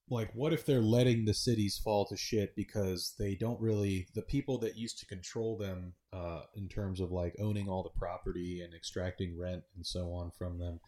like 0.10 0.30
what 0.34 0.54
if 0.54 0.66
they're 0.66 0.82
letting 0.82 1.26
the 1.26 1.34
cities 1.34 1.80
fall 1.84 2.06
to 2.06 2.16
shit 2.16 2.56
because 2.56 3.16
they 3.18 3.36
don't 3.36 3.60
really 3.60 4.08
the 4.14 4.22
people 4.22 4.60
that 4.60 4.78
used 4.78 5.00
to 5.00 5.06
control 5.08 5.58
them 5.58 5.94
uh 6.14 6.42
in 6.56 6.68
terms 6.68 7.00
of 7.00 7.12
like 7.12 7.36
owning 7.40 7.68
all 7.68 7.82
the 7.82 7.98
property 7.98 8.62
and 8.62 8.74
extracting 8.74 9.38
rent 9.38 9.64
and 9.76 9.86
so 9.86 10.12
on 10.14 10.32
from 10.38 10.60
them. 10.60 10.80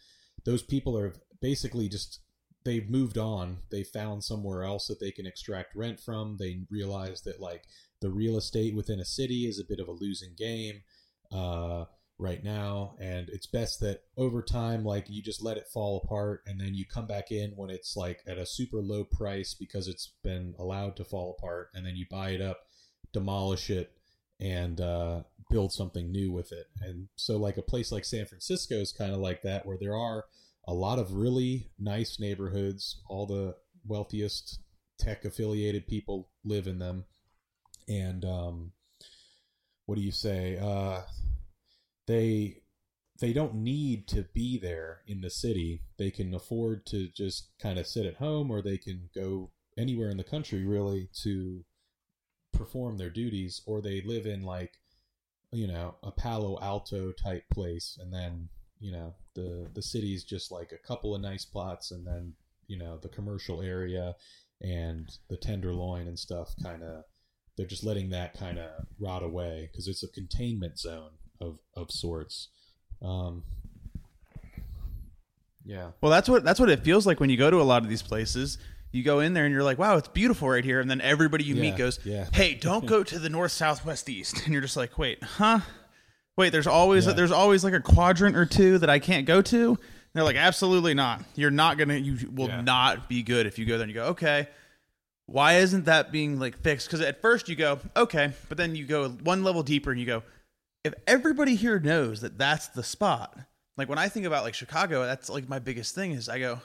Those 0.46 0.62
people 0.62 0.98
are 0.98 1.14
basically 1.42 1.90
just 1.90 2.22
they've 2.64 2.90
moved 2.90 3.18
on. 3.18 3.60
They 3.72 3.84
found 3.84 4.24
somewhere 4.24 4.64
else 4.64 4.88
that 4.88 5.00
they 5.00 5.12
can 5.12 5.26
extract 5.26 5.76
rent 5.76 6.00
from. 6.00 6.38
They 6.38 6.60
realize 6.70 7.22
that 7.22 7.40
like 7.40 7.64
the 8.02 8.10
real 8.12 8.38
estate 8.38 8.76
within 8.76 9.00
a 9.00 9.06
city 9.06 9.48
is 9.48 9.60
a 9.60 9.68
bit 9.68 9.80
of 9.80 9.88
a 9.88 9.92
losing 9.92 10.36
game. 10.38 10.82
Uh 11.32 11.86
right 12.20 12.44
now 12.44 12.96
and 13.00 13.30
it's 13.30 13.46
best 13.46 13.80
that 13.80 14.02
over 14.18 14.42
time 14.42 14.84
like 14.84 15.06
you 15.08 15.22
just 15.22 15.44
let 15.44 15.56
it 15.56 15.68
fall 15.72 16.02
apart 16.04 16.42
and 16.48 16.60
then 16.60 16.74
you 16.74 16.84
come 16.84 17.06
back 17.06 17.32
in 17.32 17.52
when 17.52 17.70
it's 17.70 17.96
like 17.96 18.22
at 18.26 18.40
a 18.40 18.46
super 18.46 18.78
low 18.78 19.04
price 19.04 19.54
because 19.54 19.88
it's 19.88 20.14
been 20.24 20.56
allowed 20.58 20.96
to 20.96 21.06
fall 21.06 21.36
apart 21.38 21.70
and 21.76 21.86
then 21.86 21.96
you 21.96 22.06
buy 22.10 22.32
it 22.32 22.42
up 22.42 22.62
demolish 23.14 23.70
it 23.70 23.92
and 24.40 24.82
uh, 24.82 25.22
build 25.50 25.72
something 25.72 26.12
new 26.12 26.32
with 26.32 26.52
it. 26.52 26.68
And 26.82 27.08
so 27.16 27.38
like 27.38 27.58
a 27.58 27.62
place 27.62 27.92
like 27.92 28.06
san 28.06 28.26
francisco 28.26 28.76
is 28.76 28.92
kind 28.92 29.14
of 29.14 29.20
like 29.20 29.42
that 29.44 29.66
where 29.66 29.78
there 29.80 29.96
are 29.96 30.26
a 30.68 30.74
lot 30.74 31.00
of 31.00 31.14
really 31.14 31.70
nice 31.80 32.20
neighborhoods 32.20 33.02
all 33.08 33.26
the 33.26 33.56
wealthiest 33.86 34.60
tech 35.00 35.24
affiliated 35.24 35.88
people 35.88 36.30
live 36.44 36.68
in 36.68 36.80
them. 36.80 37.06
And 37.88 38.26
um, 38.26 38.72
what 39.86 39.96
do 39.96 40.02
you 40.02 40.12
say? 40.12 40.58
Uh, 40.58 41.02
they 42.08 42.62
they 43.20 43.34
don't 43.34 43.56
need 43.56 44.08
to 44.08 44.24
be 44.34 44.60
there 44.60 45.02
in 45.08 45.22
the 45.22 45.30
city. 45.30 45.82
They 45.98 46.12
can 46.12 46.34
afford 46.36 46.86
to 46.88 47.08
just 47.08 47.50
kind 47.60 47.80
of 47.80 47.88
sit 47.88 48.06
at 48.06 48.18
home 48.18 48.52
or 48.52 48.62
they 48.62 48.78
can 48.78 49.10
go 49.16 49.52
anywhere 49.78 50.10
in 50.10 50.18
the 50.18 50.24
country 50.24 50.66
really 50.66 51.10
to 51.24 51.64
perform 52.54 52.98
their 52.98 53.10
duties 53.10 53.62
or 53.66 53.82
they 53.82 54.02
live 54.02 54.26
in 54.28 54.44
like 54.44 54.74
you 55.52 55.68
know, 55.68 55.96
a 56.04 56.12
Palo 56.12 56.60
Alto 56.62 57.12
type 57.12 57.44
place 57.52 57.98
and 58.02 58.14
then, 58.14 58.50
you 58.80 58.92
know, 58.92 59.16
the 59.36 59.70
the 59.74 59.82
city's 59.82 60.24
just 60.24 60.52
like 60.52 60.72
a 60.72 60.88
couple 60.88 61.16
of 61.16 61.22
nice 61.22 61.46
plots 61.46 61.92
and 61.92 62.06
then, 62.06 62.34
you 62.68 62.78
know, 62.78 62.98
the 62.98 63.10
commercial 63.10 63.62
area 63.62 64.16
and 64.62 65.10
the 65.30 65.38
tenderloin 65.38 66.08
and 66.08 66.20
stuff 66.20 66.54
kind 66.62 66.84
of 66.84 67.04
they're 67.56 67.66
just 67.66 67.84
letting 67.84 68.10
that 68.10 68.38
kind 68.38 68.58
of 68.60 68.70
rot 69.00 69.24
away 69.24 69.70
because 69.72 69.88
it's 69.88 70.04
a 70.04 70.08
containment 70.08 70.78
zone 70.80 71.12
of 71.42 71.60
of 71.76 71.92
sorts. 71.92 72.50
Um, 73.02 73.44
yeah, 75.66 75.92
Well, 76.00 76.12
that's 76.12 76.30
what 76.30 76.44
that's 76.46 76.60
what 76.60 76.70
it 76.70 76.84
feels 76.84 77.06
like 77.06 77.20
when 77.20 77.30
you 77.30 77.36
go 77.38 77.52
to 77.52 77.58
a 77.60 77.64
lot 77.64 77.84
of 77.84 77.90
these 77.90 78.02
places. 78.02 78.58
You 78.94 79.04
go 79.04 79.20
in 79.20 79.34
there 79.34 79.44
and 79.46 79.54
you're 79.54 79.64
like, 79.64 79.78
"Wow, 79.78 79.98
it's 79.98 80.08
beautiful 80.08 80.48
right 80.50 80.64
here," 80.64 80.80
and 80.80 80.90
then 80.90 81.02
everybody 81.02 81.44
you 81.44 81.56
Yeah, 81.56 81.62
meet 81.62 81.76
goes, 81.78 82.00
yeah. 82.06 82.26
"Hey, 82.34 82.54
don't 82.54 82.86
go 82.86 83.04
to 83.12 83.20
the 83.20 83.30
north, 83.30 83.52
south, 83.52 83.86
west, 83.86 84.08
east," 84.10 84.44
and 84.46 84.54
you're 84.54 84.62
just 84.62 84.78
like, 84.78 84.98
"Wait, 84.98 85.22
huh? 85.22 85.60
Wait, 86.38 86.52
there's 86.52 86.68
always 86.68 87.06
Yeah. 87.06 87.14
there's 87.14 87.32
always 87.34 87.66
like 87.66 87.74
a 87.74 87.82
quadrant 87.82 88.38
or 88.38 88.46
two 88.46 88.78
that 88.78 88.90
I 88.90 89.00
can't 89.00 89.26
go 89.28 89.42
to." 89.42 89.70
And 89.72 89.78
they're 90.14 90.24
like, 90.24 90.38
"Absolutely 90.38 90.94
not. 90.94 91.22
You're 91.36 91.52
not 91.52 91.78
gonna. 91.78 91.96
You 91.98 92.30
will 92.32 92.48
Yeah. 92.48 92.62
not 92.62 93.10
be 93.10 93.22
good 93.22 93.46
if 93.46 93.60
you 93.60 93.66
go 93.66 93.74
there." 93.78 93.84
And 93.84 93.92
you 93.92 93.96
go, 93.96 94.06
"Okay." 94.08 94.48
Why 95.26 95.58
isn't 95.58 95.84
that 95.86 96.14
being 96.14 96.40
like 96.40 96.58
fixed? 96.62 96.88
Because 96.88 97.02
at 97.02 97.22
first 97.22 97.50
you 97.50 97.58
go, 97.58 97.80
okay, 97.98 98.32
but 98.48 98.58
then 98.58 98.78
you 98.78 98.86
go 98.86 99.10
one 99.10 99.44
level 99.44 99.62
deeper 99.62 99.92
and 99.92 100.00
you 100.00 100.06
go, 100.06 100.24
if 100.84 100.94
everybody 101.06 101.56
here 101.56 101.80
knows 101.80 102.22
that 102.22 102.38
that's 102.38 102.68
the 102.70 102.84
spot, 102.84 103.38
like 103.78 103.90
when 103.90 103.98
I 103.98 104.10
think 104.10 104.26
about 104.26 104.44
like 104.44 104.54
Chicago, 104.54 105.06
that's 105.06 105.30
like 105.30 105.48
my 105.50 105.60
biggest 105.60 105.94
thing 105.96 106.12
is 106.12 106.30
I 106.30 106.40
go, 106.40 106.62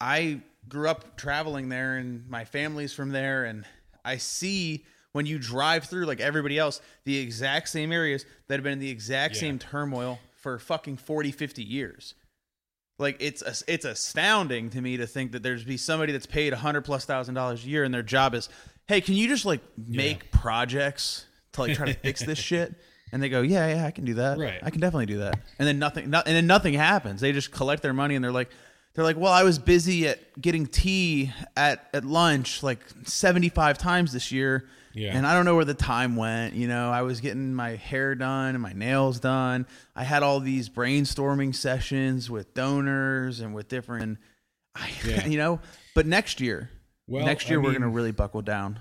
I 0.00 0.40
grew 0.68 0.88
up 0.88 1.16
traveling 1.16 1.68
there 1.68 1.96
and 1.96 2.28
my 2.28 2.44
family's 2.44 2.92
from 2.92 3.10
there 3.10 3.44
and 3.44 3.64
I 4.04 4.16
see 4.18 4.84
when 5.12 5.26
you 5.26 5.38
drive 5.38 5.84
through 5.84 6.06
like 6.06 6.20
everybody 6.20 6.58
else 6.58 6.80
the 7.04 7.18
exact 7.18 7.68
same 7.68 7.92
areas 7.92 8.24
that 8.48 8.54
have 8.56 8.64
been 8.64 8.72
in 8.74 8.78
the 8.78 8.90
exact 8.90 9.34
Yeah. 9.34 9.40
same 9.40 9.58
turmoil 9.58 10.18
for 10.40 10.58
fucking 10.58 10.96
40 10.98 11.30
50 11.32 11.62
years. 11.62 12.14
Like 12.98 13.16
it's 13.20 13.42
it's 13.66 13.84
astounding 13.84 14.70
to 14.70 14.80
me 14.80 14.96
to 14.98 15.06
think 15.06 15.32
that 15.32 15.42
there's 15.42 15.64
be 15.64 15.76
somebody 15.76 16.12
that's 16.12 16.26
paid 16.26 16.52
a 16.52 16.56
hundred 16.56 16.82
plus 16.82 17.04
thousand 17.04 17.34
dollars 17.34 17.64
a 17.64 17.68
year 17.68 17.82
and 17.84 17.92
their 17.92 18.02
job 18.04 18.34
is 18.34 18.48
hey 18.86 19.00
can 19.00 19.14
you 19.14 19.26
just 19.26 19.44
like 19.44 19.60
make 19.76 20.30
projects 20.30 21.26
to 21.54 21.62
like 21.62 21.74
try 21.76 21.86
to 21.86 21.94
fix 21.94 22.22
this 22.24 22.38
shit 22.50 22.72
and 23.14 23.22
they 23.22 23.28
go 23.30 23.40
yeah 23.40 23.66
yeah 23.76 23.86
i 23.86 23.90
can 23.90 24.04
do 24.04 24.14
that 24.14 24.36
Right. 24.38 24.58
i 24.62 24.68
can 24.70 24.80
definitely 24.80 25.06
do 25.06 25.18
that 25.18 25.38
and 25.58 25.66
then 25.66 25.78
nothing 25.78 26.10
no, 26.10 26.18
and 26.26 26.36
then 26.36 26.46
nothing 26.46 26.74
happens 26.74 27.20
they 27.22 27.32
just 27.32 27.50
collect 27.50 27.82
their 27.82 27.94
money 27.94 28.14
and 28.16 28.22
they're 28.24 28.32
like 28.32 28.50
they're 28.94 29.04
like 29.04 29.16
well 29.16 29.32
i 29.32 29.42
was 29.44 29.58
busy 29.58 30.06
at 30.08 30.18
getting 30.40 30.66
tea 30.66 31.32
at 31.56 31.88
at 31.94 32.04
lunch 32.04 32.62
like 32.62 32.80
75 33.04 33.78
times 33.78 34.12
this 34.12 34.30
year 34.32 34.66
Yeah. 34.94 35.16
and 35.16 35.26
I 35.26 35.34
don't 35.34 35.44
know 35.44 35.56
where 35.56 35.64
the 35.64 35.74
time 35.74 36.14
went. 36.14 36.54
You 36.54 36.68
know, 36.68 36.88
I 36.92 37.02
was 37.02 37.20
getting 37.20 37.52
my 37.52 37.70
hair 37.74 38.14
done 38.14 38.54
and 38.54 38.62
my 38.62 38.72
nails 38.72 39.18
done. 39.18 39.66
I 39.96 40.04
had 40.04 40.22
all 40.22 40.38
these 40.38 40.68
brainstorming 40.68 41.52
sessions 41.52 42.30
with 42.30 42.54
donors 42.54 43.40
and 43.40 43.56
with 43.56 43.66
different, 43.68 44.18
I, 44.76 44.90
Yeah. 45.04 45.26
you 45.32 45.36
know. 45.36 45.58
But 45.96 46.06
next 46.06 46.40
year, 46.40 46.70
Well, 47.08 47.26
next 47.26 47.46
I 47.46 47.50
year 47.50 47.60
we're 47.60 47.70
mean- 47.72 47.80
gonna 47.80 47.90
really 47.90 48.12
buckle 48.12 48.42
down, 48.42 48.78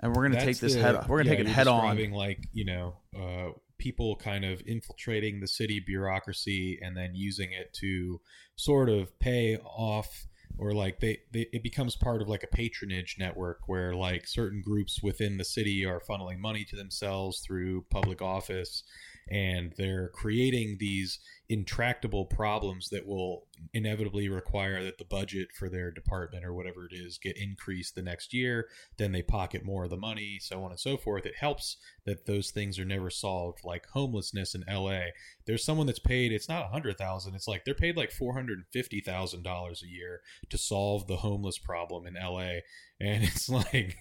and 0.00 0.14
we're 0.14 0.28
gonna 0.28 0.44
take 0.44 0.58
this 0.58 0.74
the- 0.74 0.80
head. 0.80 1.08
We're 1.08 1.18
gonna 1.18 1.30
yeah, 1.30 1.36
take 1.36 1.46
it 1.46 1.52
head 1.52 1.68
on. 1.68 2.10
Like 2.10 2.48
you 2.52 2.64
know, 2.64 2.96
uh, 3.18 3.50
people 3.78 4.16
kind 4.16 4.44
of 4.44 4.62
infiltrating 4.66 5.40
the 5.40 5.46
city 5.46 5.80
bureaucracy 5.80 6.78
and 6.82 6.96
then 6.96 7.14
using 7.14 7.52
it 7.52 7.72
to 7.80 8.20
sort 8.56 8.88
of 8.88 9.16
pay 9.20 9.56
off, 9.58 10.26
or 10.58 10.72
like 10.72 11.00
they, 11.00 11.18
they 11.32 11.46
it 11.52 11.62
becomes 11.62 11.96
part 11.96 12.20
of 12.20 12.28
like 12.28 12.42
a 12.42 12.48
patronage 12.48 13.16
network 13.18 13.60
where 13.66 13.94
like 13.94 14.26
certain 14.26 14.60
groups 14.60 15.02
within 15.02 15.36
the 15.38 15.44
city 15.44 15.84
are 15.84 16.00
funneling 16.00 16.38
money 16.38 16.64
to 16.64 16.76
themselves 16.76 17.40
through 17.40 17.84
public 17.90 18.20
office. 18.20 18.82
And 19.30 19.72
they're 19.76 20.08
creating 20.08 20.76
these 20.78 21.18
intractable 21.48 22.26
problems 22.26 22.88
that 22.90 23.06
will 23.06 23.46
inevitably 23.72 24.28
require 24.28 24.84
that 24.84 24.98
the 24.98 25.04
budget 25.04 25.48
for 25.58 25.68
their 25.68 25.90
department 25.90 26.44
or 26.44 26.52
whatever 26.52 26.86
it 26.86 26.94
is 26.94 27.18
get 27.18 27.36
increased 27.38 27.94
the 27.94 28.02
next 28.02 28.34
year 28.34 28.68
then 28.96 29.12
they 29.12 29.22
pocket 29.22 29.64
more 29.64 29.84
of 29.84 29.90
the 29.90 29.96
money, 29.96 30.38
so 30.40 30.62
on 30.64 30.70
and 30.70 30.80
so 30.80 30.96
forth. 30.96 31.26
It 31.26 31.36
helps 31.38 31.76
that 32.04 32.26
those 32.26 32.50
things 32.50 32.78
are 32.78 32.84
never 32.84 33.10
solved, 33.10 33.60
like 33.64 33.86
homelessness 33.92 34.54
in 34.54 34.64
LA. 34.68 35.00
There's 35.46 35.64
someone 35.64 35.86
that's 35.86 35.98
paid, 35.98 36.32
it's 36.32 36.48
not 36.48 36.64
a 36.64 36.68
hundred 36.68 36.98
thousand, 36.98 37.34
it's 37.34 37.48
like 37.48 37.64
they're 37.64 37.74
paid 37.74 37.96
like 37.96 38.10
four 38.10 38.34
hundred 38.34 38.58
and 38.58 38.66
fifty 38.72 39.00
thousand 39.00 39.42
dollars 39.42 39.82
a 39.82 39.88
year 39.88 40.20
to 40.50 40.58
solve 40.58 41.06
the 41.06 41.18
homeless 41.18 41.58
problem 41.58 42.06
in 42.06 42.14
LA. 42.14 42.60
And 43.00 43.22
it's 43.24 43.48
like 43.48 43.98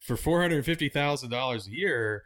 for 0.00 0.16
four 0.16 0.40
hundred 0.42 0.56
and 0.56 0.66
fifty 0.66 0.88
thousand 0.88 1.30
dollars 1.30 1.66
a 1.66 1.72
year, 1.72 2.24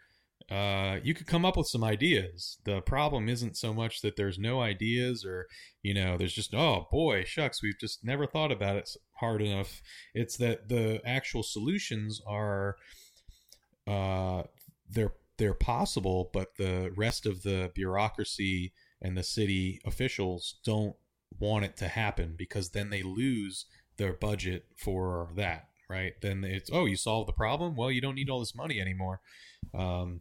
uh, 0.51 0.99
you 1.03 1.14
could 1.14 1.26
come 1.26 1.45
up 1.45 1.57
with 1.57 1.66
some 1.66 1.82
ideas. 1.82 2.59
The 2.64 2.82
problem 2.82 3.28
isn't 3.28 3.57
so 3.57 3.72
much 3.72 4.03
that 4.03 4.16
there's 4.16 4.38
no 4.38 4.61
ideas 4.61 5.24
or, 5.24 5.47
you 5.82 5.95
know, 5.95 6.18
there's 6.18 6.34
just, 6.34 6.55
oh 6.55 6.86
boy, 6.90 7.24
shucks, 7.24 7.62
we've 7.62 7.78
just 7.78 8.05
never 8.05 8.26
thought 8.26 8.53
about 8.53 8.76
it 8.76 8.90
hard 9.14 9.40
enough. 9.40 9.80
It's 10.14 10.36
that 10.36 10.68
the 10.68 11.01
actual 11.05 11.42
solutions 11.42 12.20
are, 12.26 12.76
uh, 13.86 14.42
they're, 14.88 15.14
they're 15.38 15.55
possible, 15.55 16.30
but 16.32 16.57
the 16.57 16.92
rest 16.95 17.24
of 17.24 17.42
the 17.42 17.70
bureaucracy 17.74 18.72
and 19.01 19.16
the 19.16 19.22
city 19.22 19.80
officials 19.86 20.57
don't 20.64 20.95
want 21.38 21.64
it 21.64 21.76
to 21.78 21.88
happen 21.88 22.34
because 22.36 22.70
then 22.70 22.90
they 22.90 23.03
lose 23.03 23.66
their 23.97 24.12
budget 24.12 24.66
for 24.76 25.30
that, 25.36 25.68
right? 25.88 26.12
Then 26.20 26.45
it's, 26.45 26.70
oh, 26.72 26.84
you 26.84 26.97
solved 26.97 27.28
the 27.28 27.32
problem? 27.32 27.76
Well, 27.76 27.90
you 27.90 28.01
don't 28.01 28.14
need 28.14 28.28
all 28.28 28.40
this 28.40 28.55
money 28.55 28.80
anymore. 28.80 29.20
Um, 29.72 30.20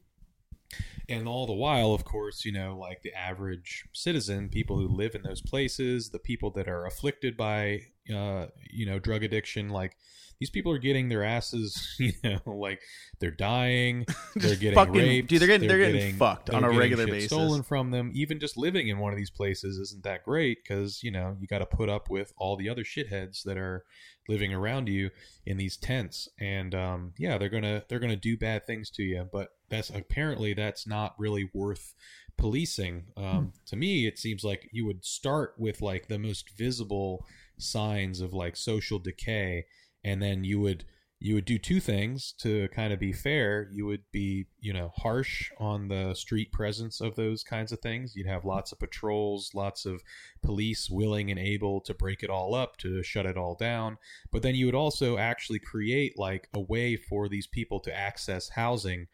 and 1.10 1.28
all 1.28 1.46
the 1.46 1.54
while, 1.54 1.94
of 1.94 2.06
course, 2.06 2.46
you 2.46 2.52
know, 2.52 2.78
like 2.78 3.02
the 3.02 3.14
average 3.14 3.86
citizen, 3.94 4.50
people 4.50 4.78
who 4.78 4.88
live 4.88 5.16
in 5.16 5.22
those 5.24 5.42
places, 5.42 6.10
the 6.10 6.20
people 6.20 6.52
that 6.52 6.68
are 6.68 6.86
afflicted 6.86 7.36
by, 7.36 7.82
uh, 8.14 8.48
you 8.72 8.86
know, 8.86 9.00
drug 9.00 9.24
addiction, 9.24 9.70
like 9.70 9.98
these 10.40 10.50
people 10.50 10.72
are 10.72 10.78
getting 10.80 11.10
their 11.10 11.24
asses, 11.24 11.96
you 12.00 12.14
know, 12.24 12.40
like 12.46 12.82
they're 13.20 13.32
dying, 13.32 14.06
they're 14.36 14.56
getting 14.56 14.76
fucking- 14.76 14.94
raped, 14.94 15.30
dude, 15.30 15.42
they're 15.42 15.48
getting- 15.48 15.68
they're 15.68 15.78
getting 15.92 16.16
fucked 16.16 16.48
they're 16.48 16.56
on 16.58 16.64
a 16.64 16.72
regular 16.72 17.06
basis. 17.06 17.30
stolen 17.30 17.64
from 17.64 17.92
them. 17.92 18.12
Even 18.14 18.40
just 18.40 18.58
living 18.58 18.88
in 18.88 18.98
one 18.98 19.12
of 19.14 19.18
these 19.18 19.30
places 19.30 19.78
isn't 19.78 20.04
that 20.04 20.24
great 20.24 20.60
because 20.64 21.04
you 21.04 21.12
know 21.12 21.36
you 21.40 21.48
got 21.48 21.60
to 21.60 21.66
put 21.66 21.90
up 21.90 22.10
with 22.10 22.34
all 22.38 22.56
the 22.56 22.70
other 22.70 22.84
shitheads 22.84 23.44
that 23.44 23.58
are 23.58 23.84
living 24.30 24.54
around 24.54 24.88
you 24.88 25.10
in 25.46 25.58
these 25.58 25.76
tents, 25.78 26.30
and 26.40 26.74
um, 26.74 27.14
yeah, 27.18 27.38
they're 27.38 27.50
gonna 27.50 27.84
they're 27.88 28.00
gonna 28.00 28.16
do 28.16 28.38
bad 28.38 28.66
things 28.66 28.90
to 28.90 29.04
you. 29.04 29.28
But 29.32 29.50
that's 29.74 29.90
apparently 29.90 30.54
that's 30.54 30.88
not 30.88 31.16
really 31.18 31.50
worth 31.54 31.94
policing. 32.38 33.06
Um, 33.18 33.54
To 33.68 33.76
me, 33.76 34.08
it 34.08 34.20
seems 34.20 34.44
like 34.44 34.70
you 34.72 34.86
would 34.86 35.04
start 35.06 35.56
with 35.58 35.82
like 35.82 36.08
the 36.08 36.20
most 36.20 36.50
visible 36.58 37.26
signs 37.58 38.22
of 38.22 38.34
like 38.34 38.56
social 38.56 39.00
decay, 39.00 39.66
and 40.04 40.22
then 40.22 40.44
you 40.44 40.60
would 40.60 40.86
you 41.24 41.36
would 41.36 41.46
do 41.46 41.58
two 41.58 41.80
things 41.80 42.34
to 42.38 42.68
kind 42.76 42.92
of 42.92 43.00
be 43.00 43.14
fair. 43.14 43.70
You 43.72 43.86
would 43.86 44.04
be, 44.12 44.48
you 44.60 44.74
know, 44.74 44.92
harsh 44.98 45.52
on 45.58 45.88
the 45.88 46.14
street 46.16 46.52
presence 46.52 47.00
of 47.00 47.16
those 47.16 47.46
kinds 47.46 47.72
of 47.72 47.80
things. 47.80 48.14
You'd 48.14 48.28
have 48.28 48.44
lots 48.44 48.74
of 48.74 48.80
patrols, 48.80 49.50
lots 49.56 49.86
of 49.86 50.02
police 50.42 50.90
willing 50.90 51.32
and 51.32 51.40
able 51.40 51.80
to 51.80 51.94
break 51.94 52.24
it 52.24 52.30
all 52.30 52.54
up, 52.54 52.76
to 52.80 53.02
shut 53.04 53.26
it 53.26 53.38
all 53.38 53.56
down. 53.56 54.00
But 54.34 54.42
then 54.42 54.56
you 54.56 54.66
would 54.66 54.76
also 54.76 55.18
actually 55.18 55.60
create 55.60 56.20
like 56.20 56.50
a 56.54 56.60
way 56.60 56.98
for 56.98 57.30
these 57.30 57.48
people 57.48 57.80
to 57.80 57.98
access 57.98 58.50
housing. 58.50 59.08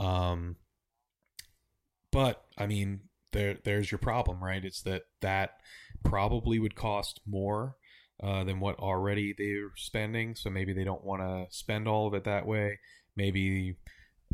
Um, 0.00 0.56
but 2.10 2.44
I 2.58 2.66
mean, 2.66 3.00
there 3.32 3.58
there's 3.64 3.90
your 3.90 3.98
problem, 3.98 4.42
right? 4.42 4.64
It's 4.64 4.82
that 4.82 5.02
that 5.20 5.58
probably 6.04 6.58
would 6.58 6.74
cost 6.74 7.20
more 7.26 7.76
uh, 8.22 8.44
than 8.44 8.60
what 8.60 8.78
already 8.78 9.34
they're 9.36 9.72
spending. 9.76 10.34
So 10.34 10.50
maybe 10.50 10.72
they 10.72 10.84
don't 10.84 11.04
want 11.04 11.22
to 11.22 11.46
spend 11.54 11.88
all 11.88 12.06
of 12.06 12.14
it 12.14 12.24
that 12.24 12.46
way. 12.46 12.78
Maybe 13.16 13.76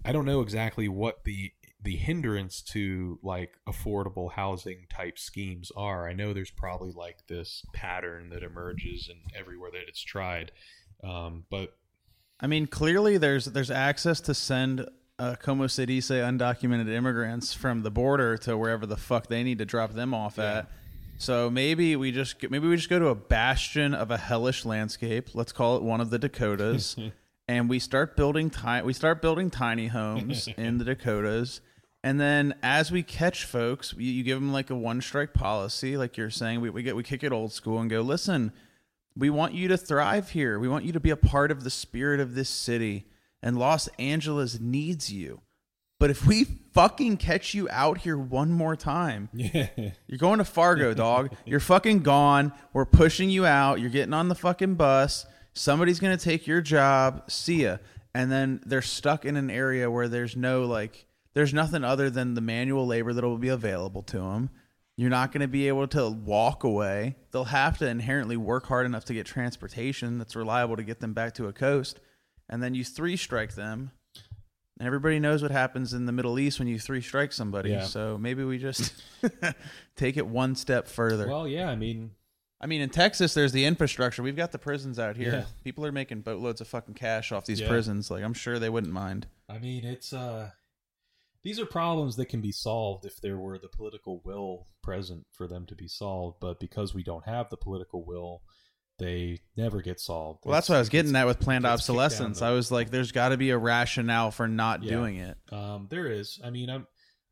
I 0.05 0.13
don't 0.13 0.27
know 0.27 0.41
exactly 0.41 0.89
what 0.89 1.25
the 1.25 1.53
the 1.83 1.97
hindrance 1.97 2.61
to 2.61 3.19
like 3.23 3.53
affordable 3.67 4.33
housing 4.33 4.87
type 4.91 5.19
schemes 5.19 5.73
are. 5.77 6.07
I 6.07 6.13
know 6.13 6.33
there's 6.33 6.51
probably 6.51 6.93
like 6.93 7.27
this 7.27 7.65
pattern 7.73 8.29
that 8.31 8.43
emerges 8.43 9.09
in 9.11 9.17
everywhere 9.39 9.71
that 9.73 9.89
it's 9.89 10.03
tried, 10.03 10.53
um, 11.03 11.45
but 11.51 11.77
I 12.39 12.47
mean, 12.47 12.67
clearly 12.67 13.19
there's 13.19 13.47
there's 13.47 13.71
access 13.71 14.21
to 14.23 14.35
send 14.35 14.87
uh, 15.21 15.37
Como 15.37 15.67
City, 15.67 16.01
say 16.01 16.21
undocumented 16.21 16.89
immigrants 16.91 17.53
from 17.53 17.83
the 17.83 17.91
border 17.91 18.37
to 18.39 18.57
wherever 18.57 18.87
the 18.87 18.97
fuck 18.97 19.27
they 19.27 19.43
need 19.43 19.59
to 19.59 19.67
drop 19.67 19.93
them 19.93 20.15
off 20.15 20.39
at. 20.39 20.71
So 21.19 21.51
maybe 21.51 21.95
we 21.97 22.11
just 22.11 22.43
maybe 22.51 22.67
we 22.67 22.77
just 22.77 22.89
go 22.89 22.99
to 22.99 23.09
a 23.09 23.15
bastion 23.15 23.93
of 23.93 24.11
a 24.11 24.17
hellish 24.17 24.65
landscape. 24.65 25.35
Let's 25.35 25.53
call 25.53 25.77
it 25.77 25.83
one 25.83 26.01
of 26.01 26.09
the 26.09 26.19
Dakotas, 26.19 26.97
and 27.49 27.69
we 27.69 27.79
start 27.79 28.17
building 28.17 28.49
ti- 28.49 28.81
we 28.83 28.95
start 28.95 29.21
building 29.21 29.51
tiny 29.51 29.89
homes 29.89 30.49
in 30.57 30.79
the 30.79 30.85
Dakotas. 30.85 31.61
And 32.03 32.19
then 32.19 32.55
as 32.63 32.91
we 32.91 33.03
catch 33.03 33.45
folks, 33.45 33.93
you, 33.99 34.11
you 34.11 34.23
give 34.23 34.41
them 34.41 34.51
like 34.55 34.71
a 34.71 34.75
one 34.75 35.03
strike 35.03 35.35
policy, 35.35 35.99
like 35.99 36.17
you're 36.17 36.31
saying. 36.31 36.63
We, 36.63 36.71
we 36.71 36.83
get 36.83 36.97
we 36.97 37.03
kick 37.03 37.23
it 37.23 37.33
old 37.33 37.53
school 37.53 37.79
and 37.79 37.91
go, 37.91 38.01
listen, 38.01 38.55
we 39.15 39.29
want 39.29 39.53
you 39.53 39.69
to 39.69 39.77
thrive 39.77 40.31
here. 40.31 40.59
We 40.59 40.69
want 40.69 40.87
you 40.87 40.93
to 40.93 41.01
be 41.01 41.11
a 41.11 41.17
part 41.17 41.51
of 41.51 41.63
the 41.65 41.71
spirit 41.71 42.21
of 42.21 42.35
this 42.35 42.49
city. 42.49 43.05
And 43.43 43.59
Los 43.59 43.89
Angeles 43.99 44.61
needs 44.61 45.13
you. 45.13 45.41
But 45.99 46.11
if 46.11 46.27
we 46.27 46.45
fucking 46.73 47.19
catch 47.19 47.55
you 47.55 47.69
out 47.71 47.99
here 47.99 48.19
one 48.19 48.51
more 48.51 48.75
time, 48.75 49.29
yeah, 49.35 49.69
you're 50.07 50.19
going 50.19 50.39
to 50.39 50.45
Fargo, 50.45 50.95
dog. 50.95 51.35
You're 51.45 51.61
fucking 51.61 52.01
gone. 52.01 52.53
We're 52.73 52.87
pushing 52.87 53.31
you 53.31 53.47
out. 53.47 53.81
You're 53.81 53.91
getting 53.91 54.15
on 54.15 54.29
the 54.29 54.35
fucking 54.35 54.75
bus. 54.75 55.27
Somebody's 55.53 56.01
going 56.01 56.17
to 56.17 56.25
take 56.25 56.47
your 56.47 56.61
job. 56.61 57.31
See 57.31 57.65
ya. 57.65 57.79
And 58.15 58.33
then 58.33 58.61
they're 58.67 58.83
stuck 58.83 59.25
in 59.25 59.37
an 59.37 59.51
area 59.51 59.91
where 59.91 60.09
there's 60.09 60.37
no, 60.37 60.65
like, 60.65 61.07
there's 61.35 61.55
nothing 61.55 61.85
other 61.85 62.11
than 62.11 62.35
the 62.35 62.41
manual 62.41 62.87
labor 62.87 63.13
that 63.13 63.23
will 63.23 63.39
be 63.39 63.49
available 63.49 64.03
to 64.05 64.19
them. 64.19 64.51
You're 64.97 65.11
not 65.11 65.33
going 65.33 65.41
to 65.43 65.49
be 65.49 65.69
able 65.69 65.87
to 65.89 66.11
walk 66.11 66.65
away. 66.65 67.17
They'll 67.31 67.45
have 67.45 67.79
to 67.79 67.89
inherently 67.89 68.37
work 68.37 68.67
hard 68.67 68.85
enough 68.85 69.05
to 69.07 69.15
get 69.15 69.27
transportation 69.27 70.19
that's 70.19 70.37
reliable 70.37 70.77
to 70.77 70.83
get 70.83 71.01
them 71.01 71.15
back 71.15 71.35
to 71.35 71.47
a 71.47 71.53
coast. 71.53 72.01
And 72.51 72.63
then 72.63 72.75
you 72.75 72.85
three 72.85 73.17
strike 73.17 73.55
them. 73.55 73.93
And 74.79 74.87
everybody 74.87 75.19
knows 75.21 75.41
what 75.43 75.51
happens 75.51 75.93
in 75.95 76.05
the 76.07 76.13
Middle 76.13 76.39
East 76.39 76.59
when 76.59 76.67
you 76.69 76.79
three 76.79 77.01
strike 77.01 77.33
somebody. 77.33 77.71
Yeah. 77.71 77.85
So 77.85 78.19
maybe 78.19 78.45
we 78.45 78.59
just 78.59 78.93
take 79.97 80.17
it 80.17 80.27
one 80.27 80.55
step 80.57 80.89
further. 80.89 81.29
well, 81.29 81.47
yeah. 81.47 81.69
I 81.69 81.77
mean, 81.77 82.13
I 82.61 82.67
mean, 82.67 82.81
in 82.81 82.91
Texas, 82.91 83.33
there's 83.35 83.53
the 83.53 83.65
infrastructure. 83.65 84.23
We've 84.23 84.37
got 84.37 84.53
the 84.53 84.59
prisons 84.59 84.99
out 84.99 85.17
here. 85.17 85.33
Yeah. 85.33 85.45
People 85.65 85.87
are 85.87 85.93
making 85.93 86.23
boatloads 86.23 86.61
of 86.61 86.69
fucking 86.69 86.95
cash 86.95 87.31
off 87.33 87.47
these 87.47 87.61
Yeah. 87.61 87.69
prisons. 87.69 88.11
Like, 88.11 88.25
I'm 88.25 88.35
sure 88.35 88.59
they 88.59 88.69
wouldn't 88.71 88.93
mind. 88.93 89.27
I 89.49 89.59
mean, 89.59 89.85
it's 89.85 90.13
uh 90.13 90.51
these 91.43 91.59
are 91.59 91.65
problems 91.67 92.17
that 92.17 92.27
can 92.27 92.41
be 92.43 92.53
solved 92.53 93.07
if 93.07 93.21
there 93.21 93.39
were 93.39 93.59
the 93.59 93.69
political 93.69 94.21
will 94.25 94.67
present 94.83 95.27
for 95.33 95.47
them 95.47 95.65
to 95.67 95.75
be 95.75 95.89
solved, 95.89 96.37
but 96.41 96.61
because 96.61 96.95
we 96.95 97.03
don't 97.03 97.25
have 97.27 97.49
the 97.49 97.57
political 97.57 98.05
will, 98.05 98.43
they 99.01 99.41
never 99.57 99.83
get 99.83 99.99
solved. 99.99 100.45
Well, 100.45 100.53
that's 100.55 100.67
It's- 100.67 100.69
what 100.69 100.77
I 100.77 100.79
was 100.79 100.89
getting 100.89 101.17
at 101.17 101.27
with 101.27 101.41
planned 101.41 101.65
gets 101.65 101.83
kicked 101.83 101.89
down 101.89 101.97
obsolescence. 101.97 102.43
I 102.43 102.53
was 102.53 102.71
like, 102.71 102.91
there's 102.91 103.11
got 103.11 103.31
to 103.31 103.37
be 103.37 103.51
a 103.51 103.59
rationale 103.59 104.31
for 104.31 104.47
not 104.47 104.85
Yeah. 104.85 104.91
doing 104.91 105.17
it. 105.17 105.37
Um, 105.51 105.89
there 105.91 106.07
is. 106.07 106.39
I 106.45 106.51
mean, 106.51 106.71
I'm, 106.71 106.87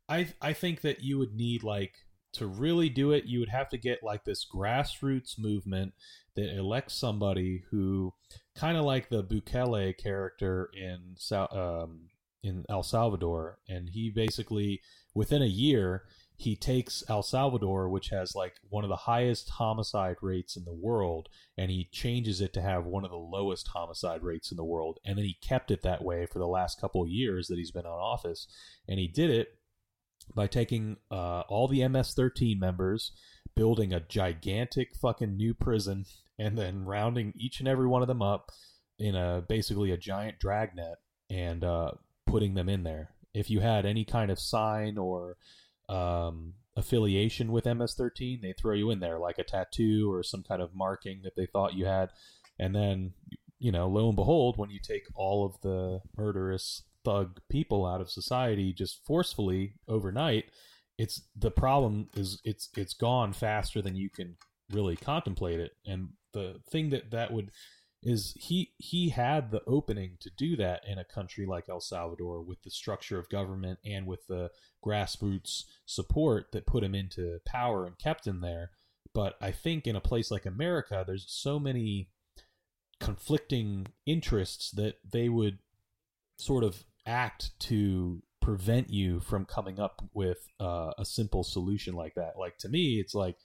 I 0.09 0.27
I 0.41 0.51
think 0.53 0.81
that 0.81 1.01
you 1.01 1.17
would 1.19 1.33
need 1.35 1.63
like 1.63 1.93
to 2.33 2.45
really 2.47 2.89
do 2.89 3.11
it. 3.11 3.25
You 3.25 3.39
would 3.39 3.49
have 3.49 3.69
to 3.69 3.77
get 3.77 4.03
like 4.03 4.25
this 4.25 4.45
grassroots 4.45 5.39
movement 5.39 5.93
that 6.35 6.55
elects 6.55 6.93
somebody 6.95 7.63
who, 7.71 8.13
kind 8.55 8.77
of 8.77 8.85
like 8.85 9.09
the 9.09 9.23
Bukele 9.23 9.97
character 9.97 10.69
in 10.73 11.15
um, 11.31 12.09
in 12.43 12.65
El 12.69 12.83
Salvador, 12.83 13.59
and 13.67 13.89
he 13.89 14.09
basically 14.09 14.81
within 15.13 15.41
a 15.41 15.45
year 15.47 16.03
he 16.39 16.55
takes 16.55 17.03
El 17.09 17.21
Salvador, 17.21 17.89
which 17.89 18.11
has 18.11 18.33
like 18.33 18.53
one 18.69 18.85
of 18.85 18.89
the 18.89 18.95
highest 18.95 19.49
homicide 19.49 20.15
rates 20.21 20.55
in 20.55 20.63
the 20.63 20.73
world, 20.73 21.27
and 21.57 21.69
he 21.69 21.89
changes 21.91 22.39
it 22.39 22.53
to 22.53 22.61
have 22.61 22.85
one 22.85 23.03
of 23.03 23.11
the 23.11 23.17
lowest 23.17 23.67
homicide 23.67 24.23
rates 24.23 24.49
in 24.49 24.55
the 24.55 24.63
world. 24.63 24.99
And 25.03 25.17
then 25.17 25.25
he 25.25 25.37
kept 25.41 25.69
it 25.69 25.81
that 25.81 26.01
way 26.01 26.25
for 26.25 26.39
the 26.39 26.47
last 26.47 26.79
couple 26.79 27.03
of 27.03 27.09
years 27.09 27.47
that 27.47 27.57
he's 27.57 27.71
been 27.71 27.85
on 27.85 27.99
office. 27.99 28.47
And 28.87 28.99
he 28.99 29.09
did 29.09 29.29
it 29.29 29.49
by 30.33 30.47
taking 30.47 30.95
uh, 31.11 31.41
all 31.49 31.67
the 31.67 31.85
MS 31.85 32.13
13 32.13 32.57
members, 32.57 33.11
building 33.53 33.91
a 33.91 33.99
gigantic 33.99 34.95
fucking 34.95 35.35
new 35.35 35.53
prison, 35.53 36.05
and 36.39 36.57
then 36.57 36.85
rounding 36.85 37.33
each 37.35 37.59
and 37.59 37.67
every 37.67 37.85
one 37.85 38.01
of 38.01 38.07
them 38.07 38.21
up 38.21 38.49
in 38.97 39.13
a 39.13 39.43
basically 39.45 39.91
a 39.91 39.97
giant 39.97 40.39
dragnet 40.39 40.99
and 41.29 41.65
uh, 41.65 41.91
putting 42.25 42.53
them 42.53 42.69
in 42.69 42.83
there. 42.83 43.09
If 43.33 43.49
you 43.49 43.59
had 43.59 43.85
any 43.85 44.05
kind 44.05 44.31
of 44.31 44.39
sign 44.39 44.97
or 44.97 45.35
um, 45.89 46.53
affiliation 46.75 47.51
with 47.51 47.65
MS13, 47.65 48.41
they 48.41 48.53
throw 48.53 48.73
you 48.73 48.91
in 48.91 48.99
there 48.99 49.19
like 49.19 49.37
a 49.37 49.43
tattoo 49.43 50.11
or 50.11 50.23
some 50.23 50.43
kind 50.43 50.61
of 50.61 50.75
marking 50.75 51.21
that 51.23 51.35
they 51.35 51.45
thought 51.45 51.73
you 51.73 51.85
had. 51.85 52.09
And 52.57 52.75
then, 52.75 53.13
you 53.59 53.71
know, 53.71 53.87
lo 53.87 54.07
and 54.07 54.15
behold, 54.15 54.57
when 54.57 54.69
you 54.69 54.79
take 54.79 55.03
all 55.15 55.45
of 55.45 55.59
the 55.61 55.99
murderous 56.17 56.83
thug 57.03 57.39
people 57.49 57.85
out 57.85 58.01
of 58.01 58.09
society 58.09 58.73
just 58.73 59.01
forcefully 59.05 59.75
overnight, 59.87 60.45
it's 60.97 61.21
the 61.35 61.51
problem 61.51 62.09
is 62.15 62.41
it's 62.43 62.69
it's 62.75 62.93
gone 62.93 63.31
faster 63.31 63.81
than 63.81 63.95
you 63.95 64.09
can 64.09 64.35
really 64.71 64.95
contemplate 64.95 65.59
it. 65.59 65.71
And 65.85 66.09
the 66.33 66.61
thing 66.71 66.89
that 66.91 67.11
that 67.11 67.31
would 67.31 67.51
is 68.01 68.33
he 68.39 68.71
he 68.77 69.09
had 69.09 69.51
the 69.51 69.61
opening 69.67 70.17
to 70.21 70.29
do 70.37 70.55
that 70.55 70.81
in 70.87 70.97
a 70.97 71.03
country 71.03 71.45
like 71.45 71.67
El 71.67 71.81
Salvador 71.81 72.41
with 72.41 72.61
the 72.63 72.71
structure 72.71 73.19
of 73.19 73.29
government 73.29 73.79
and 73.83 74.05
with 74.05 74.25
the 74.27 74.49
grassroots 74.83 75.65
support 75.85 76.51
that 76.53 76.65
put 76.65 76.83
him 76.83 76.95
into 76.95 77.39
power 77.45 77.85
and 77.85 77.97
kept 77.97 78.25
him 78.25 78.39
there. 78.39 78.71
But 79.13 79.35
I 79.41 79.51
think 79.51 79.85
in 79.85 79.95
a 79.95 80.01
place 80.01 80.31
like 80.31 80.45
America, 80.45 81.03
there's 81.05 81.25
so 81.27 81.59
many 81.59 82.09
conflicting 82.99 83.87
interests 84.05 84.71
that 84.71 84.95
they 85.09 85.27
would 85.27 85.59
sort 86.37 86.63
of 86.63 86.85
act 87.05 87.51
to 87.59 88.21
prevent 88.41 88.89
you 88.89 89.19
from 89.19 89.45
coming 89.45 89.79
up 89.79 90.03
with 90.13 90.47
uh, 90.59 90.91
a 90.97 91.03
simple 91.03 91.43
solution 91.43 91.95
like 91.95 92.15
that. 92.15 92.33
Like 92.37 92.57
to 92.59 92.69
me, 92.69 92.99
it's 92.99 93.13
like 93.13 93.35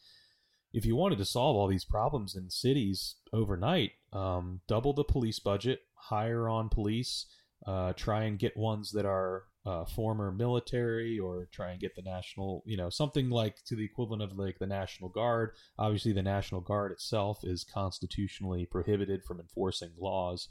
if 0.73 0.85
you 0.85 0.97
wanted 0.97 1.19
to 1.19 1.25
solve 1.25 1.57
all 1.57 1.69
these 1.69 1.85
problems 1.85 2.35
in 2.35 2.51
cities 2.51 3.17
overnight, 3.33 3.93
um, 4.15 4.61
double 4.69 4.93
the 4.93 5.05
police 5.05 5.39
budget, 5.39 5.81
hire 5.95 6.49
on 6.49 6.69
police, 6.69 7.27
uh, 7.67 7.93
try 7.95 8.25
and 8.25 8.39
get 8.39 8.57
ones 8.57 8.93
that 8.93 9.05
are 9.05 9.45
uh, 9.67 9.85
former 9.85 10.31
military, 10.31 11.19
or 11.19 11.49
try 11.51 11.71
and 11.71 11.81
get 11.81 11.95
the 11.97 12.03
national, 12.03 12.63
you 12.67 12.77
know, 12.77 12.91
something 12.91 13.31
like 13.31 13.57
to 13.65 13.75
the 13.75 13.85
equivalent 13.85 14.23
of 14.23 14.39
like 14.39 14.59
the 14.59 14.67
National 14.67 15.09
Guard. 15.09 15.53
Obviously, 15.79 16.13
the 16.13 16.23
National 16.23 16.61
Guard 16.61 16.93
itself 16.93 17.41
is 17.43 17.65
constitutionally 17.65 18.67
prohibited 18.67 19.25
from 19.25 19.41
enforcing 19.41 19.91
laws. 19.99 20.49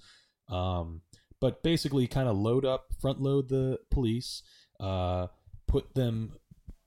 Um, 0.49 1.01
but 1.39 1.61
basically, 1.63 2.07
kind 2.07 2.27
of 2.27 2.37
load 2.37 2.65
up, 2.65 2.87
front 2.99 3.21
load 3.21 3.49
the 3.49 3.79
police, 3.91 4.41
uh, 4.79 5.27
put 5.67 5.93
them 5.93 6.33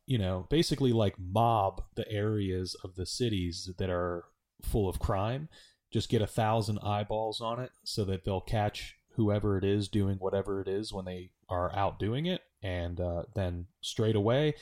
you 0.06 0.18
know, 0.18 0.46
basically 0.48 0.92
like 0.92 1.16
mob 1.18 1.82
the 1.96 2.10
areas 2.10 2.76
of 2.84 2.94
the 2.94 3.06
cities 3.06 3.70
that 3.78 3.90
are 3.90 4.24
full 4.62 4.88
of 4.88 4.98
crime. 4.98 5.48
Just 5.96 6.10
get 6.10 6.20
a 6.20 6.26
thousand 6.26 6.78
eyeballs 6.80 7.40
on 7.40 7.58
it 7.58 7.70
so 7.82 8.04
that 8.04 8.22
they'll 8.22 8.42
catch 8.42 8.96
whoever 9.14 9.56
it 9.56 9.64
is 9.64 9.88
doing 9.88 10.18
whatever 10.18 10.60
it 10.60 10.68
is 10.68 10.92
when 10.92 11.06
they 11.06 11.30
are 11.48 11.74
out 11.74 11.98
doing 11.98 12.26
it. 12.26 12.42
And 12.62 13.00
uh, 13.00 13.22
then 13.34 13.68
straight 13.80 14.14
away, 14.14 14.56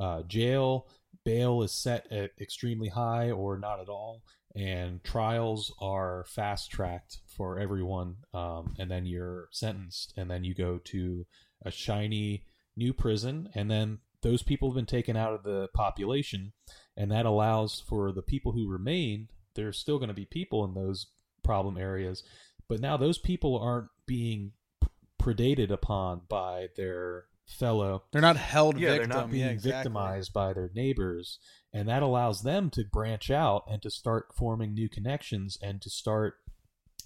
uh, 0.00 0.22
jail, 0.22 0.88
bail 1.24 1.62
is 1.62 1.70
set 1.72 2.10
at 2.10 2.32
extremely 2.40 2.88
high 2.88 3.30
or 3.30 3.56
not 3.56 3.78
at 3.78 3.88
all. 3.88 4.22
And 4.56 5.04
trials 5.04 5.72
are 5.80 6.24
fast 6.26 6.72
tracked 6.72 7.18
for 7.36 7.60
everyone. 7.60 8.16
Um, 8.34 8.74
and 8.76 8.90
then 8.90 9.06
you're 9.06 9.46
sentenced. 9.52 10.12
And 10.16 10.28
then 10.28 10.42
you 10.42 10.56
go 10.56 10.80
to 10.86 11.24
a 11.64 11.70
shiny 11.70 12.46
new 12.76 12.92
prison. 12.92 13.48
And 13.54 13.70
then 13.70 14.00
those 14.22 14.42
people 14.42 14.70
have 14.70 14.74
been 14.74 14.86
taken 14.86 15.16
out 15.16 15.34
of 15.34 15.44
the 15.44 15.68
population, 15.72 16.52
and 16.96 17.10
that 17.10 17.26
allows 17.26 17.80
for 17.88 18.12
the 18.12 18.22
people 18.22 18.52
who 18.52 18.68
remain. 18.68 19.28
There's 19.54 19.78
still 19.78 19.98
going 19.98 20.08
to 20.08 20.14
be 20.14 20.26
people 20.26 20.64
in 20.64 20.74
those 20.74 21.06
problem 21.42 21.76
areas, 21.76 22.22
but 22.68 22.80
now 22.80 22.96
those 22.96 23.18
people 23.18 23.58
aren't 23.58 23.88
being 24.06 24.52
predated 25.20 25.70
upon 25.70 26.22
by 26.28 26.68
their 26.76 27.24
fellow. 27.46 28.04
They're 28.12 28.22
not 28.22 28.36
held 28.36 28.78
Yeah, 28.78 28.92
victim. 28.92 29.08
they're 29.08 29.18
not 29.18 29.30
being 29.30 29.44
yeah, 29.44 29.50
exactly. 29.50 29.72
victimized 29.78 30.32
by 30.32 30.52
their 30.52 30.70
neighbors, 30.74 31.38
and 31.72 31.88
that 31.88 32.02
allows 32.02 32.42
them 32.42 32.70
to 32.70 32.84
branch 32.84 33.30
out 33.30 33.64
and 33.68 33.82
to 33.82 33.90
start 33.90 34.28
forming 34.36 34.72
new 34.74 34.88
connections 34.88 35.58
and 35.60 35.82
to 35.82 35.90
start 35.90 36.34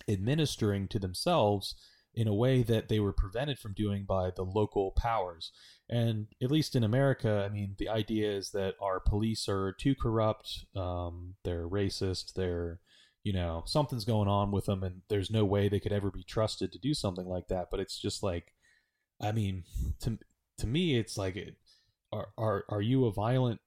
administering 0.09 0.89
to 0.89 0.99
themselves 0.99 1.75
in 2.15 2.29
a 2.29 2.35
way 2.35 2.62
that 2.62 2.89
they 2.89 3.01
were 3.01 3.12
prevented 3.12 3.59
from 3.59 3.73
doing 3.73 4.05
by 4.05 4.31
the 4.31 4.45
local 4.45 4.93
powers. 4.93 5.53
And 5.89 6.29
at 6.43 6.51
least 6.51 6.77
in 6.77 6.85
America, 6.85 7.45
I 7.45 7.53
mean, 7.53 7.75
the 7.79 7.89
idea 7.89 8.31
is 8.31 8.51
that 8.51 8.75
our 8.81 9.01
police 9.01 9.49
are 9.49 9.73
too 9.73 9.95
corrupt, 9.95 10.65
um, 10.77 11.35
they're 11.45 11.69
racist, 11.69 12.35
they're, 12.35 12.81
you 13.23 13.33
know, 13.33 13.65
something's 13.67 14.05
going 14.05 14.29
on 14.29 14.51
with 14.51 14.67
them, 14.67 14.83
and 14.83 15.03
there's 15.09 15.31
no 15.31 15.45
way 15.45 15.69
they 15.69 15.81
could 15.81 15.93
ever 15.93 16.11
be 16.11 16.23
trusted 16.23 16.73
to 16.73 16.79
do 16.79 16.95
something 16.95 17.27
like 17.27 17.49
that. 17.49 17.69
But 17.71 17.81
it's 17.81 17.99
just 17.99 18.23
like, 18.23 18.53
I 19.21 19.33
mean, 19.33 19.65
to 20.01 20.19
to 20.59 20.67
me, 20.67 20.99
it's 20.99 21.17
like, 21.17 21.37
it, 21.37 21.57
are 22.12 22.29
are 22.39 22.65
are 22.69 22.83
you 22.83 23.07
a 23.07 23.12
violent 23.12 23.61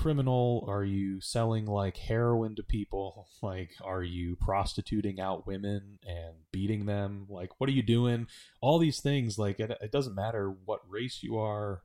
criminal? 0.00 0.64
Are 0.66 0.84
you 0.84 1.20
selling 1.20 1.66
like 1.66 1.98
heroin 1.98 2.56
to 2.56 2.62
people? 2.62 3.28
Like, 3.42 3.70
are 3.82 4.02
you 4.02 4.36
prostituting 4.36 5.18
out 5.18 5.46
women 5.46 5.98
and 6.06 6.34
beating 6.52 6.84
them? 6.84 7.26
Like, 7.30 7.58
what 7.58 7.70
are 7.70 7.72
you 7.72 7.82
doing? 7.82 8.26
All 8.60 8.78
these 8.78 9.00
things, 9.00 9.38
like, 9.38 9.58
it, 9.58 9.70
it 9.80 9.90
doesn't 9.90 10.14
matter 10.14 10.54
what 10.66 10.80
race 10.86 11.20
you 11.22 11.38
are, 11.38 11.80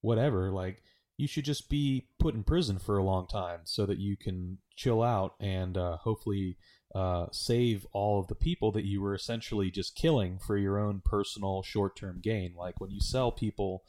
whatever. 0.00 0.52
Like, 0.52 0.84
you 1.16 1.26
should 1.26 1.44
just 1.44 1.68
be 1.68 2.06
put 2.20 2.36
in 2.36 2.44
prison 2.44 2.78
for 2.78 2.96
a 2.96 3.02
long 3.02 3.26
time 3.26 3.62
so 3.64 3.86
that 3.86 3.98
you 3.98 4.16
can 4.16 4.58
chill 4.76 5.02
out 5.02 5.34
and 5.40 5.76
uh, 5.76 5.96
hopefully 5.96 6.58
uh, 6.94 7.26
save 7.32 7.84
all 7.92 8.20
of 8.20 8.28
the 8.28 8.36
people 8.36 8.70
that 8.70 8.84
you 8.84 9.02
were 9.02 9.14
essentially 9.14 9.72
just 9.72 9.96
killing 9.96 10.38
for 10.38 10.56
your 10.56 10.78
own 10.78 11.02
personal 11.04 11.64
short 11.64 11.96
term 11.96 12.20
gain. 12.22 12.54
Like, 12.56 12.80
when 12.80 12.92
you 12.92 13.00
sell 13.00 13.32
people 13.32 13.82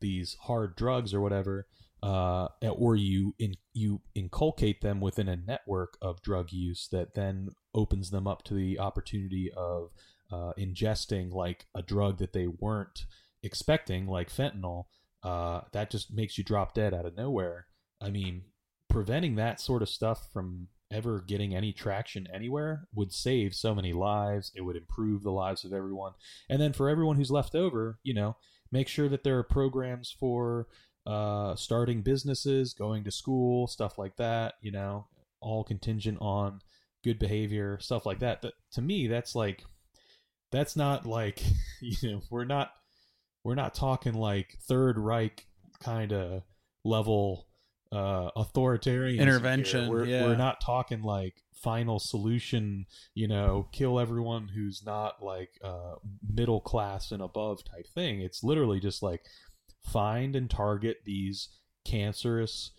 these 0.00 0.36
hard 0.42 0.76
drugs 0.76 1.12
or 1.12 1.20
whatever, 1.20 1.66
uh, 2.02 2.48
or 2.62 2.96
you 2.96 3.34
in, 3.38 3.54
you 3.72 4.00
inculcate 4.14 4.80
them 4.80 5.00
within 5.00 5.28
a 5.28 5.36
network 5.36 5.96
of 6.00 6.22
drug 6.22 6.52
use 6.52 6.88
that 6.92 7.14
then 7.14 7.48
opens 7.74 8.10
them 8.10 8.26
up 8.26 8.42
to 8.44 8.54
the 8.54 8.78
opportunity 8.78 9.50
of 9.56 9.90
uh, 10.32 10.52
ingesting 10.58 11.32
like 11.32 11.66
a 11.74 11.82
drug 11.82 12.18
that 12.18 12.32
they 12.32 12.46
weren't 12.46 13.06
expecting, 13.42 14.06
like 14.06 14.30
fentanyl. 14.30 14.84
Uh, 15.22 15.60
that 15.72 15.90
just 15.90 16.12
makes 16.12 16.38
you 16.38 16.44
drop 16.44 16.74
dead 16.74 16.94
out 16.94 17.04
of 17.04 17.16
nowhere. 17.16 17.66
I 18.00 18.10
mean, 18.10 18.44
preventing 18.88 19.36
that 19.36 19.60
sort 19.60 19.82
of 19.82 19.88
stuff 19.88 20.28
from 20.32 20.68
ever 20.90 21.20
getting 21.20 21.54
any 21.54 21.72
traction 21.72 22.26
anywhere 22.32 22.88
would 22.94 23.12
save 23.12 23.54
so 23.54 23.74
many 23.74 23.92
lives. 23.92 24.50
It 24.54 24.62
would 24.62 24.76
improve 24.76 25.22
the 25.22 25.30
lives 25.30 25.64
of 25.64 25.72
everyone. 25.72 26.12
And 26.48 26.60
then 26.60 26.72
for 26.72 26.88
everyone 26.88 27.16
who's 27.16 27.30
left 27.30 27.54
over, 27.54 27.98
you 28.02 28.14
know, 28.14 28.36
make 28.72 28.88
sure 28.88 29.08
that 29.08 29.22
there 29.22 29.38
are 29.38 29.44
programs 29.44 30.14
for 30.18 30.66
uh, 31.06 31.54
starting 31.56 32.02
businesses, 32.02 32.74
going 32.74 33.04
to 33.04 33.10
school, 33.10 33.66
stuff 33.66 33.98
like 33.98 34.16
that, 34.16 34.54
you 34.60 34.70
know, 34.70 35.06
all 35.40 35.64
contingent 35.64 36.18
on 36.20 36.60
good 37.02 37.18
behavior, 37.18 37.78
stuff 37.80 38.06
like 38.06 38.20
that. 38.20 38.42
But 38.42 38.54
to 38.72 38.82
me, 38.82 39.06
that's 39.06 39.34
like, 39.34 39.64
that's 40.52 40.76
not 40.76 41.06
like, 41.06 41.42
you 41.80 42.10
know, 42.10 42.22
we're 42.30 42.44
not, 42.44 42.72
we're 43.44 43.54
not 43.54 43.74
talking 43.74 44.14
like 44.14 44.56
Third 44.68 44.98
Reich 44.98 45.46
kind 45.82 46.12
of 46.12 46.42
level 46.84 47.46
uh 47.92 48.30
authoritarian 48.36 49.20
Intervention, 49.20 49.88
We're, 49.88 50.04
yeah. 50.04 50.22
we're 50.22 50.36
not 50.36 50.60
talking 50.60 51.02
like 51.02 51.34
final 51.54 51.98
solution, 51.98 52.86
you 53.14 53.26
know, 53.26 53.68
kill 53.72 53.98
everyone 53.98 54.48
who's 54.48 54.84
not 54.84 55.22
like 55.22 55.50
uh 55.64 55.94
middle 56.32 56.60
class 56.60 57.10
and 57.10 57.20
above 57.20 57.64
type 57.64 57.86
thing. 57.92 58.20
It's 58.20 58.44
literally 58.44 58.78
just 58.78 59.02
like 59.02 59.24
find 59.82 60.36
and 60.36 60.48
target 60.50 60.98
these 61.04 61.48
cancerous 61.84 62.72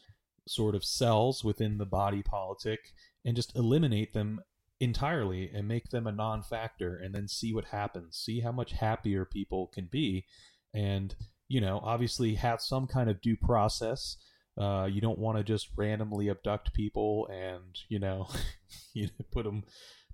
sort 0.47 0.75
of 0.75 0.83
cells 0.83 1.43
within 1.43 1.77
the 1.77 1.85
body 1.85 2.23
politic 2.23 2.79
and 3.25 3.35
just 3.35 3.55
eliminate 3.55 4.13
them 4.13 4.39
entirely 4.79 5.49
and 5.53 5.67
make 5.67 5.89
them 5.89 6.07
a 6.07 6.11
non-factor 6.11 6.95
and 6.97 7.13
then 7.13 7.27
see 7.27 7.53
what 7.53 7.65
happens 7.65 8.17
see 8.17 8.39
how 8.39 8.51
much 8.51 8.71
happier 8.71 9.25
people 9.25 9.67
can 9.67 9.87
be 9.91 10.25
and 10.73 11.15
you 11.47 11.61
know 11.61 11.79
obviously 11.83 12.33
have 12.35 12.59
some 12.59 12.87
kind 12.87 13.07
of 13.09 13.21
due 13.21 13.37
process 13.37 14.17
uh, 14.59 14.87
you 14.91 14.99
don't 14.99 15.19
want 15.19 15.37
to 15.37 15.43
just 15.43 15.69
randomly 15.77 16.29
abduct 16.29 16.73
people 16.73 17.27
and 17.31 17.77
you 17.89 17.99
know 17.99 18.27
you 18.93 19.07
put 19.31 19.45
them 19.45 19.63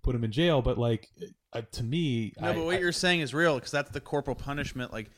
put 0.04 0.12
them 0.14 0.24
in 0.26 0.32
jail 0.34 0.62
but 0.62 0.78
like 0.78 1.08
uh, 1.54 1.62
to 1.72 1.82
me 1.84 2.34
No, 2.42 2.50
I- 2.50 2.54
but 2.54 2.66
what 2.66 2.76
I- 2.76 2.80
you're 2.80 2.92
saying 2.92 3.22
is 3.22 3.34
real 3.34 3.56
because 3.56 3.72
that's 3.72 3.92
the 3.92 4.02
corporal 4.02 4.36
punishment. 4.36 4.92
Like 4.92 5.10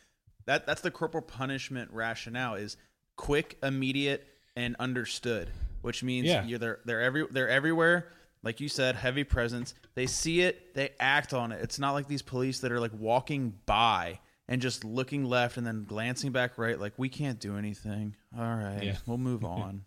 that. 0.49 0.65
That's 0.67 0.81
the 0.81 0.91
corporal 0.91 1.21
punishment 1.23 1.89
rationale 1.93 2.55
is 2.55 2.75
quick, 3.15 3.57
immediate, 3.63 4.27
and 4.55 4.75
understood. 4.79 5.49
Which 5.81 6.03
means 6.03 6.27
Yeah. 6.27 6.43
you're 6.43 6.59
they're 6.59 6.79
they're 6.85 7.01
every 7.01 7.25
they're 7.31 7.49
everywhere. 7.49 8.09
Like 8.43 8.59
you 8.59 8.67
said, 8.69 8.95
heavy 8.95 9.23
presence. 9.23 9.73
They 9.95 10.05
see 10.07 10.41
it, 10.41 10.73
they 10.73 10.89
act 10.99 11.33
on 11.33 11.51
it. 11.51 11.61
It's 11.61 11.77
not 11.79 11.91
like 11.93 12.07
these 12.07 12.21
police 12.21 12.59
that 12.59 12.71
are 12.71 12.79
like 12.79 12.91
walking 12.97 13.53
by 13.65 14.19
and 14.47 14.61
just 14.61 14.83
looking 14.83 15.25
left 15.25 15.57
and 15.57 15.67
then 15.67 15.83
glancing 15.85 16.31
back 16.31 16.57
right. 16.57 16.79
Like 16.79 16.93
we 16.97 17.09
can't 17.09 17.39
do 17.39 17.57
anything. 17.57 18.15
All 18.37 18.43
right, 18.55 18.81
Yeah. 18.83 18.95
we'll 19.05 19.17
move 19.17 19.43
on. 19.59 19.85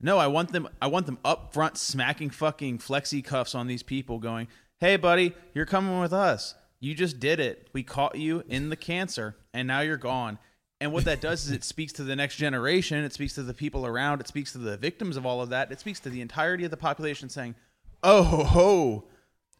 No, 0.00 0.18
I 0.18 0.28
want 0.28 0.52
them. 0.52 0.68
I 0.80 0.86
want 0.86 1.06
them 1.06 1.18
up 1.24 1.52
front, 1.52 1.76
smacking 1.76 2.30
fucking 2.30 2.78
flexi 2.78 3.22
cuffs 3.24 3.54
on 3.54 3.66
these 3.66 3.82
people, 3.82 4.18
going, 4.18 4.48
"Hey, 4.78 4.96
buddy, 4.96 5.34
you're 5.54 5.66
coming 5.66 6.00
with 6.00 6.12
us. 6.12 6.54
You 6.80 6.94
just 6.94 7.20
did 7.20 7.38
it. 7.40 7.68
We 7.74 7.82
caught 7.82 8.16
you 8.16 8.42
in 8.48 8.70
the 8.70 8.76
cancer, 8.76 9.36
and 9.54 9.66
now 9.68 9.80
you're 9.80 9.96
gone." 9.96 10.38
And 10.80 10.92
what 10.92 11.04
that 11.04 11.20
does 11.20 11.44
is 11.44 11.50
it 11.50 11.62
speaks 11.62 11.92
to 11.94 12.04
the 12.04 12.16
next 12.16 12.36
generation. 12.36 13.04
It 13.04 13.12
speaks 13.12 13.34
to 13.34 13.42
the 13.42 13.52
people 13.52 13.84
around. 13.86 14.20
It 14.20 14.28
speaks 14.28 14.52
to 14.52 14.58
the 14.58 14.76
victims 14.78 15.16
of 15.18 15.26
all 15.26 15.42
of 15.42 15.50
that. 15.50 15.70
It 15.70 15.78
speaks 15.80 16.00
to 16.00 16.10
the 16.10 16.22
entirety 16.22 16.64
of 16.64 16.70
the 16.70 16.76
population, 16.78 17.28
saying, 17.28 17.54
"Oh 18.02 18.22
ho 18.22 18.44
ho, 18.44 19.04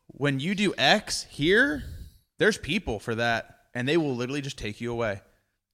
when 0.06 0.40
you 0.40 0.54
do 0.54 0.72
X 0.78 1.24
here, 1.24 1.84
there's 2.38 2.56
people 2.56 2.98
for 2.98 3.14
that, 3.16 3.58
and 3.74 3.86
they 3.86 3.96
will 3.98 4.14
literally 4.16 4.40
just 4.40 4.56
take 4.58 4.80
you 4.80 4.90
away." 4.90 5.20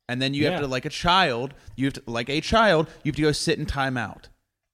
And 0.08 0.20
then 0.22 0.34
you 0.34 0.44
Yeah. 0.44 0.50
have 0.52 0.60
to, 0.60 0.66
like 0.66 0.84
a 0.84 0.90
child, 0.90 1.54
you 1.76 1.86
have 1.86 1.94
to, 1.94 2.02
like 2.06 2.28
a 2.28 2.40
child, 2.40 2.88
you 3.02 3.10
have 3.10 3.16
to 3.16 3.22
go 3.22 3.32
sit 3.32 3.58
in 3.58 3.66
timeout. 3.66 4.24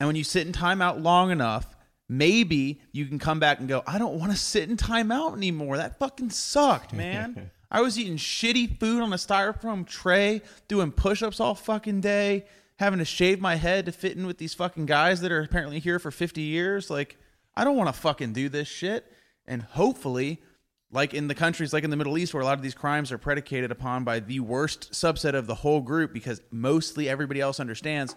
And 0.01 0.07
when 0.07 0.17
you 0.17 0.25
sit 0.25 0.47
in 0.47 0.53
timeout 0.53 1.03
long 1.03 1.31
enough, 1.31 1.75
maybe 2.09 2.81
you 2.93 3.07
can 3.07 3.19
come 3.19 3.41
back 3.41 3.59
and 3.59 3.69
go, 3.69 3.83
I 3.87 3.99
don't 3.99 4.19
want 4.19 4.33
to 4.33 4.37
sit 4.39 4.69
in 4.69 4.77
timeout 4.77 5.35
anymore. 5.35 5.77
That 5.79 5.99
fucking 5.99 6.31
sucked, 6.31 6.93
man. 6.93 7.51
I 7.73 7.81
was 7.81 7.99
eating 7.99 8.19
shitty 8.19 8.79
food 8.79 9.03
on 9.03 9.13
a 9.13 9.17
styrofoam 9.17 9.87
tray, 9.87 10.43
doing 10.69 10.93
push 10.93 11.23
ups 11.23 11.41
all 11.41 11.55
fucking 11.55 12.03
day, 12.03 12.45
having 12.77 12.99
to 12.99 13.05
shave 13.05 13.41
my 13.41 13.57
head 13.57 13.87
to 13.87 13.93
fit 13.93 14.17
in 14.17 14.27
with 14.27 14.37
these 14.39 14.53
fucking 14.55 14.85
guys 14.87 15.23
that 15.23 15.33
are 15.33 15.41
apparently 15.43 15.79
here 15.79 15.99
for 15.99 16.11
50 16.11 16.43
years. 16.43 16.91
Like, 16.91 17.17
I 17.57 17.65
don't 17.65 17.77
want 17.77 17.89
to 17.93 17.99
fucking 17.99 18.35
do 18.35 18.49
this 18.51 18.69
shit. 18.69 19.11
And 19.47 19.63
hopefully, 19.63 20.43
like 20.91 21.15
in 21.15 21.27
the 21.29 21.35
countries 21.35 21.73
like 21.73 21.85
in 21.85 21.91
the 21.91 21.97
Middle 21.97 22.19
East 22.19 22.35
where 22.35 22.43
a 22.43 22.45
lot 22.45 22.59
of 22.59 22.63
these 22.63 22.75
crimes 22.75 23.11
are 23.11 23.17
predicated 23.19 23.71
upon 23.71 24.05
by 24.05 24.21
the 24.21 24.41
worst 24.41 24.93
subset 24.93 25.33
of 25.35 25.47
the 25.47 25.55
whole 25.55 25.81
group 25.81 26.13
because 26.13 26.43
mostly 26.51 27.09
everybody 27.09 27.41
else 27.41 27.59
understands 27.59 28.15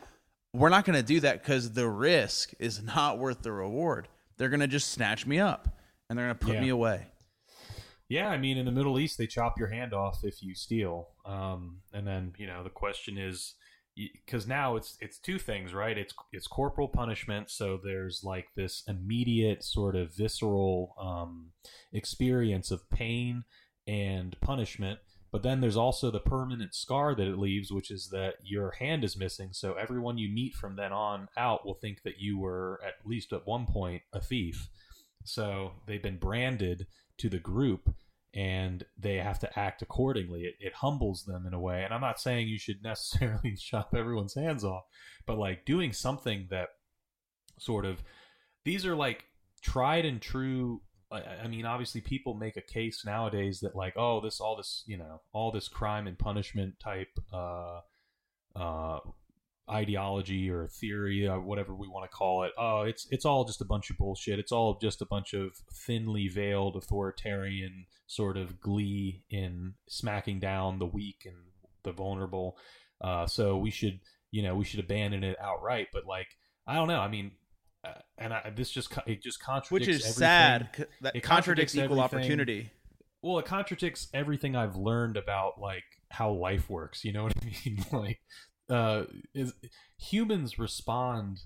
we're 0.53 0.67
not 0.69 0.83
going 0.83 0.97
to 0.97 1.03
do 1.03 1.21
that 1.21 1.41
because 1.41 1.71
the 1.71 1.87
risk 1.87 2.51
is 2.59 2.83
not 2.95 3.17
worth 3.17 3.41
the 3.43 3.51
reward. 3.53 4.07
They're 4.37 4.49
going 4.49 4.59
to 4.59 4.67
just 4.67 4.91
snatch 4.91 5.25
me 5.25 5.39
up 5.39 5.79
and 6.09 6.19
they're 6.19 6.25
going 6.27 6.37
to 6.37 6.45
put 6.45 6.55
Yeah. 6.55 6.61
me 6.61 6.69
away. 6.69 7.07
Yeah, 8.07 8.29
I 8.29 8.37
mean, 8.37 8.57
in 8.57 8.65
the 8.65 8.71
Middle 8.71 8.99
East, 8.99 9.17
they 9.17 9.27
chop 9.27 9.57
your 9.57 9.69
hand 9.69 9.93
off 9.93 10.19
if 10.23 10.43
you 10.43 10.53
steal. 10.53 11.09
Um, 11.25 11.81
and 11.91 12.05
then 12.07 12.33
you 12.37 12.45
know 12.45 12.63
the 12.63 12.69
question 12.69 13.17
is, 13.17 13.55
because 13.95 14.45
now 14.45 14.75
it's 14.75 14.97
it's 15.01 15.17
two 15.17 15.39
things, 15.39 15.73
right? 15.73 15.97
It's 15.97 16.13
it's 16.31 16.47
corporal 16.47 16.87
punishment, 16.87 17.49
so 17.49 17.79
there's 17.83 18.21
like 18.23 18.47
this 18.55 18.83
immediate 18.87 19.63
sort 19.63 19.95
of 19.95 20.13
visceral 20.13 20.93
um, 20.99 21.51
experience 21.93 22.71
of 22.71 22.89
pain 22.89 23.43
and 23.87 24.35
punishment. 24.41 24.99
But 25.31 25.43
then 25.43 25.59
there's 25.59 25.75
also 25.75 26.11
the 26.11 26.19
permanent 26.19 26.73
scar 26.73 27.13
that 27.13 27.27
it 27.27 27.37
leaves, 27.37 27.69
which 27.69 27.91
is 27.91 28.09
that 28.11 28.35
your 28.43 28.71
hand 28.79 29.03
is 29.03 29.17
missing. 29.17 29.49
So 29.51 29.73
everyone 29.73 30.17
you 30.17 30.29
meet 30.29 30.53
from 30.53 30.77
then 30.77 30.93
on 30.93 31.27
out 31.35 31.65
will 31.65 31.73
think 31.73 32.03
that 32.03 32.19
you 32.19 32.39
were 32.39 32.79
at 32.85 33.05
least 33.05 33.33
at 33.33 33.45
one 33.45 33.65
point 33.65 34.03
a 34.13 34.21
thief. 34.21 34.69
So 35.25 35.73
they've 35.87 36.01
been 36.01 36.19
branded 36.19 36.87
to 37.17 37.29
the 37.29 37.39
group 37.39 37.93
and 38.33 38.83
they 38.97 39.15
have 39.15 39.39
to 39.39 39.59
act 39.59 39.81
accordingly. 39.81 40.41
It, 40.41 40.55
it 40.59 40.73
humbles 40.73 41.23
them 41.23 41.45
in 41.47 41.53
a 41.53 41.59
way. 41.59 41.83
And 41.83 41.93
I'm 41.93 42.01
not 42.01 42.19
saying 42.19 42.47
you 42.47 42.59
should 42.59 42.81
necessarily 42.83 43.55
chop 43.55 43.95
everyone's 43.95 44.35
hands 44.35 44.63
off, 44.63 44.83
but 45.25 45.37
like 45.37 45.65
doing 45.65 45.93
something 45.93 46.47
that 46.49 46.69
sort 47.57 47.85
of 47.85 48.03
these 48.65 48.85
are 48.85 48.95
like 48.95 49.25
tried 49.61 50.05
and 50.05 50.21
true. 50.21 50.81
I, 51.11 51.21
I 51.43 51.47
mean, 51.47 51.65
obviously, 51.65 52.01
people 52.01 52.33
make 52.33 52.57
a 52.57 52.61
case 52.61 53.05
nowadays 53.05 53.59
that 53.61 53.75
like, 53.75 53.93
oh, 53.95 54.19
this 54.19 54.41
all 54.41 54.57
this 54.57 54.83
you 54.85 54.97
know 54.97 55.21
all 55.31 55.51
this 55.51 55.69
crime 55.69 56.07
and 56.07 56.17
punishment 56.17 56.79
type 56.79 57.17
uh, 57.31 57.81
uh, 58.55 58.99
ideology 59.69 60.49
or 60.49 60.67
theory, 60.67 61.27
uh, 61.27 61.39
whatever 61.39 61.73
we 61.73 61.87
want 61.87 62.09
to 62.09 62.15
call 62.15 62.43
it. 62.43 62.51
Oh, 62.57 62.81
it's 62.81 63.07
it's 63.11 63.25
all 63.25 63.45
just 63.45 63.61
a 63.61 63.65
bunch 63.65 63.89
of 63.89 63.97
bullshit. 63.97 64.39
It's 64.39 64.51
all 64.51 64.77
just 64.81 65.01
a 65.01 65.05
bunch 65.05 65.33
of 65.33 65.51
thinly 65.85 66.27
veiled 66.27 66.75
authoritarian 66.75 67.85
sort 68.07 68.37
of 68.37 68.59
glee 68.61 69.23
in 69.29 69.73
smacking 69.89 70.39
down 70.39 70.79
the 70.79 70.85
weak 70.85 71.23
and 71.25 71.35
the 71.83 71.91
vulnerable. 71.91 72.57
Uh, 73.01 73.25
so 73.27 73.57
we 73.57 73.71
should, 73.71 73.99
you 74.31 74.43
know, 74.43 74.55
we 74.55 74.63
should 74.65 74.79
abandon 74.79 75.23
it 75.23 75.37
outright. 75.41 75.87
But 75.91 76.05
like, 76.05 76.27
I 76.67 76.75
don't 76.75 76.87
know. 76.87 76.99
I 76.99 77.07
mean, 77.07 77.31
uh, 77.83 77.93
and 78.17 78.33
I, 78.33 78.51
this 78.55 78.69
just 78.69 78.91
it 79.07 79.21
just 79.23 79.41
contradicts 79.41 79.71
Which 79.71 79.87
is 79.87 80.01
everything. 80.01 80.13
sad. 80.19 80.69
c- 80.75 80.83
That 81.01 81.15
It 81.15 81.21
contradicts, 81.21 81.73
contradicts 81.73 81.75
equal 81.75 82.01
everything. 82.03 82.19
opportunity. 82.19 82.71
Well, 83.21 83.39
it 83.39 83.45
contradicts 83.45 84.07
everything 84.13 84.55
I've 84.55 84.75
learned 84.75 85.17
about 85.17 85.53
like 85.59 85.83
how 86.11 86.31
life 86.31 86.69
works. 86.69 87.03
You 87.03 87.13
know 87.13 87.23
what 87.23 87.33
I 87.41 87.45
mean? 87.65 87.85
like, 87.91 88.19
uh, 88.69 89.03
is 89.33 89.53
humans 89.97 90.57
respond 90.59 91.39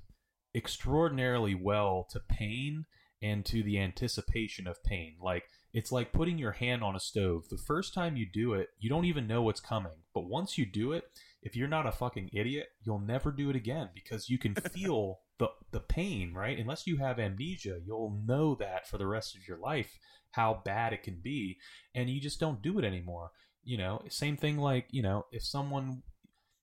extraordinarily 0.56 1.56
well 1.56 2.08
to 2.12 2.20
pain 2.20 2.86
and 3.22 3.46
to 3.46 3.62
the 3.64 3.80
anticipation 3.80 4.68
of 4.68 4.84
pain. 4.84 5.16
Like, 5.22 5.44
it's 5.74 5.92
like 5.92 6.12
putting 6.12 6.38
your 6.38 6.54
hand 6.54 6.84
on 6.84 6.96
a 6.96 7.00
stove. 7.00 7.50
The 7.50 7.58
first 7.58 7.94
time 7.94 8.16
you 8.16 8.26
do 8.32 8.54
it, 8.54 8.70
you 8.80 8.90
don't 8.90 9.06
even 9.06 9.28
know 9.28 9.42
what's 9.42 9.60
coming. 9.60 10.04
But 10.14 10.28
once 10.28 10.58
you 10.58 10.66
do 10.66 10.94
it, 10.94 11.04
if 11.42 11.56
you're 11.56 11.68
not 11.68 11.86
a 11.86 11.92
fucking 11.92 12.32
idiot, 12.34 12.68
you'll 12.82 13.00
never 13.00 13.32
do 13.32 13.50
it 13.50 13.56
again 13.56 13.90
because 13.94 14.30
you 14.30 14.38
can 14.38 14.56
feel 14.74 15.20
the 15.38 15.50
the 15.72 15.80
pain, 15.80 16.34
right? 16.34 16.58
Unless 16.58 16.88
you 16.88 16.98
have 16.98 17.20
amnesia, 17.20 17.80
you'll 17.86 18.20
know 18.26 18.56
that 18.56 18.88
for 18.88 18.98
the 18.98 19.08
rest 19.08 19.36
of 19.36 19.48
your 19.48 19.58
life 19.58 19.98
how 20.32 20.62
bad 20.64 20.94
it 20.94 21.02
can 21.02 21.20
be 21.24 21.58
and 21.96 22.10
you 22.10 22.22
just 22.22 22.40
don't 22.40 22.62
do 22.62 22.78
it 22.78 22.86
anymore. 22.86 23.32
You 23.64 23.78
know, 23.78 24.02
same 24.10 24.38
thing 24.38 24.58
like, 24.58 24.88
you 24.90 25.02
know, 25.02 25.26
if 25.32 25.44
someone 25.44 26.04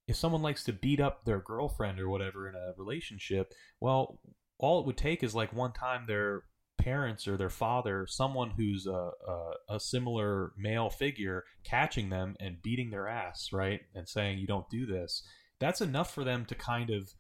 if 0.06 0.16
someone 0.16 0.42
likes 0.42 0.64
to 0.64 0.72
beat 0.72 1.00
up 1.00 1.24
their 1.24 1.40
girlfriend 1.40 1.98
or 1.98 2.08
whatever 2.08 2.48
in 2.48 2.54
a 2.54 2.74
relationship, 2.78 3.52
well, 3.80 4.20
all 4.58 4.80
it 4.80 4.86
would 4.86 4.96
take 4.96 5.22
is 5.22 5.34
like 5.34 5.52
one 5.52 5.72
time 5.72 6.04
their 6.06 6.44
parents 6.78 7.26
or 7.26 7.36
their 7.36 7.50
father, 7.50 8.06
someone 8.06 8.50
who's 8.50 8.86
a, 8.86 9.10
a, 9.28 9.52
a 9.70 9.80
similar 9.80 10.52
male 10.56 10.90
figure, 10.90 11.44
catching 11.64 12.10
them 12.10 12.36
and 12.38 12.62
beating 12.62 12.90
their 12.90 13.08
ass, 13.08 13.50
right? 13.52 13.80
And 13.94 14.08
saying, 14.08 14.38
you 14.38 14.46
don't 14.46 14.70
do 14.70 14.86
this. 14.86 15.22
That's 15.58 15.80
enough 15.80 16.14
for 16.14 16.24
them 16.24 16.44
to 16.46 16.54
kind 16.54 16.90
of. 16.90 17.12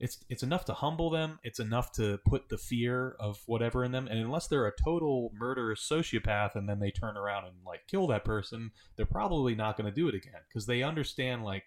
It's, 0.00 0.22
it's 0.28 0.42
enough 0.42 0.64
to 0.66 0.74
humble 0.74 1.08
them. 1.08 1.38
It's 1.44 1.60
enough 1.60 1.92
to 1.92 2.18
put 2.26 2.48
the 2.48 2.58
fear 2.58 3.16
of 3.20 3.38
whatever 3.46 3.84
in 3.84 3.92
them. 3.92 4.08
And 4.08 4.18
unless 4.18 4.48
they're 4.48 4.66
a 4.66 4.72
total 4.84 5.30
murderous 5.38 5.88
sociopath 5.88 6.56
and 6.56 6.68
then 6.68 6.80
they 6.80 6.90
turn 6.90 7.16
around 7.16 7.44
and 7.44 7.54
like 7.64 7.86
kill 7.86 8.08
that 8.08 8.24
person, 8.24 8.72
they're 8.96 9.06
probably 9.06 9.54
not 9.54 9.78
going 9.78 9.88
to 9.88 9.94
do 9.94 10.08
it 10.08 10.14
again 10.14 10.40
because 10.48 10.66
they 10.66 10.82
understand 10.82 11.44
like 11.44 11.62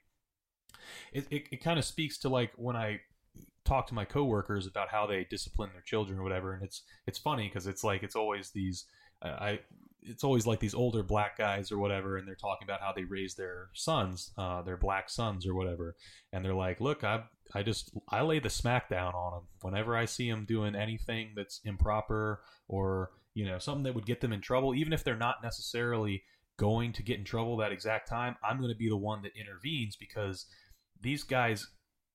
it, 1.14 1.28
it, 1.30 1.44
it 1.52 1.64
kind 1.64 1.80
of 1.80 1.86
speaks 1.86 2.18
to 2.20 2.30
like 2.30 2.52
when 2.56 2.76
I 2.76 3.02
talk 3.66 3.88
to 3.88 3.94
my 3.94 4.06
coworkers 4.06 4.66
about 4.66 4.90
how 4.90 5.06
they 5.06 5.26
discipline 5.30 5.70
their 5.74 5.82
children 5.82 6.20
or 6.20 6.24
whatever, 6.24 6.54
and 6.54 6.64
it's 6.64 6.84
it's 7.06 7.20
funny 7.20 7.48
because 7.48 7.68
it's 7.68 7.84
like 7.84 8.04
it's 8.04 8.16
always 8.16 8.52
these 8.52 8.86
uh, 9.22 9.28
I 9.28 9.60
it's 10.02 10.24
always 10.24 10.48
like 10.48 10.60
these 10.60 10.74
older 10.74 11.04
black 11.04 11.38
guys 11.38 11.72
or 11.72 11.78
whatever, 11.78 12.18
and 12.18 12.28
they're 12.28 12.36
talking 12.36 12.66
about 12.66 12.82
how 12.82 12.94
they 12.94 13.04
raise 13.04 13.36
their 13.36 13.70
sons, 13.74 14.32
uh, 14.38 14.62
their 14.62 14.78
black 14.78 15.10
sons 15.10 15.46
or 15.46 15.54
whatever, 15.54 15.96
and 16.32 16.44
they're 16.44 16.54
like, 16.54 16.80
look, 16.80 17.04
I 17.04 17.24
I 17.54 17.64
just 17.64 17.92
I 18.10 18.22
lay 18.22 18.40
the 18.40 18.50
smack 18.50 18.90
down 18.90 19.14
on 19.14 19.34
them 19.34 19.44
whenever 19.62 19.96
I 19.96 20.06
see 20.06 20.30
them 20.30 20.46
doing 20.46 20.76
anything 20.76 21.34
that's 21.36 21.62
improper 21.66 22.42
or 22.68 23.12
you 23.34 23.46
know 23.46 23.60
something 23.60 23.84
that 23.84 23.96
would 23.96 24.06
get 24.06 24.22
them 24.22 24.34
in 24.34 24.42
trouble, 24.42 24.76
even 24.76 24.94
if 24.94 25.04
they're 25.04 25.16
not 25.16 25.44
necessarily 25.44 26.24
going 26.58 26.92
to 26.92 27.04
get 27.04 27.20
in 27.20 27.24
trouble 27.24 27.58
that 27.58 27.72
exact 27.72 28.10
time. 28.10 28.36
I'm 28.44 28.58
going 28.58 28.72
to 28.72 28.78
be 28.78 28.90
the 28.90 28.98
one 28.98 29.22
that 29.22 29.34
intervenes 29.40 29.96
because 29.96 30.48
these 31.02 31.24
guys 31.24 31.68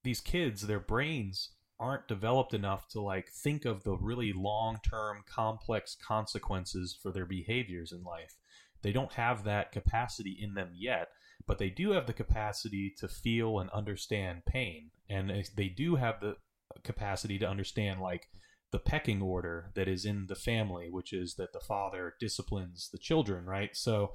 these 0.05 0.21
kids 0.21 0.67
their 0.67 0.81
brains 0.81 1.51
aren't 1.79 2.07
developed 2.07 2.55
enough 2.55 2.87
to 2.89 3.01
like 3.01 3.29
think 3.43 3.65
of 3.65 3.83
the 3.83 3.97
really 3.97 4.33
long-term 4.33 5.23
complex 5.27 5.97
consequences 6.07 6.97
for 7.03 7.13
their 7.13 7.27
behaviors 7.27 7.93
in 7.93 8.03
life 8.03 8.37
they 8.83 8.93
don't 8.93 9.13
have 9.13 9.45
that 9.45 9.73
capacity 9.73 10.37
in 10.41 10.55
them 10.55 10.71
yet 10.75 11.09
but 11.47 11.59
they 11.59 11.71
do 11.71 11.91
have 11.91 12.07
the 12.07 12.13
capacity 12.13 12.93
to 12.97 13.09
feel 13.09 13.59
and 13.59 13.71
understand 13.71 14.43
pain 14.47 14.91
and 15.09 15.31
they 15.57 15.69
do 15.69 15.97
have 15.97 16.21
the 16.21 16.37
capacity 16.85 17.39
to 17.39 17.49
understand 17.49 18.01
like 18.01 18.29
the 18.73 18.79
pecking 18.79 19.21
order 19.23 19.71
that 19.75 19.87
is 19.87 20.05
in 20.05 20.27
the 20.29 20.35
family, 20.35 20.89
which 20.91 21.13
is 21.13 21.35
that 21.35 21.53
the 21.53 21.61
father 21.61 22.15
disciplines 22.19 22.89
the 22.91 22.99
children, 22.99 23.45
right? 23.45 23.77
So 23.77 24.15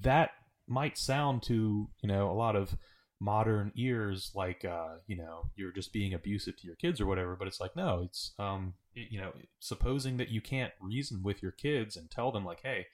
that 0.00 0.30
might 0.66 0.96
sound 0.96 1.42
to 1.42 1.88
you 2.02 2.08
know 2.08 2.30
a 2.30 2.32
lot 2.32 2.56
of 2.56 2.76
modern 3.20 3.70
ears 3.76 4.32
like 4.34 4.64
uh, 4.64 4.96
you 5.06 5.16
know 5.16 5.44
you're 5.54 5.72
just 5.72 5.92
being 5.92 6.14
abusive 6.14 6.56
to 6.56 6.66
your 6.66 6.76
kids 6.76 7.00
or 7.00 7.06
whatever 7.06 7.36
but 7.36 7.46
it's 7.46 7.60
like 7.60 7.76
no 7.76 8.00
it's 8.02 8.32
um 8.38 8.72
it, 8.94 9.08
you 9.10 9.20
know 9.20 9.32
supposing 9.60 10.16
that 10.16 10.30
you 10.30 10.40
can't 10.40 10.72
reason 10.80 11.22
with 11.22 11.42
your 11.42 11.52
kids 11.52 11.96
and 11.96 12.10
tell 12.10 12.32
them 12.32 12.44
like 12.44 12.60
hey 12.62 12.86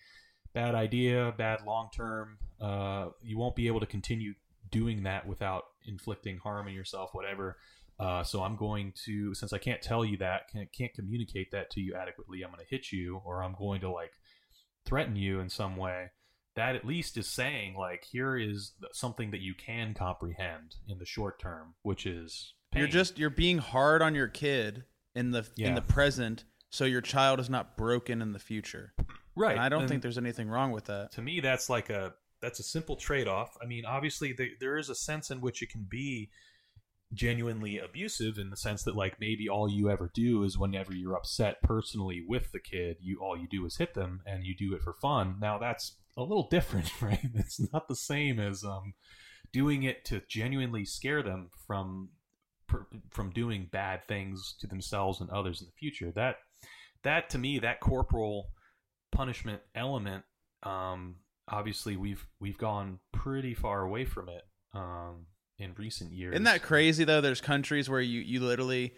bad 0.52 0.74
idea 0.74 1.32
bad 1.38 1.64
long 1.64 1.88
term 1.94 2.38
uh, 2.60 3.08
you 3.22 3.38
won't 3.38 3.54
be 3.54 3.66
able 3.68 3.80
to 3.80 3.86
continue 3.86 4.34
doing 4.70 5.04
that 5.04 5.26
without 5.26 5.64
inflicting 5.86 6.38
harm 6.38 6.66
on 6.66 6.72
yourself 6.72 7.10
whatever. 7.12 7.56
Uh, 7.98 8.22
so 8.22 8.42
i'm 8.42 8.56
going 8.56 8.92
to 8.94 9.32
since 9.32 9.54
i 9.54 9.58
can't 9.58 9.80
tell 9.80 10.04
you 10.04 10.18
that 10.18 10.50
can't, 10.52 10.70
can't 10.70 10.92
communicate 10.92 11.50
that 11.50 11.70
to 11.70 11.80
you 11.80 11.94
adequately 11.94 12.42
i'm 12.42 12.50
going 12.50 12.62
to 12.62 12.68
hit 12.68 12.92
you 12.92 13.22
or 13.24 13.42
i'm 13.42 13.54
going 13.58 13.80
to 13.80 13.88
like 13.88 14.12
threaten 14.84 15.16
you 15.16 15.40
in 15.40 15.48
some 15.48 15.76
way 15.76 16.10
that 16.56 16.74
at 16.74 16.84
least 16.84 17.16
is 17.16 17.28
saying 17.28 17.76
like 17.76 18.04
here 18.04 18.36
is 18.36 18.72
something 18.92 19.30
that 19.30 19.40
you 19.40 19.54
can 19.54 19.94
comprehend 19.94 20.74
in 20.88 20.98
the 20.98 21.04
short 21.06 21.38
term 21.38 21.74
which 21.82 22.06
is 22.06 22.54
pain. 22.72 22.80
You're 22.80 22.88
just 22.88 23.18
you're 23.18 23.30
being 23.30 23.58
hard 23.58 24.02
on 24.02 24.14
your 24.14 24.28
kid 24.28 24.84
in 25.14 25.30
the 25.30 25.46
in 25.56 25.74
the 25.74 25.82
present, 25.82 26.44
so 26.70 26.84
your 26.84 27.00
child 27.00 27.40
is 27.40 27.48
not 27.48 27.76
broken 27.76 28.20
in 28.20 28.32
the 28.32 28.38
future. 28.38 28.92
right 29.34 29.52
And 29.52 29.60
I 29.60 29.68
don't 29.68 29.82
And 29.82 29.88
think 29.88 30.02
there's 30.02 30.18
anything 30.18 30.48
wrong 30.48 30.72
with 30.72 30.86
that. 30.86 31.12
to 31.12 31.22
me 31.22 31.40
that's 31.40 31.68
like 31.70 31.90
a 31.90 32.14
that's 32.42 32.60
a 32.60 32.62
simple 32.62 32.96
trade-off 32.96 33.56
i 33.62 33.66
mean 33.66 33.84
obviously 33.86 34.32
the, 34.34 34.50
there 34.60 34.76
is 34.76 34.90
a 34.90 34.94
sense 34.94 35.30
in 35.30 35.40
which 35.40 35.62
it 35.62 35.70
can 35.70 35.86
be 35.88 36.28
genuinely 37.12 37.78
abusive 37.78 38.36
in 38.38 38.50
the 38.50 38.56
sense 38.56 38.82
that 38.82 38.96
like 38.96 39.20
maybe 39.20 39.48
all 39.48 39.70
you 39.70 39.88
ever 39.88 40.10
do 40.12 40.42
is 40.42 40.58
whenever 40.58 40.92
you're 40.92 41.16
upset 41.16 41.62
personally 41.62 42.24
with 42.26 42.50
the 42.52 42.58
kid 42.58 42.96
you 43.00 43.18
all 43.22 43.36
you 43.36 43.46
do 43.48 43.64
is 43.64 43.76
hit 43.76 43.94
them 43.94 44.20
and 44.26 44.44
you 44.44 44.54
do 44.56 44.74
it 44.74 44.82
for 44.82 44.92
fun. 44.94 45.36
Now 45.40 45.58
that's 45.58 45.96
a 46.16 46.22
little 46.22 46.48
different 46.50 46.90
right? 47.00 47.20
It's 47.34 47.60
not 47.72 47.88
the 47.88 47.96
same 47.96 48.40
as 48.40 48.64
um 48.64 48.94
doing 49.52 49.84
it 49.84 50.04
to 50.06 50.22
genuinely 50.28 50.84
scare 50.84 51.22
them 51.22 51.50
from 51.66 52.10
from 53.10 53.30
doing 53.30 53.68
bad 53.70 54.06
things 54.08 54.56
to 54.60 54.66
themselves 54.66 55.20
and 55.20 55.30
others 55.30 55.60
in 55.60 55.66
the 55.66 55.72
future. 55.78 56.12
That 56.14 56.36
that 57.04 57.30
to 57.30 57.38
me 57.38 57.60
that 57.60 57.80
corporal 57.80 58.48
punishment 59.12 59.62
element 59.74 60.24
um 60.64 61.16
obviously 61.48 61.96
we've 61.96 62.26
we've 62.40 62.58
gone 62.58 62.98
pretty 63.12 63.54
far 63.54 63.82
away 63.82 64.04
from 64.04 64.28
it. 64.28 64.42
Um 64.74 65.26
in 65.58 65.72
recent 65.78 66.12
years 66.12 66.34
Isn't 66.34 66.44
that 66.44 66.62
crazy 66.62 67.04
though? 67.04 67.20
There's 67.20 67.40
countries 67.40 67.88
where 67.88 68.00
you 68.00 68.20
you 68.20 68.40
literally 68.40 68.92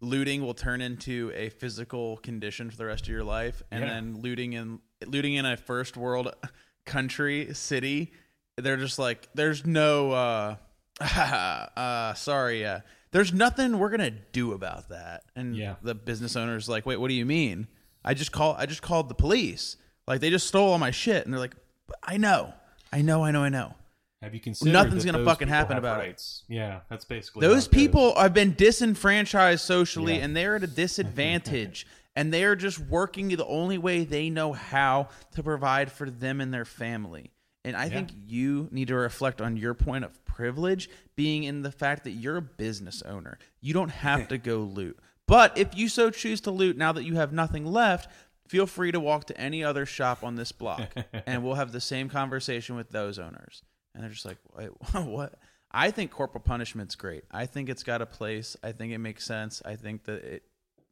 looting 0.00 0.42
will 0.42 0.54
turn 0.54 0.80
into 0.80 1.30
a 1.34 1.50
physical 1.50 2.16
condition 2.18 2.70
for 2.70 2.76
the 2.76 2.86
rest 2.86 3.02
of 3.04 3.08
your 3.10 3.24
life, 3.24 3.62
and 3.70 3.84
Yeah. 3.84 3.90
then 3.90 4.20
looting 4.20 4.54
in 4.54 4.80
looting 5.06 5.34
in 5.34 5.44
a 5.46 5.56
first 5.56 5.96
world 5.96 6.34
country 6.86 7.52
city, 7.54 8.12
they're 8.56 8.76
just 8.78 8.98
like, 8.98 9.28
there's 9.34 9.64
no, 9.66 10.10
uh, 10.12 10.56
uh, 11.00 12.14
sorry, 12.14 12.64
uh, 12.66 12.80
there's 13.12 13.32
nothing 13.32 13.78
we're 13.78 13.90
gonna 13.90 14.10
do 14.10 14.52
about 14.52 14.88
that. 14.90 15.24
And 15.36 15.56
Yeah. 15.56 15.76
the 15.82 15.94
business 15.94 16.36
owner's 16.36 16.68
like, 16.68 16.86
wait, 16.86 16.96
what 16.98 17.08
do 17.08 17.14
you 17.14 17.26
mean? 17.26 17.66
I 18.04 18.14
just 18.14 18.32
call 18.32 18.54
I 18.58 18.66
just 18.66 18.82
called 18.82 19.08
the 19.08 19.14
police. 19.14 19.76
Like 20.06 20.20
they 20.20 20.30
just 20.30 20.46
stole 20.46 20.70
all 20.72 20.78
my 20.78 20.90
shit, 20.90 21.24
and 21.24 21.32
they're 21.32 21.40
like, 21.40 21.54
I 22.02 22.16
know, 22.16 22.54
I 22.92 23.02
know, 23.02 23.22
I 23.24 23.30
know, 23.30 23.42
I 23.44 23.48
know. 23.48 23.74
Have 24.22 24.34
you 24.34 24.40
considered 24.40 24.72
Nothing's 24.72 25.04
gonna 25.04 25.18
those 25.18 25.26
fucking 25.26 25.48
happen 25.48 25.76
about 25.78 26.04
it. 26.04 26.22
yeah 26.48 26.80
that's 26.88 27.04
basically 27.04 27.46
Those 27.46 27.66
people 27.68 28.14
have 28.18 28.34
been 28.34 28.54
disenfranchised 28.54 29.62
socially 29.64 30.16
Yeah. 30.16 30.24
and 30.24 30.36
they're 30.36 30.56
at 30.56 30.62
a 30.62 30.66
disadvantage 30.66 31.86
and 32.16 32.32
they're 32.32 32.56
just 32.56 32.78
working 32.78 33.28
the 33.28 33.46
only 33.46 33.78
way 33.78 34.04
they 34.04 34.30
know 34.30 34.52
how 34.52 35.08
to 35.32 35.42
provide 35.42 35.90
for 35.92 36.10
them 36.10 36.40
and 36.40 36.52
their 36.52 36.64
family. 36.64 37.30
And 37.64 37.76
I 37.76 37.88
think 37.88 38.10
you 38.26 38.68
need 38.72 38.88
to 38.88 38.94
reflect 38.96 39.40
on 39.40 39.56
your 39.56 39.74
point 39.74 40.04
of 40.04 40.24
privilege 40.24 40.88
being 41.14 41.44
in 41.44 41.62
the 41.62 41.70
fact 41.70 42.04
that 42.04 42.12
you're 42.12 42.38
a 42.38 42.42
business 42.42 43.02
owner. 43.02 43.38
You 43.60 43.74
don't 43.74 43.90
have 43.90 44.28
to 44.28 44.38
go 44.50 44.58
loot. 44.58 44.98
But 45.28 45.56
if 45.56 45.76
you 45.76 45.88
so 45.88 46.10
choose 46.10 46.40
to 46.42 46.50
loot 46.50 46.76
now 46.76 46.90
that 46.92 47.04
you 47.04 47.14
have 47.16 47.32
nothing 47.32 47.64
left, 47.64 48.10
feel 48.48 48.66
free 48.66 48.90
to 48.92 48.98
walk 48.98 49.26
to 49.26 49.40
any 49.40 49.62
other 49.62 49.86
shop 49.86 50.24
on 50.24 50.34
this 50.34 50.50
block 50.52 50.88
and 51.26 51.44
we'll 51.44 51.54
have 51.54 51.70
the 51.72 51.80
same 51.80 52.08
conversation 52.08 52.74
with 52.76 52.90
those 52.90 53.18
owners. 53.18 53.62
And 53.94 54.02
they're 54.02 54.10
just 54.10 54.24
like, 54.24 54.38
what? 54.92 55.34
I 55.72 55.90
think 55.90 56.10
corporal 56.10 56.42
punishment's 56.42 56.94
great. 56.96 57.24
I 57.30 57.46
think 57.46 57.68
it's 57.68 57.82
got 57.82 58.02
a 58.02 58.06
place. 58.06 58.56
I 58.62 58.72
think 58.72 58.92
it 58.92 58.98
makes 58.98 59.24
sense. 59.24 59.62
I 59.64 59.76
think 59.76 60.04
that 60.04 60.24
it 60.24 60.42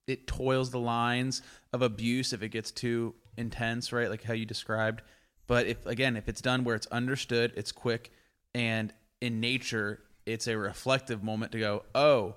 it 0.07 0.27
toils 0.27 0.71
the 0.71 0.79
lines 0.79 1.43
of 1.73 1.83
abuse 1.83 2.33
if 2.33 2.43
it 2.43 2.49
gets 2.49 2.71
too 2.71 3.15
intense, 3.37 3.93
right? 3.93 4.09
Like 4.09 4.23
how 4.23 4.33
you 4.33 4.47
described. 4.47 5.03
But 5.47 5.67
if 5.67 5.85
again, 5.87 6.17
if 6.17 6.29
it's 6.29 6.41
done 6.41 6.65
where 6.65 6.77
it's 6.77 6.87
understood, 6.89 7.53
it's 7.57 7.73
quick, 7.73 8.11
and 8.55 8.93
in 9.21 9.41
nature, 9.41 10.01
it's 10.27 10.47
a 10.47 10.57
reflective 10.57 11.23
moment 11.23 11.53
to 11.53 11.59
go, 11.59 11.85
oh, 11.95 12.37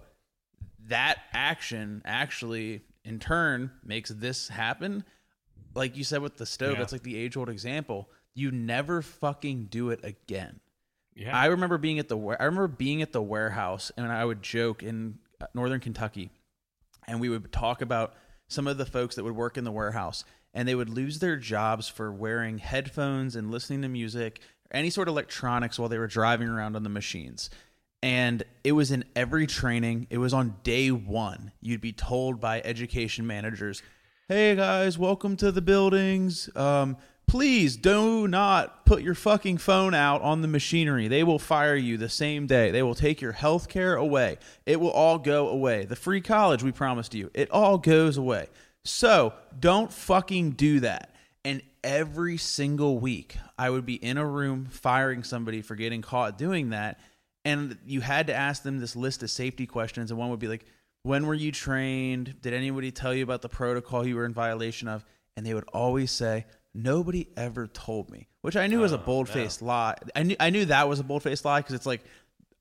that 0.88 1.20
action 1.34 2.02
actually 2.06 2.82
in 3.06 3.20
turn 3.20 3.72
makes 3.84 4.10
this 4.10 4.48
happen. 4.50 5.04
Like 5.76 5.96
you 5.96 6.04
said 6.04 6.22
with 6.22 6.38
the 6.38 6.46
stove, 6.46 6.74
Yeah. 6.74 6.80
that's 6.80 6.92
like 6.92 7.04
the 7.04 7.18
age 7.18 7.38
old 7.38 7.50
example. 7.50 8.10
You 8.34 8.52
never 8.52 9.02
fucking 9.02 9.66
do 9.66 9.90
it 9.90 10.00
again. 10.04 10.60
yeah 11.16 11.38
I 11.38 11.48
remember 11.48 11.78
being 11.78 12.00
at 12.00 12.08
the 12.08 12.18
I 12.18 12.46
remember 12.46 12.68
being 12.68 13.02
at 13.02 13.12
the 13.12 13.22
warehouse 13.22 13.92
and 13.98 14.08
I 14.12 14.24
would 14.24 14.42
joke 14.42 14.84
in 14.84 15.20
uh, 15.42 15.48
northern 15.54 15.80
Kentucky 15.80 16.30
and 17.08 17.20
we 17.20 17.30
would 17.30 17.52
talk 17.52 17.82
about 17.82 18.14
some 18.48 18.68
of 18.68 18.78
the 18.78 18.86
folks 18.86 19.16
that 19.16 19.24
would 19.24 19.36
work 19.36 19.58
in 19.58 19.64
the 19.64 19.72
warehouse 19.72 20.24
and 20.54 20.68
they 20.68 20.76
would 20.76 20.90
lose 20.90 21.20
their 21.20 21.38
jobs 21.38 21.88
for 21.88 22.12
wearing 22.12 22.58
headphones 22.58 23.36
and 23.36 23.52
listening 23.52 23.82
to 23.82 23.88
music 23.90 24.40
or 24.72 24.78
any 24.78 24.90
sort 24.90 25.08
of 25.08 25.14
electronics 25.14 25.80
while 25.80 25.90
they 25.90 25.98
were 25.98 26.08
driving 26.08 26.48
around 26.50 26.76
on 26.76 26.84
the 26.84 26.90
machines. 26.90 27.50
And 28.04 28.44
it 28.64 28.72
was 28.72 28.92
in 28.92 29.06
every 29.16 29.46
training. 29.48 30.08
It 30.10 30.18
was 30.18 30.34
on 30.34 30.56
day 30.64 30.90
1. 30.90 31.52
You'd 31.62 31.82
be 31.82 31.94
told 31.94 32.42
by 32.42 32.62
education 32.62 33.28
managers, 33.28 33.84
"Hey 34.28 34.56
guys, 34.56 34.98
welcome 34.98 35.38
to 35.38 35.52
the 35.52 35.62
buildings. 35.62 36.50
Um 36.56 36.98
please 37.32 37.78
do 37.78 38.28
not 38.28 38.86
put 38.86 39.02
your 39.02 39.16
fucking 39.16 39.58
phone 39.58 39.94
out 39.94 40.22
on 40.22 40.42
the 40.42 40.50
machinery. 40.50 41.08
They 41.08 41.24
will 41.24 41.40
fire 41.40 41.78
you 41.78 41.96
the 41.96 42.10
same 42.10 42.46
day. 42.46 42.72
They 42.72 42.84
will 42.84 42.94
take 42.94 43.22
your 43.22 43.32
health 43.32 43.70
care 43.70 43.96
away. 43.96 44.38
It 44.66 44.82
will 44.82 44.92
all 44.92 45.18
go 45.18 45.48
away. 45.48 45.86
The 45.86 45.96
free 45.96 46.20
college 46.20 46.62
we 46.62 46.74
promised 46.74 47.16
you, 47.16 47.32
it 47.34 47.50
all 47.50 47.78
goes 47.78 48.18
away. 48.18 48.48
So 48.84 49.34
don't 49.58 49.94
fucking 49.94 50.52
do 50.52 50.82
that. 50.82 51.16
And 51.46 51.62
every 51.86 52.36
single 52.36 53.00
week, 53.00 53.38
I 53.58 53.70
would 53.70 53.86
be 53.86 53.96
in 53.96 54.18
a 54.18 54.26
room 54.26 54.66
firing 54.66 55.24
somebody 55.24 55.62
for 55.62 55.76
getting 55.76 56.02
caught 56.02 56.38
doing 56.38 56.72
that. 56.72 57.00
And 57.46 57.78
you 57.86 58.02
had 58.02 58.28
to 58.28 58.36
ask 58.36 58.62
them 58.62 58.80
this 58.80 58.98
list 58.98 59.24
of 59.24 59.32
safety 59.32 59.66
questions. 59.66 60.12
And 60.12 60.20
one 60.20 60.32
would 60.32 60.40
be 60.40 60.50
like, 60.50 60.66
When 61.04 61.26
were 61.26 61.34
you 61.34 61.54
trained? 61.54 62.42
Did 62.42 62.54
anybody 62.54 62.92
tell 62.92 63.14
you 63.14 63.24
about 63.24 63.42
the 63.42 63.48
protocol 63.48 64.06
you 64.06 64.18
were 64.18 64.26
in 64.26 64.34
violation 64.34 64.90
of? 64.90 65.06
And 65.38 65.46
they 65.46 65.54
would 65.54 65.70
always 65.72 66.12
say, 66.12 66.46
Nobody 66.74 67.28
ever 67.36 67.68
told 67.68 68.10
me, 68.10 68.28
which 68.42 68.56
I 68.56 68.68
knew 68.68 68.80
was 68.80 68.94
a 68.94 68.96
Oh, 68.96 69.04
bold 69.06 69.28
faced 69.30 69.62
lie. 69.62 69.96
I 70.16 70.24
knew, 70.24 70.36
I 70.40 70.50
knew 70.52 70.66
that 70.66 70.88
was 70.88 71.00
a 71.00 71.04
bold 71.04 71.24
faced 71.24 71.44
lie 71.44 71.60
because 71.60 71.76
it's 71.76 71.86
like, 71.86 72.02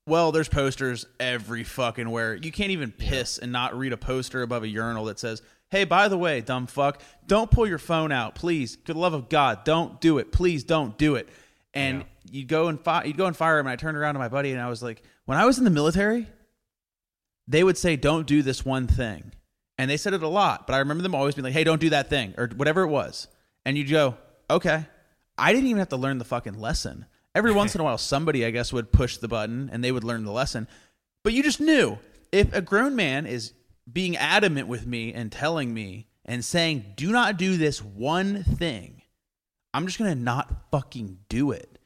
well, 0.05 0.31
there's 0.31 0.49
posters 0.49 1.05
every 1.19 1.63
fucking 1.63 2.09
where. 2.09 2.35
You 2.35 2.51
can't 2.51 2.71
even 2.71 2.91
piss 2.91 3.37
and 3.37 3.51
not 3.51 3.77
read 3.77 3.93
a 3.93 3.97
poster 3.97 4.41
above 4.41 4.63
a 4.63 4.67
urinal 4.67 5.05
that 5.05 5.19
says, 5.19 5.41
"Hey, 5.69 5.85
by 5.85 6.07
the 6.09 6.17
way, 6.17 6.41
dumb 6.41 6.67
fuck, 6.67 7.01
don't 7.25 7.49
pull 7.51 7.67
your 7.67 7.77
phone 7.77 8.11
out, 8.11 8.35
please. 8.35 8.77
For 8.83 8.93
the 8.93 8.99
love 8.99 9.13
of 9.13 9.29
God, 9.29 9.63
don't 9.63 10.01
do 10.01 10.17
it. 10.17 10.31
Please 10.31 10.63
don't 10.65 10.97
do 10.97 11.15
it." 11.15 11.29
And 11.73 12.03
you'd 12.29 12.49
go 12.49 12.67
and 12.67 12.81
fi- 12.81 13.05
you'd 13.05 13.15
go 13.15 13.27
and 13.27 13.37
fire 13.37 13.59
him. 13.59 13.67
And 13.67 13.71
I 13.71 13.77
turned 13.77 13.95
around 13.95 14.15
to 14.15 14.19
my 14.19 14.27
buddy 14.27 14.51
and 14.51 14.59
I 14.59 14.67
was 14.67 14.83
like, 14.83 15.03
"When 15.25 15.37
I 15.37 15.45
was 15.45 15.57
in 15.57 15.63
the 15.63 15.69
military, 15.69 16.27
they 17.47 17.63
would 17.63 17.77
say, 17.77 17.95
"Don't 17.95 18.27
do 18.27 18.41
this 18.41 18.65
one 18.65 18.87
thing," 18.87 19.31
and 19.77 19.89
they 19.89 19.97
said 19.97 20.13
it 20.13 20.23
a 20.23 20.27
lot. 20.27 20.67
But 20.67 20.73
I 20.73 20.79
remember 20.79 21.03
them 21.03 21.15
always 21.15 21.35
being 21.35 21.45
like, 21.45 21.53
"Hey, 21.53 21.63
don't 21.63 21.79
do 21.79 21.91
that 21.91 22.09
thing," 22.09 22.33
or 22.37 22.49
whatever 22.55 22.81
it 22.81 22.87
was. 22.89 23.27
And 23.65 23.77
you'd 23.77 23.89
go, 23.89 24.17
"Okay." 24.49 24.85
I 25.37 25.53
didn't 25.53 25.67
even 25.67 25.79
have 25.79 25.89
to 25.89 25.97
learn 25.97 26.19
the 26.19 26.25
fucking 26.25 26.59
lesson. 26.59 27.05
Every 27.33 27.51
once 27.51 27.73
in 27.73 27.81
a 27.81 27.83
while, 27.83 27.97
somebody, 27.97 28.45
I 28.45 28.51
guess, 28.51 28.71
would 28.73 28.91
push 28.91 29.17
the 29.17 29.27
button 29.27 29.69
and 29.71 29.83
they 29.83 29.91
would 29.91 30.03
learn 30.03 30.23
the 30.23 30.31
lesson. 30.31 30.67
But 31.23 31.33
you 31.33 31.41
just 31.41 31.59
knew 31.59 31.97
if 32.31 32.53
a 32.53 32.61
grown 32.61 32.95
man 32.95 33.25
is 33.25 33.53
being 33.91 34.17
adamant 34.17 34.67
with 34.67 34.85
me 34.85 35.13
and 35.13 35.31
telling 35.31 35.73
me 35.73 36.07
and 36.25 36.43
saying, 36.43 36.93
do 36.95 37.11
not 37.11 37.37
do 37.37 37.57
this 37.57 37.81
one 37.81 38.43
thing, 38.43 39.01
I'm 39.73 39.85
just 39.85 39.97
going 39.97 40.13
to 40.13 40.21
not 40.21 40.69
fucking 40.71 41.19
do 41.29 41.51
it. 41.51 41.79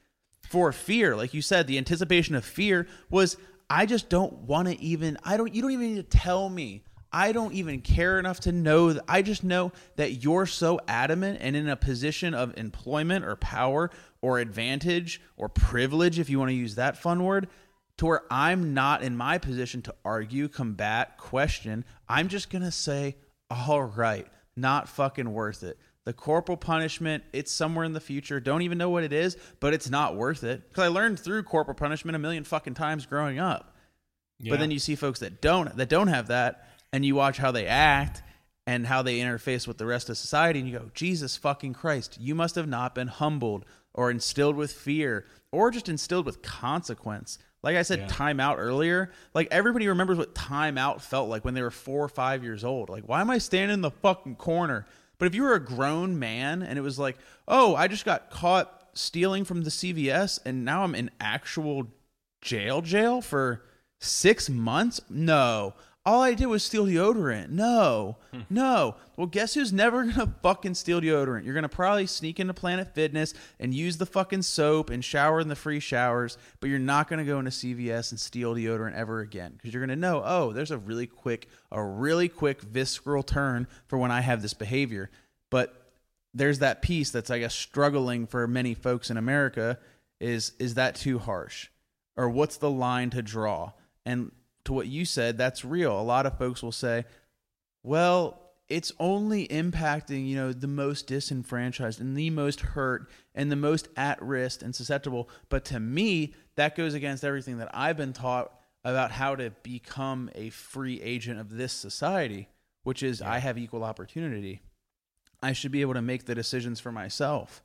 For 0.49 0.71
fear, 0.71 1.15
like 1.15 1.33
you 1.33 1.41
said, 1.41 1.67
the 1.67 1.77
anticipation 1.77 2.35
of 2.35 2.45
fear 2.45 2.87
was 3.09 3.37
I 3.69 3.85
just 3.85 4.09
don't 4.09 4.33
want 4.33 4.67
to 4.67 4.79
even, 4.79 5.17
I 5.23 5.37
don't, 5.37 5.53
you 5.53 5.61
don't 5.61 5.71
even 5.71 5.95
need 5.95 6.09
to 6.09 6.17
tell 6.17 6.49
me. 6.49 6.83
I 7.15 7.31
don't 7.31 7.53
even 7.53 7.79
care 7.79 8.19
enough 8.19 8.41
to 8.41 8.51
know 8.51 8.91
that 8.91 9.05
I 9.07 9.21
just 9.21 9.41
know 9.41 9.71
that 9.95 10.21
you're 10.21 10.45
so 10.45 10.81
adamant 10.85 11.37
and 11.39 11.55
in 11.55 11.69
a 11.69 11.77
position 11.77 12.33
of 12.33 12.53
employment 12.57 13.23
or 13.23 13.37
power 13.37 13.89
or 14.21 14.39
advantage 14.39 15.21
or 15.37 15.47
privilege, 15.47 16.19
if 16.19 16.29
you 16.29 16.39
want 16.39 16.49
to 16.49 16.55
use 16.55 16.75
that 16.75 16.97
fun 16.97 17.23
word, 17.23 17.47
to 17.99 18.05
where 18.05 18.23
I'm 18.29 18.73
not 18.73 19.01
in 19.01 19.15
my 19.15 19.37
position 19.37 19.81
to 19.83 19.95
argue, 20.03 20.49
combat, 20.49 21.17
question. 21.17 21.85
I'm 22.09 22.27
just 22.27 22.49
going 22.49 22.63
to 22.63 22.71
say, 22.71 23.15
all 23.49 23.83
right, 23.83 24.27
not 24.57 24.89
fucking 24.89 25.31
worth 25.31 25.63
it. 25.63 25.79
The 26.03 26.11
corporal 26.11 26.57
punishment, 26.57 27.23
it's 27.31 27.49
somewhere 27.49 27.85
in 27.85 27.93
the 27.93 28.01
future. 28.01 28.41
Don't 28.41 28.63
even 28.63 28.77
know 28.77 28.89
what 28.89 29.05
it 29.05 29.13
is, 29.13 29.37
but 29.61 29.73
it's 29.73 29.89
not 29.89 30.17
worth 30.17 30.43
it. 30.43 30.67
Because 30.67 30.83
I 30.83 30.87
learned 30.89 31.21
through 31.21 31.43
corporal 31.43 31.75
punishment 31.75 32.17
a 32.17 32.19
million 32.19 32.43
fucking 32.43 32.73
times 32.73 33.05
growing 33.05 33.39
up. 33.39 33.73
Yeah. 34.37 34.51
But 34.51 34.59
then 34.59 34.71
you 34.71 34.79
see 34.79 34.95
folks 34.95 35.21
that 35.21 35.41
don't 35.41 35.77
that 35.77 35.87
don't 35.87 36.07
have 36.07 36.27
that, 36.27 36.67
and 36.95 37.05
you 37.05 37.13
watch 37.15 37.37
how 37.37 37.51
they 37.51 37.67
act 37.67 38.23
and 38.65 38.87
how 38.87 39.01
they 39.01 39.19
interface 39.19 39.67
with 39.67 39.77
the 39.77 39.85
rest 39.85 40.09
of 40.09 40.17
society, 40.17 40.59
and 40.59 40.69
you 40.69 40.79
go, 40.79 40.89
Jesus 40.93 41.35
fucking 41.35 41.73
Christ, 41.73 42.17
you 42.19 42.33
must 42.33 42.55
have 42.55 42.67
not 42.69 42.95
been 42.95 43.09
humbled 43.09 43.65
or 43.93 44.09
instilled 44.09 44.55
with 44.55 44.71
fear 44.71 45.25
or 45.51 45.71
just 45.71 45.89
instilled 45.89 46.25
with 46.25 46.41
consequence. 46.41 47.37
Like 47.63 47.75
I 47.75 47.81
said, 47.81 47.99
Yeah. 47.99 48.07
time 48.07 48.39
out 48.39 48.57
earlier. 48.59 49.11
Like 49.33 49.49
everybody 49.51 49.87
remembers 49.89 50.17
what 50.17 50.33
time 50.35 50.77
out 50.77 51.01
felt 51.01 51.27
like 51.29 51.43
when 51.43 51.53
they 51.53 51.61
were 51.61 51.69
four 51.71 52.03
or 52.03 52.07
five 52.09 52.43
years 52.43 52.63
old. 52.63 52.89
Like, 52.89 53.03
why 53.07 53.19
am 53.21 53.29
I 53.29 53.39
standing 53.39 53.73
in 53.73 53.81
the 53.81 53.91
fucking 53.91 54.37
corner? 54.37 54.85
But 55.17 55.25
if 55.27 55.35
you 55.35 55.43
were 55.43 55.53
a 55.53 55.59
grown 55.63 56.17
man 56.17 56.61
and 56.61 56.77
it 56.79 56.81
was 56.81 56.97
like, 56.97 57.17
oh, 57.47 57.75
I 57.75 57.87
just 57.87 58.05
got 58.05 58.29
caught 58.29 58.89
stealing 58.93 59.43
from 59.45 59.63
the 59.63 59.69
CVS 59.69 60.39
and 60.45 60.63
now 60.65 60.83
I'm 60.83 60.95
in 60.95 61.11
actual 61.19 61.87
jail 62.41 62.81
jail 62.81 63.21
for 63.21 63.63
six 63.99 64.49
months? 64.49 65.01
No. 65.09 65.73
All 66.05 66.21
I 66.21 66.35
did 66.35 66.45
was 66.45 66.61
steal 66.63 66.85
deodorant. 66.85 67.49
No. 67.49 68.17
Hmm. 68.31 68.41
No. 68.49 68.95
Well, 69.17 69.25
guess 69.25 69.55
who's 69.55 69.73
never 69.73 70.03
gonna 70.11 70.35
fucking 70.43 70.75
steal 70.75 71.01
deodorant? 71.01 71.45
You're 71.45 71.55
gonna 71.55 71.67
probably 71.67 72.05
sneak 72.05 72.39
into 72.39 72.53
Planet 72.53 72.93
Fitness 72.93 73.33
and 73.59 73.73
use 73.73 73.97
the 73.97 74.05
fucking 74.05 74.43
soap 74.43 74.91
and 74.91 75.03
shower 75.03 75.39
in 75.39 75.47
the 75.47 75.55
free 75.55 75.79
showers, 75.79 76.37
but 76.59 76.69
you're 76.69 76.77
not 76.77 77.07
gonna 77.07 77.25
go 77.25 77.39
into 77.39 77.49
CVS 77.49 78.11
and 78.11 78.19
steal 78.19 78.53
deodorant 78.53 78.93
ever 78.93 79.21
again. 79.21 79.53
Because 79.53 79.73
you're 79.73 79.81
gonna 79.81 79.95
know, 79.95 80.21
oh, 80.23 80.53
there's 80.53 80.71
a 80.71 80.77
really 80.77 81.07
quick, 81.07 81.47
a 81.71 81.83
really 81.83 82.29
quick 82.29 82.61
visceral 82.61 83.23
turn 83.23 83.67
for 83.87 83.97
when 83.97 84.11
I 84.11 84.21
have 84.21 84.43
this 84.43 84.53
behavior. 84.53 85.09
But 85.49 85.73
there's 86.35 86.59
that 86.59 86.83
piece 86.83 87.09
that's 87.09 87.31
I 87.31 87.39
guess 87.39 87.55
struggling 87.55 88.27
for 88.27 88.47
many 88.47 88.75
folks 88.75 89.09
in 89.09 89.17
America 89.17 89.79
is 90.19 90.51
is 90.59 90.75
that 90.75 90.95
too 90.95 91.17
harsh? 91.17 91.69
Or 92.15 92.29
what's 92.29 92.57
the 92.57 92.69
line 92.69 93.09
to 93.09 93.21
draw? 93.21 93.71
And 94.05 94.31
to 94.65 94.73
what 94.73 94.87
you 94.87 95.05
said, 95.05 95.37
that's 95.37 95.63
real. 95.63 95.99
A 95.99 96.01
lot 96.01 96.25
of 96.25 96.37
folks 96.37 96.61
will 96.61 96.71
say, 96.71 97.05
well, 97.83 98.41
it's 98.67 98.91
only 98.99 99.47
impacting, 99.47 100.27
you 100.27 100.35
know, 100.35 100.51
the 100.51 100.67
most 100.67 101.07
disenfranchised 101.07 102.01
and 102.01 102.17
the 102.17 102.31
most 102.31 102.61
hurt 102.61 103.09
and 103.35 103.51
the 103.51 103.55
most 103.55 103.87
at 103.95 104.21
risk 104.21 104.63
and 104.63 104.75
susceptible. 104.75 105.29
But 105.49 105.65
to 105.65 105.79
me, 105.79 106.33
that 106.55 106.75
goes 106.75 106.95
against 106.95 107.23
everything 107.23 107.59
that 107.59 107.69
I've 107.73 107.97
been 107.97 108.13
taught 108.13 108.51
about 108.83 109.11
how 109.11 109.35
to 109.35 109.51
become 109.63 110.29
a 110.35 110.49
free 110.49 111.01
agent 111.01 111.39
of 111.39 111.55
this 111.55 111.73
society, 111.73 112.47
which 112.83 113.03
is 113.03 113.21
I 113.21 113.37
have 113.39 113.57
equal 113.57 113.83
opportunity. 113.83 114.61
I 115.41 115.53
should 115.53 115.71
be 115.71 115.81
able 115.81 115.93
to 115.93 116.01
make 116.01 116.25
the 116.25 116.35
decisions 116.35 116.79
for 116.79 116.91
myself 116.91 117.63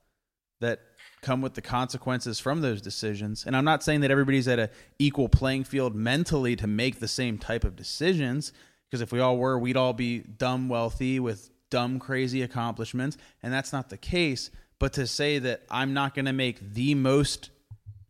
that 0.61 0.81
come 1.21 1.41
with 1.41 1.55
the 1.55 1.63
consequences 1.63 2.39
from 2.39 2.61
those 2.61 2.81
decisions. 2.81 3.45
And 3.47 3.57
I'm 3.57 3.65
not 3.65 3.83
saying 3.83 4.01
that 4.01 4.11
everybody's 4.11 4.49
at 4.49 4.59
a 4.59 4.71
equal 4.99 5.29
playing 5.29 5.65
field 5.65 5.95
mentally 5.95 6.57
to 6.57 6.67
make 6.67 7.01
the 7.01 7.09
same 7.09 7.39
type 7.39 7.65
of 7.65 7.77
decisions 7.77 8.53
because 8.91 9.03
if 9.03 9.13
we 9.13 9.21
all 9.21 9.37
were, 9.37 9.59
we'd 9.59 9.77
all 9.77 9.93
be 9.93 10.19
dumb 10.19 10.69
wealthy 10.69 11.21
with 11.21 11.51
dumb 11.71 12.01
crazy 12.01 12.43
accomplishments, 12.43 13.17
and 13.41 13.53
that's 13.53 13.73
not 13.73 13.89
the 13.89 13.97
case. 13.97 14.51
But 14.81 14.95
to 14.95 15.07
say 15.07 15.39
that 15.39 15.63
I'm 15.71 15.95
not 15.95 16.15
going 16.15 16.25
to 16.25 16.33
make 16.33 16.59
the 16.59 16.97
most 16.97 17.51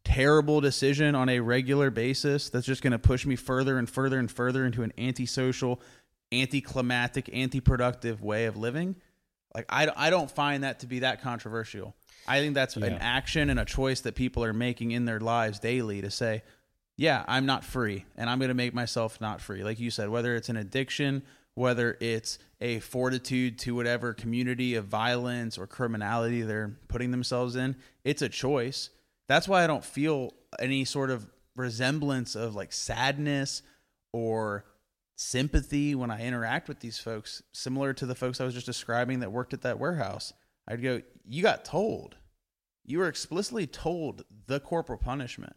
terrible 0.05 0.63
decision 0.63 1.15
on 1.15 1.29
a 1.29 1.41
regular 1.41 1.91
basis 1.91 2.49
that's 2.49 2.65
just 2.65 2.81
going 2.81 2.93
to 2.93 2.99
push 2.99 3.27
me 3.27 3.37
further 3.37 3.77
and 3.77 3.91
further 3.91 4.19
and 4.19 4.31
further 4.31 4.65
into 4.65 4.83
an 4.83 4.93
antisocial, 4.97 5.83
anticlimactic, 6.33 7.29
anti-productive 7.33 8.23
way 8.23 8.47
of 8.47 8.57
living, 8.57 8.97
like 9.55 9.67
I, 9.69 9.89
I 9.95 10.11
don't 10.11 10.31
find 10.31 10.65
that 10.65 10.81
to 10.81 10.87
be 10.87 11.01
that 11.01 11.21
controversial. 11.23 11.95
I 12.27 12.41
think 12.41 12.55
that's 12.55 12.77
an 12.77 12.99
action 13.01 13.51
and 13.51 13.59
a 13.59 13.65
choice 13.65 14.01
that 14.03 14.15
people 14.15 14.45
are 14.45 14.53
making 14.53 14.93
in 14.93 15.05
their 15.05 15.21
lives 15.21 15.59
daily 15.59 16.01
to 16.03 16.11
say, 16.11 16.43
yeah, 16.97 17.25
I'm 17.27 17.47
not 17.47 17.65
free 17.65 18.05
and 18.17 18.29
I'm 18.29 18.39
going 18.39 18.51
to 18.51 18.55
make 18.55 18.75
myself 18.75 19.21
not 19.21 19.41
free. 19.41 19.65
Like 19.65 19.81
you 19.81 19.91
said, 19.91 20.11
whether 20.11 20.37
it's 20.37 20.49
an 20.49 20.57
addiction, 20.57 21.23
whether 21.55 21.97
it's 22.01 22.39
a 22.61 22.81
fortitude 22.81 23.59
to 23.61 23.75
whatever 23.75 24.13
community 24.13 24.75
of 24.75 24.85
violence 24.85 25.57
or 25.57 25.67
criminality 25.67 26.43
they're 26.43 26.77
putting 26.89 27.11
themselves 27.11 27.57
in, 27.57 27.77
it's 28.05 28.23
a 28.23 28.29
choice. 28.29 28.91
That's 29.29 29.49
why 29.49 29.65
I 29.65 29.67
don't 29.67 29.85
feel 29.85 30.35
any 30.59 30.85
sort 30.85 31.11
of 31.11 31.27
resemblance 31.57 32.35
of 32.35 32.55
like 32.55 32.73
sadness 32.73 33.63
or 34.13 34.65
sympathy 35.17 35.95
when 35.95 36.11
I 36.11 36.25
interact 36.25 36.69
with 36.69 36.81
these 36.81 36.99
folks, 36.99 37.43
similar 37.53 37.93
to 37.95 38.07
the 38.07 38.15
folks 38.15 38.41
I 38.41 38.45
was 38.45 38.55
just 38.55 38.67
describing 38.67 39.21
that 39.21 39.33
worked 39.33 39.53
at 39.53 39.63
that 39.63 39.79
warehouse. 39.79 40.33
I'd 40.67 40.83
go, 40.83 41.03
You 41.33 41.45
got 41.45 41.65
told. 41.65 42.17
You 42.85 42.99
were 42.99 43.07
explicitly 43.07 43.65
told 43.69 44.25
the 44.49 44.59
corporal 44.59 44.99
punishment. 44.99 45.57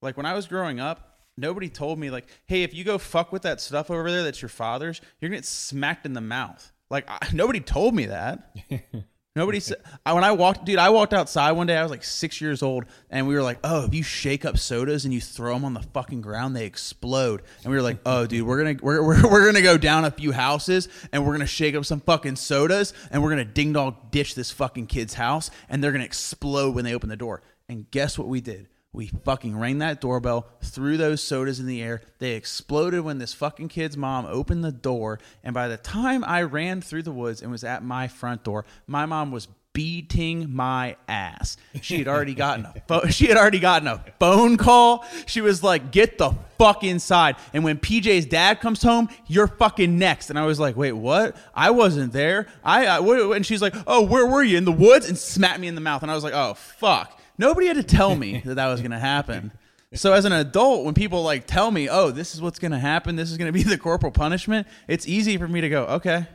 Like 0.00 0.16
when 0.16 0.24
I 0.24 0.32
was 0.32 0.46
growing 0.46 0.80
up, 0.80 1.18
nobody 1.36 1.68
told 1.68 1.98
me, 1.98 2.08
like, 2.08 2.26
hey, 2.46 2.62
if 2.62 2.72
you 2.72 2.82
go 2.82 2.96
fuck 2.96 3.30
with 3.30 3.42
that 3.42 3.60
stuff 3.60 3.90
over 3.90 4.10
there 4.10 4.22
that's 4.22 4.40
your 4.40 4.48
father's, 4.48 5.02
you're 5.20 5.28
gonna 5.28 5.36
get 5.36 5.44
smacked 5.44 6.06
in 6.06 6.14
the 6.14 6.22
mouth. 6.22 6.72
Like 6.88 7.04
I, 7.08 7.18
nobody 7.34 7.60
told 7.60 7.94
me 7.94 8.06
that. 8.06 8.56
Nobody 9.34 9.60
said 9.60 9.78
when 10.04 10.24
I 10.24 10.32
walked, 10.32 10.66
dude. 10.66 10.78
I 10.78 10.90
walked 10.90 11.14
outside 11.14 11.52
one 11.52 11.66
day. 11.66 11.74
I 11.74 11.82
was 11.82 11.90
like 11.90 12.04
six 12.04 12.42
years 12.42 12.62
old, 12.62 12.84
and 13.08 13.26
we 13.26 13.34
were 13.34 13.42
like, 13.42 13.58
"Oh, 13.64 13.86
if 13.86 13.94
you 13.94 14.02
shake 14.02 14.44
up 14.44 14.58
sodas 14.58 15.06
and 15.06 15.14
you 15.14 15.22
throw 15.22 15.54
them 15.54 15.64
on 15.64 15.72
the 15.72 15.80
fucking 15.80 16.20
ground, 16.20 16.54
they 16.54 16.66
explode." 16.66 17.40
And 17.64 17.70
we 17.70 17.76
were 17.76 17.82
like, 17.82 17.98
"Oh, 18.04 18.26
dude, 18.26 18.46
we're 18.46 18.62
gonna 18.62 18.76
we're, 18.82 19.02
we're, 19.02 19.22
we're 19.30 19.46
gonna 19.46 19.62
go 19.62 19.78
down 19.78 20.04
a 20.04 20.10
few 20.10 20.32
houses 20.32 20.88
and 21.12 21.24
we're 21.24 21.32
gonna 21.32 21.46
shake 21.46 21.74
up 21.74 21.86
some 21.86 22.00
fucking 22.00 22.36
sodas 22.36 22.92
and 23.10 23.22
we're 23.22 23.30
gonna 23.30 23.46
ding 23.46 23.72
dong 23.72 23.96
ditch 24.10 24.34
this 24.34 24.50
fucking 24.50 24.86
kid's 24.86 25.14
house 25.14 25.50
and 25.70 25.82
they're 25.82 25.92
gonna 25.92 26.04
explode 26.04 26.74
when 26.74 26.84
they 26.84 26.94
open 26.94 27.08
the 27.08 27.16
door." 27.16 27.40
And 27.70 27.90
guess 27.90 28.18
what 28.18 28.28
we 28.28 28.42
did? 28.42 28.68
We 28.94 29.06
fucking 29.06 29.58
rang 29.58 29.78
that 29.78 30.02
doorbell, 30.02 30.46
threw 30.60 30.98
those 30.98 31.22
sodas 31.22 31.58
in 31.58 31.66
the 31.66 31.80
air. 31.82 32.02
They 32.18 32.32
exploded 32.32 33.00
when 33.00 33.16
this 33.16 33.32
fucking 33.32 33.68
kid's 33.68 33.96
mom 33.96 34.26
opened 34.26 34.62
the 34.62 34.72
door. 34.72 35.18
And 35.42 35.54
by 35.54 35.68
the 35.68 35.78
time 35.78 36.22
I 36.24 36.42
ran 36.42 36.82
through 36.82 37.04
the 37.04 37.12
woods 37.12 37.40
and 37.40 37.50
was 37.50 37.64
at 37.64 37.82
my 37.82 38.06
front 38.06 38.44
door, 38.44 38.66
my 38.86 39.06
mom 39.06 39.30
was 39.30 39.48
beating 39.72 40.54
my 40.54 40.96
ass. 41.08 41.56
She 41.80 41.96
had 41.96 42.06
already 42.06 42.34
gotten 42.34 42.66
a 42.66 42.74
pho- 42.86 43.06
she 43.06 43.28
had 43.28 43.38
already 43.38 43.60
gotten 43.60 43.88
a 43.88 44.04
phone 44.18 44.58
call. 44.58 45.06
She 45.24 45.40
was 45.40 45.62
like, 45.62 45.90
"Get 45.90 46.18
the 46.18 46.34
fuck 46.58 46.84
inside." 46.84 47.36
And 47.54 47.64
when 47.64 47.78
PJ's 47.78 48.26
dad 48.26 48.60
comes 48.60 48.82
home, 48.82 49.08
you're 49.26 49.46
fucking 49.46 49.98
next. 49.98 50.28
And 50.28 50.38
I 50.38 50.44
was 50.44 50.60
like, 50.60 50.76
"Wait, 50.76 50.92
what? 50.92 51.34
I 51.54 51.70
wasn't 51.70 52.12
there." 52.12 52.46
I, 52.62 52.86
I 52.86 52.98
and 53.34 53.46
she's 53.46 53.62
like, 53.62 53.74
"Oh, 53.86 54.02
where 54.02 54.26
were 54.26 54.42
you 54.42 54.58
in 54.58 54.66
the 54.66 54.72
woods?" 54.72 55.08
and 55.08 55.16
smacked 55.16 55.60
me 55.60 55.68
in 55.68 55.74
the 55.74 55.80
mouth. 55.80 56.02
And 56.02 56.10
I 56.10 56.14
was 56.14 56.24
like, 56.24 56.34
"Oh, 56.34 56.52
fuck." 56.52 57.18
Nobody 57.38 57.66
had 57.66 57.76
to 57.76 57.82
tell 57.82 58.14
me 58.16 58.40
that 58.44 58.54
that 58.54 58.66
was 58.68 58.80
going 58.80 58.90
to 58.92 58.98
happen. 58.98 59.52
So 59.94 60.12
as 60.14 60.24
an 60.24 60.32
adult, 60.32 60.84
when 60.84 60.94
people 60.94 61.22
like 61.22 61.46
tell 61.46 61.70
me, 61.70 61.88
"Oh, 61.88 62.10
this 62.10 62.34
is 62.34 62.40
what's 62.40 62.58
going 62.58 62.72
to 62.72 62.78
happen. 62.78 63.16
This 63.16 63.30
is 63.30 63.36
going 63.38 63.48
to 63.48 63.52
be 63.52 63.62
the 63.62 63.76
corporal 63.78 64.12
punishment," 64.12 64.66
it's 64.88 65.06
easy 65.06 65.36
for 65.36 65.46
me 65.46 65.60
to 65.60 65.68
go, 65.68 65.84
"Okay, 65.84 66.26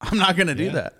I'm 0.00 0.18
not 0.18 0.36
going 0.36 0.48
to 0.48 0.54
do 0.54 0.64
Yeah. 0.64 0.72
that." 0.72 0.94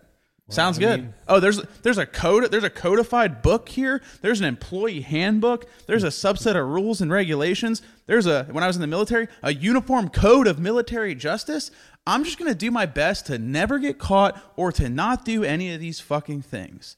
Sounds 0.48 0.78
I 0.78 0.82
good. 0.82 1.00
mean- 1.00 1.14
oh, 1.26 1.40
there's 1.40 1.60
there's 1.82 1.98
a 1.98 2.06
code 2.06 2.52
there's 2.52 2.62
a 2.62 2.70
codified 2.70 3.42
book 3.42 3.68
here. 3.68 4.00
There's 4.22 4.38
an 4.38 4.46
employee 4.46 5.00
handbook. 5.00 5.66
There's 5.88 6.04
a 6.04 6.08
subset 6.08 6.54
of 6.54 6.68
rules 6.68 7.00
and 7.00 7.10
regulations. 7.10 7.82
There's 8.06 8.26
a 8.26 8.44
when 8.52 8.62
I 8.62 8.68
was 8.68 8.76
in 8.76 8.82
the 8.82 8.86
military, 8.86 9.26
a 9.42 9.52
uniform 9.52 10.08
code 10.08 10.46
of 10.46 10.60
military 10.60 11.16
justice. 11.16 11.72
I'm 12.06 12.22
just 12.22 12.38
going 12.38 12.48
to 12.52 12.56
do 12.56 12.70
my 12.70 12.86
best 12.86 13.26
to 13.26 13.38
never 13.38 13.80
get 13.80 13.98
caught 13.98 14.40
or 14.54 14.70
to 14.70 14.88
not 14.88 15.24
do 15.24 15.42
any 15.42 15.74
of 15.74 15.80
these 15.80 15.98
fucking 15.98 16.42
things. 16.42 16.96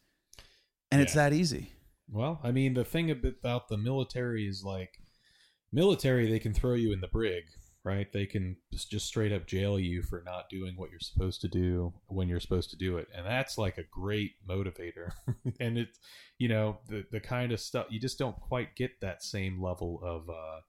And 0.90 1.00
it's 1.00 1.14
that 1.14 1.32
easy. 1.32 1.72
Well, 2.10 2.40
I 2.42 2.52
mean, 2.52 2.74
the 2.74 2.84
thing 2.84 3.10
about 3.10 3.68
the 3.68 3.76
military 3.76 4.46
is 4.46 4.64
like, 4.64 5.00
military, 5.72 6.30
they 6.30 6.38
can 6.38 6.54
throw 6.54 6.74
you 6.74 6.92
in 6.92 7.00
the 7.00 7.08
brig, 7.08 7.44
right? 7.84 8.10
They 8.10 8.24
can 8.24 8.56
just 8.70 9.06
straight 9.06 9.32
up 9.32 9.46
jail 9.46 9.78
you 9.78 10.02
for 10.02 10.22
not 10.24 10.48
doing 10.48 10.74
what 10.76 10.90
you're 10.90 11.00
supposed 11.00 11.42
to 11.42 11.48
do 11.48 11.92
when 12.06 12.28
you're 12.28 12.40
supposed 12.40 12.70
to 12.70 12.76
do 12.76 12.96
it. 12.96 13.08
And 13.14 13.26
that's 13.26 13.58
like 13.58 13.76
a 13.76 13.84
great 13.90 14.32
motivator. 14.48 15.10
and 15.60 15.76
it's, 15.76 15.98
you 16.38 16.48
know, 16.48 16.78
the, 16.88 17.04
the 17.10 17.20
kind 17.20 17.52
of 17.52 17.60
stuff, 17.60 17.86
you 17.90 18.00
just 18.00 18.18
don't 18.18 18.40
quite 18.40 18.74
get 18.74 19.00
that 19.00 19.22
same 19.22 19.62
level 19.62 20.00
of, 20.02 20.30
uh, 20.30 20.60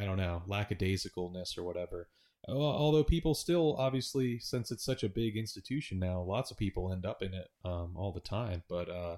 I 0.00 0.04
don't 0.04 0.18
know, 0.18 0.42
lackadaisicalness 0.48 1.58
or 1.58 1.64
whatever. 1.64 2.08
Although 2.48 3.02
people 3.02 3.34
still, 3.34 3.74
obviously, 3.76 4.38
since 4.38 4.70
it's 4.70 4.84
such 4.84 5.02
a 5.02 5.08
big 5.08 5.36
institution 5.36 5.98
now, 5.98 6.20
lots 6.20 6.52
of 6.52 6.56
people 6.56 6.92
end 6.92 7.04
up 7.04 7.20
in 7.20 7.34
it 7.34 7.48
um, 7.64 7.94
all 7.96 8.12
the 8.12 8.20
time. 8.20 8.62
But, 8.68 8.88
uh, 8.88 9.16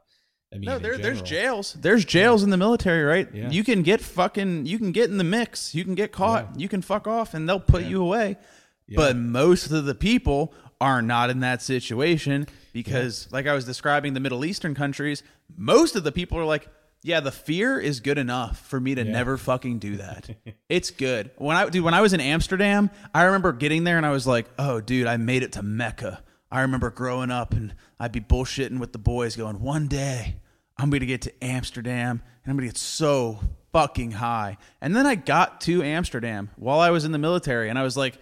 I 0.53 0.57
mean, 0.57 0.64
No, 0.66 0.78
there, 0.78 0.96
there's 0.96 1.20
jails. 1.22 1.74
There's 1.78 2.05
jails 2.05 2.42
in 2.42 2.51
the 2.51 2.57
military, 2.57 3.03
right? 3.05 3.28
Yeah. 3.34 3.51
You 3.51 3.62
can 3.64 3.82
get 3.82 4.01
fucking, 4.01 4.64
you 4.66 4.78
can 4.78 4.92
get 4.92 5.11
in 5.11 5.18
the 5.18 5.24
mix. 5.24 5.74
You 5.74 5.84
can 5.84 5.94
get 5.94 6.11
caught. 6.12 6.51
Yeah. 6.55 6.61
You 6.62 6.68
can 6.68 6.80
fuck 6.82 7.07
off, 7.07 7.34
and 7.34 7.49
they'll 7.49 7.61
put 7.61 7.82
Yeah. 7.82 7.88
you 7.88 8.03
away. 8.03 8.38
Yeah. 8.86 8.96
But 8.96 9.16
most 9.16 9.70
of 9.70 9.84
the 9.84 9.94
people 9.94 10.55
are 10.80 11.03
not 11.03 11.28
in 11.28 11.40
that 11.40 11.61
situation 11.61 12.46
because, 12.72 13.28
like 13.30 13.46
I 13.46 13.53
was 13.53 13.64
describing 13.66 14.14
the 14.14 14.20
Middle 14.20 14.44
Eastern 14.44 14.74
countries, 14.74 15.22
most 15.57 15.96
of 15.96 16.05
the 16.05 16.12
people 16.12 16.38
are 16.38 16.44
like, 16.46 16.68
yeah, 17.03 17.20
the 17.20 17.30
fear 17.32 17.78
is 17.78 18.01
good 18.01 18.16
enough 18.18 18.59
for 18.66 18.80
me 18.80 18.94
to 18.94 19.05
Yeah. 19.05 19.12
never 19.12 19.36
fucking 19.36 19.78
do 19.80 19.99
that. 19.99 20.30
it's 20.70 20.90
good. 20.90 21.30
When 21.36 21.57
I 21.57 21.68
dude, 21.68 21.84
when 21.84 21.94
I 21.94 22.01
was 22.01 22.12
in 22.14 22.20
Amsterdam, 22.20 22.90
I 23.14 23.24
remember 23.24 23.53
getting 23.53 23.84
there 23.84 23.99
and 23.99 24.07
I 24.07 24.11
was 24.11 24.26
like, 24.26 24.46
"Oh, 24.59 24.80
dude, 24.80 25.07
I 25.07 25.16
made 25.18 25.42
it 25.42 25.53
to 25.53 25.62
Mecca." 25.62 26.22
I 26.51 26.62
remember 26.62 26.90
growing 26.90 27.30
up 27.30 27.53
and 27.53 27.74
I'd 28.01 28.12
be 28.12 28.20
bullshitting 28.20 28.78
with 28.78 28.92
the 28.92 28.99
boys 28.99 29.36
going, 29.36 29.61
"One 29.61 29.86
day, 29.86 30.36
I'm 30.76 30.90
going 30.90 31.01
to 31.01 31.07
get 31.07 31.22
to 31.22 31.44
Amsterdam 31.44 32.22
and 32.44 32.51
I'm 32.51 32.57
going 32.57 32.68
to 32.68 32.72
get 32.72 32.78
so 32.78 33.40
fucking 33.72 34.12
high." 34.12 34.57
And 34.80 34.96
then 34.96 35.07
I 35.07 35.14
got 35.14 35.61
to 35.62 35.82
Amsterdam 35.82 36.51
while 36.57 36.80
I 36.80 36.90
was 36.90 37.05
in 37.05 37.12
the 37.12 37.18
military 37.18 37.68
and 37.68 37.78
I 37.78 37.82
was 37.82 37.96
like, 37.96 38.18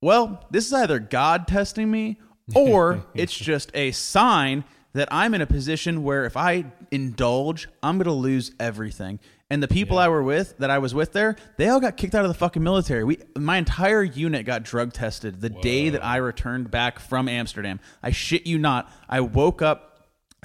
well, 0.00 0.46
this 0.50 0.66
is 0.66 0.72
either 0.72 0.98
God 0.98 1.48
testing 1.48 1.90
me 1.90 2.18
or 2.54 3.04
it's 3.14 3.36
just 3.36 3.70
a 3.74 3.90
sign 3.92 4.64
that 4.94 5.08
I'm 5.10 5.34
in 5.34 5.42
a 5.42 5.46
position 5.46 6.02
where 6.02 6.24
if 6.24 6.36
I 6.36 6.66
indulge, 6.90 7.68
I'm 7.82 7.98
going 7.98 8.06
to 8.06 8.12
lose 8.12 8.52
everything. 8.58 9.20
And 9.50 9.62
the 9.62 9.68
people 9.68 9.98
I 9.98 10.08
were 10.08 10.22
with, 10.22 10.58
that 10.58 10.68
I 10.68 10.78
was 10.78 10.94
with 10.94 11.12
there, 11.12 11.36
they 11.56 11.68
all 11.68 11.80
got 11.80 11.96
kicked 11.96 12.14
out 12.14 12.22
of 12.22 12.28
the 12.28 12.34
fucking 12.34 12.62
military. 12.62 13.02
We, 13.02 13.18
my 13.34 13.56
entire 13.56 14.02
unit 14.02 14.44
got 14.44 14.62
drug 14.62 14.92
tested 14.92 15.40
the 15.40 15.48
day 15.48 15.88
that 15.88 16.04
I 16.04 16.16
returned 16.16 16.70
back 16.70 16.98
from 16.98 17.28
Amsterdam. 17.28 17.80
I 18.02 18.10
shit 18.10 18.46
you 18.46 18.58
not. 18.58 18.92
I 19.08 19.20
woke 19.20 19.62
up 19.62 19.88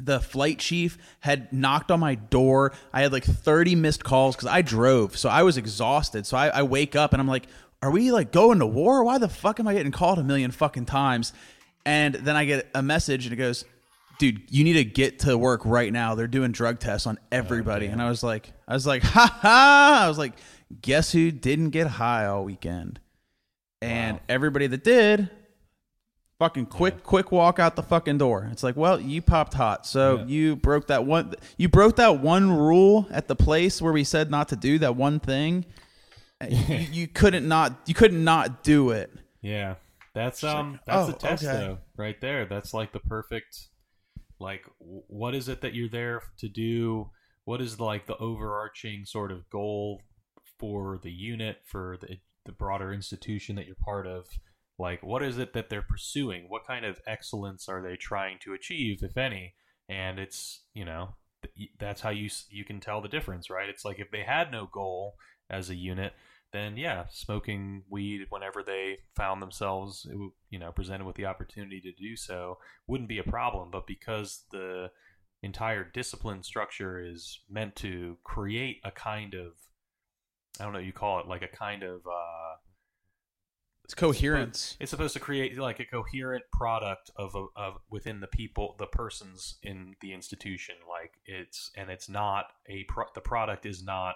the 0.01 0.19
flight 0.19 0.59
chief 0.59 0.97
had 1.19 1.51
knocked 1.53 1.91
on 1.91 1.99
my 1.99 2.15
door. 2.15 2.73
I 2.91 3.01
had 3.01 3.11
like 3.11 3.25
30 3.25 3.75
missed 3.75 4.03
calls 4.03 4.35
because 4.35 4.47
I 4.47 4.61
drove. 4.61 5.17
So 5.17 5.29
I 5.29 5.43
was 5.43 5.57
exhausted. 5.57 6.25
So 6.25 6.37
I, 6.37 6.47
I 6.47 6.63
wake 6.63 6.95
up 6.95 7.13
and 7.13 7.21
I'm 7.21 7.27
like, 7.27 7.47
are 7.81 7.91
we 7.91 8.11
like 8.11 8.31
going 8.31 8.59
to 8.59 8.65
war? 8.65 9.03
Why 9.03 9.17
the 9.17 9.27
fuck 9.27 9.59
am 9.59 9.67
I 9.67 9.73
getting 9.73 9.91
called 9.91 10.17
a 10.17 10.23
million 10.23 10.51
fucking 10.51 10.85
times? 10.85 11.33
And 11.85 12.15
then 12.15 12.35
I 12.35 12.45
get 12.45 12.69
a 12.73 12.81
message 12.81 13.25
and 13.25 13.33
it 13.33 13.37
goes, 13.37 13.65
dude, 14.31 14.43
you 14.49 14.63
need 14.63 14.73
to 14.73 14.85
get 14.85 15.19
to 15.19 15.37
work 15.37 15.65
right 15.65 15.91
now. 15.91 16.15
They're 16.15 16.27
doing 16.27 16.53
drug 16.53 16.79
tests 16.79 17.07
on 17.07 17.19
everybody. 17.29 17.87
and 17.87 18.01
I 18.01 18.07
was 18.07 18.23
like, 18.23 18.53
I 18.67 18.73
was 18.73 18.87
like, 18.87 19.03
ha 19.15 19.37
ha. 19.41 20.01
I 20.05 20.07
was 20.07 20.17
like, 20.17 20.33
guess 20.81 21.11
who 21.11 21.29
didn't 21.29 21.71
get 21.71 21.87
high 21.87 22.25
all 22.27 22.45
weekend? 22.45 23.01
And 23.81 24.21
everybody 24.29 24.67
that 24.67 24.83
did, 24.85 25.29
fucking 26.39 26.67
quick 26.67 27.03
quick 27.03 27.31
walk 27.31 27.59
out 27.59 27.75
the 27.75 27.83
fucking 27.83 28.17
door 28.17 28.49
it's 28.51 28.63
like 28.63 28.75
well 28.75 28.99
you 28.99 29.21
popped 29.21 29.53
hot 29.53 29.85
so 29.85 30.17
Yeah. 30.17 30.25
you 30.25 30.55
broke 30.57 30.87
that 30.87 31.05
one 31.05 31.35
you 31.57 31.69
broke 31.69 31.95
that 31.97 32.19
one 32.19 32.51
rule 32.51 33.07
at 33.11 33.29
the 33.29 33.35
place 33.35 33.81
where 33.81 33.93
we 33.93 34.03
said 34.03 34.29
not 34.29 34.49
to 34.49 34.57
do 34.57 34.77
that 34.79 34.95
one 34.97 35.21
thing 35.21 35.63
you, 36.49 36.75
you 36.91 37.07
couldn't 37.07 37.47
not 37.47 37.79
you 37.85 37.93
couldn't 37.93 38.23
not 38.23 38.61
do 38.63 38.89
it 38.89 39.11
Yeah, 39.41 39.75
that's 40.13 40.43
um 40.43 40.79
that's 40.85 41.09
oh, 41.09 41.13
a 41.13 41.17
test 41.17 41.43
okay. 41.45 41.53
though, 41.53 41.77
right 41.97 42.19
there. 42.19 42.45
That's 42.45 42.73
like 42.73 42.91
the 42.91 42.99
perfect, 42.99 43.69
like, 44.43 44.65
what 44.79 45.33
is 45.33 45.47
it 45.47 45.61
that 45.61 45.73
you're 45.73 45.89
there 45.89 46.21
to 46.39 46.49
do? 46.49 47.09
What 47.45 47.61
is 47.61 47.79
like 47.79 48.05
the 48.05 48.17
overarching 48.17 49.05
sort 49.05 49.31
of 49.31 49.49
goal 49.49 50.01
for 50.59 50.99
the 51.01 51.11
unit 51.11 51.57
for 51.65 51.97
the 51.99 52.17
the 52.45 52.51
broader 52.51 52.93
institution 52.93 53.55
that 53.55 53.65
you're 53.65 53.75
part 53.83 54.05
of? 54.05 54.25
Like, 54.77 55.01
what 55.01 55.23
is 55.23 55.37
it 55.37 55.53
that 55.53 55.69
they're 55.69 55.81
pursuing? 55.81 56.45
What 56.49 56.67
kind 56.67 56.85
of 56.85 56.99
excellence 57.07 57.69
are 57.69 57.81
they 57.81 57.95
trying 57.95 58.37
to 58.43 58.53
achieve, 58.53 58.99
if 59.01 59.17
any? 59.17 59.55
And 59.89 60.19
it's 60.19 60.63
you 60.73 60.85
know 60.85 61.15
that's 61.79 62.01
how 62.01 62.09
you 62.09 62.29
you 62.49 62.65
can 62.65 62.79
tell 62.79 63.01
the 63.01 63.07
difference, 63.07 63.49
right? 63.49 63.69
It's 63.69 63.85
like 63.85 63.99
if 63.99 64.11
they 64.11 64.23
had 64.23 64.51
no 64.51 64.69
goal 64.71 65.15
as 65.49 65.69
a 65.69 65.75
unit, 65.75 66.13
then 66.53 66.77
yeah, 66.77 67.05
smoking 67.11 67.83
weed 67.89 68.27
whenever 68.29 68.63
they 68.63 68.99
found 69.15 69.41
themselves, 69.41 70.07
you 70.49 70.59
know, 70.59 70.71
presented 70.71 71.05
with 71.05 71.15
the 71.15 71.25
opportunity 71.25 71.81
to 71.81 71.91
do 71.91 72.15
so, 72.15 72.59
wouldn't 72.87 73.09
be 73.09 73.17
a 73.17 73.23
problem. 73.23 73.69
But 73.71 73.87
because 73.87 74.43
the 74.51 74.91
entire 75.41 75.83
discipline 75.83 76.43
structure 76.43 77.03
is 77.03 77.41
meant 77.49 77.75
to 77.77 78.17
create 78.23 78.79
a 78.83 78.91
kind 78.91 79.33
of, 79.33 79.53
I 80.59 80.63
don't 80.63 80.73
know, 80.73 80.79
you 80.79 80.93
call 80.93 81.19
it 81.19 81.27
like 81.27 81.41
a 81.41 81.47
kind 81.47 81.83
of. 81.83 82.01
Uh, 82.07 82.55
it's 83.83 83.93
coherence 83.93 84.77
it's 84.79 84.91
supposed 84.91 85.13
to 85.13 85.19
create 85.19 85.57
like 85.57 85.81
a 85.81 85.85
coherent 85.85 86.45
product 86.53 87.11
of, 87.17 87.35
a, 87.35 87.47
of 87.57 87.79
within 87.89 88.21
the 88.21 88.27
people, 88.27 88.75
the 88.79 88.85
persons 88.85 89.57
in 89.61 89.95
the 89.99 90.13
institution. 90.13 90.75
Like 90.89 91.15
it's 91.25 91.69
and 91.75 91.89
it's 91.89 92.07
not 92.07 92.45
a 92.69 92.85
pro- 92.85 93.11
the 93.13 93.21
product 93.21 93.65
is 93.65 93.83
not 93.83 94.15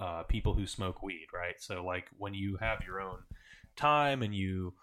uh, 0.00 0.22
people 0.24 0.54
who 0.54 0.66
smoke 0.66 1.02
weed, 1.02 1.26
right? 1.32 1.54
So 1.60 1.84
like 1.84 2.06
when 2.18 2.34
you 2.34 2.56
have 2.60 2.80
your 2.86 3.00
own 3.00 3.18
time 3.76 4.22
and 4.22 4.34
you 4.34 4.74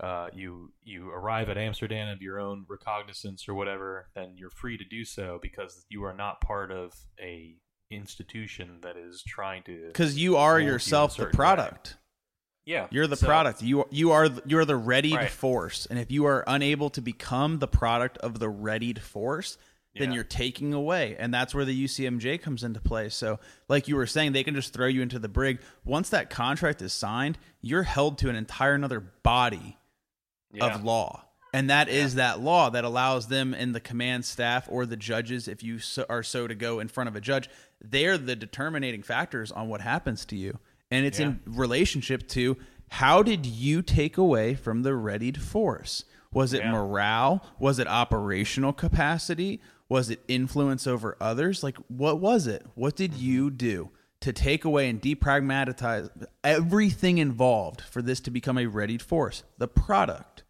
uh, 0.00 0.28
you 0.34 0.72
you 0.82 1.08
arrive 1.10 1.48
at 1.48 1.56
Amsterdam 1.56 2.08
of 2.08 2.20
your 2.20 2.40
own 2.40 2.66
recognizance 2.68 3.48
or 3.48 3.54
whatever, 3.54 4.08
then 4.14 4.32
you're 4.36 4.50
free 4.50 4.76
to 4.76 4.84
do 4.84 5.04
so 5.04 5.38
because 5.40 5.86
you 5.88 6.02
are 6.04 6.14
not 6.14 6.40
part 6.40 6.70
of 6.72 6.92
a 7.20 7.54
institution 7.90 8.78
that 8.82 8.96
is 8.96 9.22
trying 9.26 9.62
to 9.62 9.86
because 9.88 10.16
you 10.18 10.36
are 10.36 10.54
mold 10.54 10.64
you 10.66 10.72
yourself 10.72 11.10
the 11.12 11.16
certain 11.22 11.28
way. 11.28 11.36
product 11.36 11.96
yeah 12.64 12.88
you're 12.90 13.06
the 13.06 13.16
So- 13.16 13.26
product 13.26 13.62
you 13.62 13.84
you 13.90 14.10
are 14.10 14.28
you're 14.44 14.64
the 14.64 14.74
readied 14.76 15.14
Right. 15.14 15.30
force 15.30 15.86
and 15.86 15.96
if 15.98 16.10
you 16.10 16.24
are 16.26 16.42
unable 16.48 16.90
to 16.90 17.00
become 17.00 17.60
the 17.60 17.68
product 17.68 18.18
of 18.18 18.40
the 18.40 18.48
readied 18.48 19.00
force 19.00 19.56
then 19.98 20.10
Yeah. 20.10 20.16
you're 20.16 20.24
taking 20.24 20.72
away. 20.72 21.16
And 21.18 21.32
that's 21.32 21.54
where 21.54 21.64
the 21.64 21.74
UCMJ 21.84 22.38
comes 22.38 22.62
into 22.62 22.80
play. 22.80 23.08
So 23.08 23.38
like 23.68 23.88
you 23.88 23.96
were 23.96 24.06
saying 24.06 24.32
they 24.32 24.44
can 24.44 24.54
just 24.54 24.72
throw 24.72 24.86
you 24.86 25.02
into 25.02 25.18
the 25.18 25.28
brig. 25.28 25.60
Once 25.84 26.08
that 26.10 26.30
contract 26.30 26.82
is 26.82 26.92
signed 26.92 27.38
you're 27.60 27.82
held 27.84 28.18
to 28.18 28.28
an 28.28 28.36
entire 28.36 28.74
another 28.74 29.00
body 29.00 29.76
yeah. 30.52 30.66
of 30.66 30.84
law. 30.84 31.22
And 31.52 31.70
that 31.70 31.88
is 31.88 32.16
that 32.16 32.40
law 32.40 32.68
that 32.70 32.84
allows 32.84 33.28
them 33.28 33.54
in 33.54 33.72
the 33.72 33.80
command 33.80 34.24
staff 34.24 34.66
or 34.70 34.84
the 34.84 34.96
judges 34.96 35.48
if 35.48 35.62
you 35.62 35.78
so, 35.78 36.04
are 36.08 36.22
so 36.22 36.46
to 36.46 36.54
go 36.54 36.80
in 36.80 36.88
front 36.88 37.08
of 37.08 37.16
a 37.16 37.20
judge 37.20 37.48
they're 37.80 38.18
the 38.18 38.36
determining 38.36 39.02
factors 39.02 39.52
on 39.52 39.68
what 39.68 39.80
happens 39.80 40.24
to 40.26 40.36
you. 40.36 40.58
And 40.90 41.04
it's 41.04 41.18
in 41.18 41.40
relationship 41.46 42.28
to 42.28 42.56
how 42.90 43.22
did 43.22 43.44
you 43.44 43.82
take 43.82 44.16
away 44.16 44.54
from 44.54 44.82
the 44.82 44.94
readied 44.94 45.42
force? 45.42 46.04
Was 46.32 46.52
it 46.52 46.60
Yeah. 46.62 46.72
morale? 46.72 47.44
Was 47.58 47.78
it 47.78 47.86
operational 47.86 48.72
capacity 48.72 49.60
was 49.88 50.10
it 50.10 50.20
influence 50.28 50.86
over 50.86 51.16
others 51.20 51.62
like 51.62 51.76
what 51.88 52.20
was 52.20 52.46
it 52.46 52.64
what 52.74 52.96
did 52.96 53.12
mm-hmm. 53.12 53.24
you 53.24 53.50
do 53.50 53.90
to 54.20 54.32
take 54.32 54.64
away 54.64 54.88
and 54.88 55.02
depragmatize 55.02 56.10
everything 56.42 57.18
involved 57.18 57.80
for 57.82 58.02
this 58.02 58.20
to 58.20 58.30
become 58.30 58.58
a 58.58 58.66
readied 58.66 59.02
force 59.02 59.42
the 59.58 59.68
product 59.68 60.42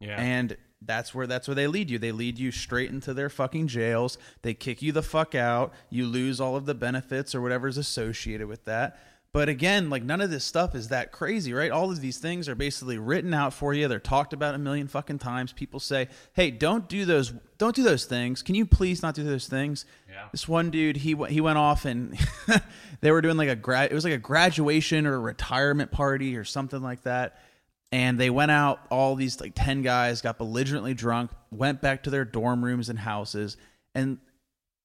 yeah. 0.00 0.20
and 0.20 0.56
that's 0.82 1.14
where 1.14 1.26
that's 1.26 1.48
where 1.48 1.54
they 1.54 1.66
lead 1.66 1.90
you. 1.90 1.98
They 1.98 2.12
lead 2.12 2.38
you 2.38 2.50
straight 2.50 2.90
into 2.90 3.14
their 3.14 3.28
fucking 3.28 3.68
jails. 3.68 4.18
They 4.42 4.54
kick 4.54 4.82
you 4.82 4.92
the 4.92 5.02
fuck 5.02 5.34
out. 5.34 5.72
You 5.90 6.06
lose 6.06 6.40
all 6.40 6.56
of 6.56 6.66
the 6.66 6.74
benefits 6.74 7.34
or 7.34 7.40
whatever's 7.40 7.78
associated 7.78 8.46
with 8.46 8.64
that. 8.66 8.98
But 9.32 9.50
again, 9.50 9.90
like 9.90 10.02
none 10.02 10.22
of 10.22 10.30
this 10.30 10.44
stuff 10.44 10.74
is 10.74 10.88
that 10.88 11.12
crazy, 11.12 11.52
right? 11.52 11.70
All 11.70 11.90
of 11.90 12.00
these 12.00 12.16
things 12.18 12.48
are 12.48 12.54
basically 12.54 12.96
written 12.96 13.34
out 13.34 13.52
for 13.52 13.74
you. 13.74 13.86
They're 13.86 14.00
talked 14.00 14.32
about 14.32 14.54
a 14.54 14.58
million 14.58 14.88
fucking 14.88 15.18
times. 15.18 15.52
People 15.52 15.78
say, 15.78 16.08
"Hey, 16.32 16.50
don't 16.50 16.88
do 16.88 17.04
those 17.04 17.34
don't 17.58 17.76
do 17.76 17.82
those 17.82 18.06
things. 18.06 18.42
Can 18.42 18.54
you 18.54 18.64
please 18.64 19.02
not 19.02 19.14
do 19.14 19.24
those 19.24 19.46
things?" 19.46 19.84
Yeah. 20.08 20.28
This 20.32 20.48
one 20.48 20.70
dude, 20.70 20.96
he 20.96 21.14
he 21.28 21.40
went 21.42 21.58
off 21.58 21.84
and 21.84 22.18
they 23.02 23.10
were 23.10 23.20
doing 23.20 23.36
like 23.36 23.50
a 23.50 23.56
grad 23.56 23.90
it 23.90 23.94
was 23.94 24.04
like 24.04 24.14
a 24.14 24.18
graduation 24.18 25.06
or 25.06 25.14
a 25.14 25.18
retirement 25.18 25.90
party 25.90 26.36
or 26.36 26.44
something 26.44 26.80
like 26.80 27.02
that 27.02 27.38
and 27.92 28.18
they 28.18 28.30
went 28.30 28.50
out 28.50 28.80
all 28.90 29.14
these 29.14 29.40
like 29.40 29.52
10 29.54 29.82
guys 29.82 30.20
got 30.20 30.38
belligerently 30.38 30.94
drunk 30.94 31.30
went 31.50 31.80
back 31.80 32.02
to 32.02 32.10
their 32.10 32.24
dorm 32.24 32.64
rooms 32.64 32.88
and 32.88 32.98
houses 32.98 33.56
and 33.94 34.18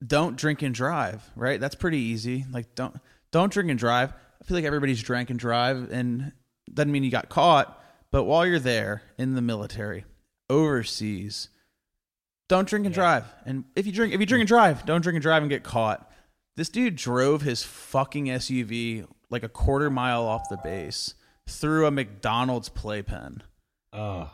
don't 0.06 0.36
drink 0.36 0.62
and 0.62 0.74
drive 0.76 1.30
right 1.36 1.60
that's 1.60 1.76
pretty 1.76 1.98
easy 1.98 2.46
like 2.52 2.74
don't 2.76 2.96
don't 3.32 3.52
drink 3.52 3.70
and 3.70 3.80
drive 3.80 4.14
i 4.42 4.44
feel 4.44 4.56
like 4.58 4.66
everybody's 4.66 5.02
drank 5.04 5.30
and 5.30 5.40
drive 5.40 5.90
and 5.92 6.32
doesn't 6.74 6.92
mean 6.92 7.04
you 7.04 7.12
got 7.12 7.30
caught 7.30 7.78
but 8.12 8.24
while 8.24 8.46
you're 8.46 8.60
there 8.60 9.04
in 9.18 9.36
the 9.36 9.42
military 9.42 10.04
overseas 10.50 11.50
don't 12.50 12.68
drink 12.68 12.86
and 12.86 12.94
Yeah. 12.94 13.02
drive. 13.02 13.26
And 13.46 13.64
if 13.78 13.86
you 13.86 13.94
drink 13.94 14.14
if 14.14 14.20
you 14.20 14.26
drink 14.26 14.42
and 14.42 14.48
drive 14.48 14.86
don't 14.86 15.00
drink 15.02 15.16
and 15.16 15.22
drive 15.24 15.42
and 15.42 15.50
get 15.50 15.64
caught. 15.64 16.12
This 16.58 16.68
dude 16.68 16.98
drove 16.98 17.44
his 17.44 17.64
fucking 17.64 18.26
suv 18.26 19.08
like 19.30 19.44
a 19.44 19.48
quarter 19.50 19.90
mile 19.90 20.24
off 20.24 20.50
the 20.50 20.58
base 20.58 21.14
through 21.48 21.86
a 21.86 21.92
mcdonald's 21.92 22.68
playpen. 22.68 23.42
Oh, 23.94 24.30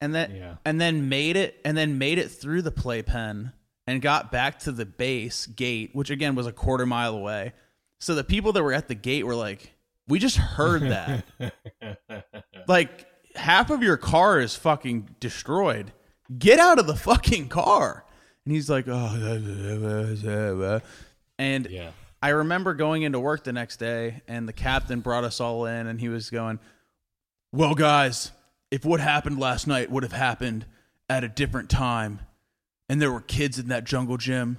and 0.00 0.14
then 0.14 0.34
Yeah. 0.34 0.56
and 0.64 0.80
then 0.80 1.10
made 1.10 1.36
it 1.36 1.60
and 1.62 1.76
then 1.76 1.98
made 1.98 2.16
it 2.18 2.30
through 2.30 2.62
the 2.62 2.70
playpen 2.70 3.52
and 3.86 4.00
got 4.00 4.32
back 4.32 4.58
to 4.60 4.72
the 4.72 4.86
base 4.86 5.46
gate 5.46 5.90
which 5.92 6.08
again 6.08 6.34
was 6.34 6.46
a 6.46 6.52
quarter 6.52 6.86
mile 6.86 7.14
away 7.14 7.52
so 7.98 8.14
the 8.14 8.24
people 8.24 8.52
that 8.52 8.62
were 8.62 8.72
at 8.72 8.88
the 8.88 8.94
gate 8.94 9.26
were 9.26 9.34
like 9.34 9.74
we 10.06 10.18
just 10.18 10.36
heard 10.36 10.82
that 10.82 11.24
like 12.68 13.06
half 13.34 13.70
of 13.70 13.82
your 13.82 13.96
car 13.96 14.40
is 14.40 14.56
fucking 14.56 15.16
destroyed 15.20 15.92
get 16.38 16.58
out 16.58 16.78
of 16.78 16.86
the 16.86 16.96
fucking 16.96 17.48
car 17.48 18.04
and 18.44 18.54
he's 18.54 18.68
like 18.68 18.86
oh 18.88 19.16
and 21.38 21.66
yeah. 21.70 21.90
I 22.20 22.30
remember 22.30 22.74
going 22.74 23.02
into 23.02 23.20
work 23.20 23.44
the 23.44 23.52
next 23.52 23.76
day 23.76 24.22
and 24.26 24.48
the 24.48 24.52
captain 24.52 25.00
brought 25.00 25.24
us 25.24 25.40
all 25.40 25.66
in 25.66 25.86
and 25.86 26.00
he 26.00 26.08
was 26.08 26.30
going, 26.30 26.58
Well, 27.52 27.74
guys, 27.74 28.32
if 28.70 28.84
what 28.84 29.00
happened 29.00 29.38
last 29.38 29.66
night 29.66 29.90
would 29.90 30.02
have 30.02 30.12
happened 30.12 30.66
at 31.08 31.22
a 31.22 31.28
different 31.28 31.70
time 31.70 32.20
and 32.88 33.00
there 33.00 33.12
were 33.12 33.20
kids 33.20 33.58
in 33.58 33.68
that 33.68 33.84
jungle 33.84 34.16
gym, 34.16 34.58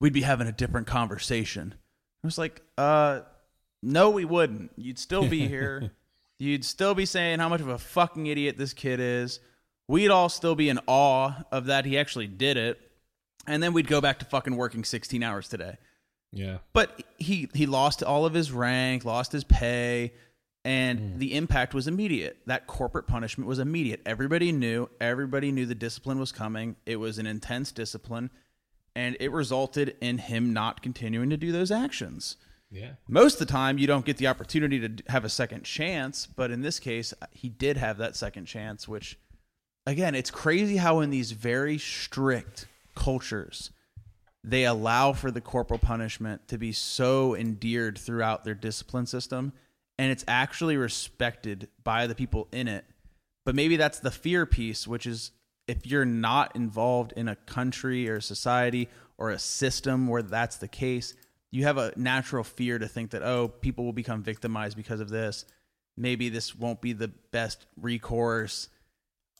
we'd 0.00 0.12
be 0.12 0.22
having 0.22 0.46
a 0.46 0.52
different 0.52 0.86
conversation. 0.86 1.74
I 2.22 2.26
was 2.26 2.38
like, 2.38 2.62
uh, 2.78 3.20
no, 3.82 4.10
we 4.10 4.24
wouldn't. 4.24 4.72
You'd 4.76 4.98
still 4.98 5.28
be 5.28 5.48
here. 5.48 5.90
You'd 6.38 6.64
still 6.64 6.94
be 6.94 7.06
saying 7.06 7.38
how 7.38 7.48
much 7.48 7.60
of 7.60 7.68
a 7.68 7.78
fucking 7.78 8.26
idiot 8.26 8.58
this 8.58 8.72
kid 8.72 9.00
is. 9.00 9.40
We'd 9.88 10.10
all 10.10 10.28
still 10.28 10.54
be 10.54 10.68
in 10.68 10.80
awe 10.86 11.34
of 11.52 11.66
that 11.66 11.84
he 11.84 11.98
actually 11.98 12.26
did 12.26 12.56
it. 12.56 12.80
And 13.46 13.62
then 13.62 13.72
we'd 13.72 13.88
go 13.88 14.00
back 14.00 14.20
to 14.20 14.24
fucking 14.24 14.56
working 14.56 14.84
16 14.84 15.22
hours 15.22 15.48
today. 15.48 15.76
Yeah. 16.32 16.58
But 16.72 17.02
he 17.18 17.48
he 17.52 17.66
lost 17.66 18.02
all 18.02 18.24
of 18.24 18.34
his 18.34 18.50
rank, 18.50 19.04
lost 19.04 19.32
his 19.32 19.44
pay, 19.44 20.12
and 20.64 21.18
the 21.18 21.34
impact 21.34 21.74
was 21.74 21.86
immediate. 21.86 22.38
That 22.46 22.66
corporate 22.66 23.06
punishment 23.06 23.48
was 23.48 23.58
immediate. 23.58 24.00
Everybody 24.06 24.52
knew, 24.52 24.88
everybody 25.00 25.52
knew 25.52 25.66
the 25.66 25.74
discipline 25.74 26.18
was 26.18 26.32
coming. 26.32 26.76
It 26.86 26.96
was 26.96 27.18
an 27.18 27.26
intense 27.26 27.72
discipline, 27.72 28.30
and 28.94 29.16
it 29.20 29.32
resulted 29.32 29.96
in 30.00 30.18
him 30.18 30.52
not 30.52 30.82
continuing 30.82 31.30
to 31.30 31.36
do 31.36 31.52
those 31.52 31.70
actions. 31.70 32.36
Yeah. 32.70 32.92
Most 33.06 33.34
of 33.34 33.46
the 33.46 33.52
time, 33.52 33.78
you 33.78 33.86
don't 33.86 34.04
get 34.04 34.16
the 34.16 34.28
opportunity 34.28 34.88
to 34.88 35.02
have 35.08 35.24
a 35.24 35.28
second 35.28 35.64
chance, 35.64 36.26
but 36.26 36.50
in 36.50 36.62
this 36.62 36.78
case, 36.78 37.12
uh, 37.20 37.26
he 37.30 37.50
did 37.50 37.76
have 37.76 37.98
that 37.98 38.16
second 38.16 38.46
chance, 38.46 38.88
which, 38.88 39.18
again, 39.86 40.14
it's 40.14 40.30
crazy 40.30 40.78
how 40.78 41.00
in 41.00 41.10
these 41.10 41.32
very 41.32 41.76
strict 41.76 42.66
cultures, 42.94 43.70
they 44.42 44.64
allow 44.64 45.12
for 45.12 45.30
the 45.30 45.40
corporal 45.40 45.78
punishment 45.78 46.48
to 46.48 46.58
be 46.58 46.72
so 46.72 47.36
endeared 47.36 47.98
throughout 47.98 48.44
their 48.44 48.54
discipline 48.54 49.06
system, 49.06 49.52
and 49.98 50.10
it's 50.10 50.24
actually 50.26 50.76
respected 50.76 51.68
by 51.84 52.06
the 52.06 52.14
people 52.14 52.48
in 52.52 52.68
it. 52.68 52.86
But 53.44 53.54
maybe 53.54 53.76
that's 53.76 54.00
the 54.00 54.10
fear 54.10 54.46
piece, 54.46 54.86
which 54.86 55.06
is 55.06 55.32
if 55.66 55.86
you're 55.86 56.04
not 56.04 56.54
involved 56.56 57.12
in 57.16 57.28
a 57.28 57.36
country 57.36 58.08
or 58.08 58.16
a 58.16 58.22
society 58.22 58.88
or 59.18 59.30
a 59.30 59.38
system 59.38 60.06
where 60.06 60.22
that's 60.22 60.56
the 60.56 60.68
case, 60.68 61.14
you 61.50 61.64
have 61.64 61.78
a 61.78 61.92
natural 61.96 62.44
fear 62.44 62.78
to 62.78 62.88
think 62.88 63.10
that, 63.10 63.22
oh, 63.22 63.48
people 63.48 63.84
will 63.84 63.92
become 63.92 64.22
victimized 64.22 64.76
because 64.76 65.00
of 65.00 65.10
this. 65.10 65.44
Maybe 65.96 66.28
this 66.28 66.56
won't 66.56 66.80
be 66.80 66.92
the 66.92 67.08
best 67.30 67.66
recourse. 67.80 68.68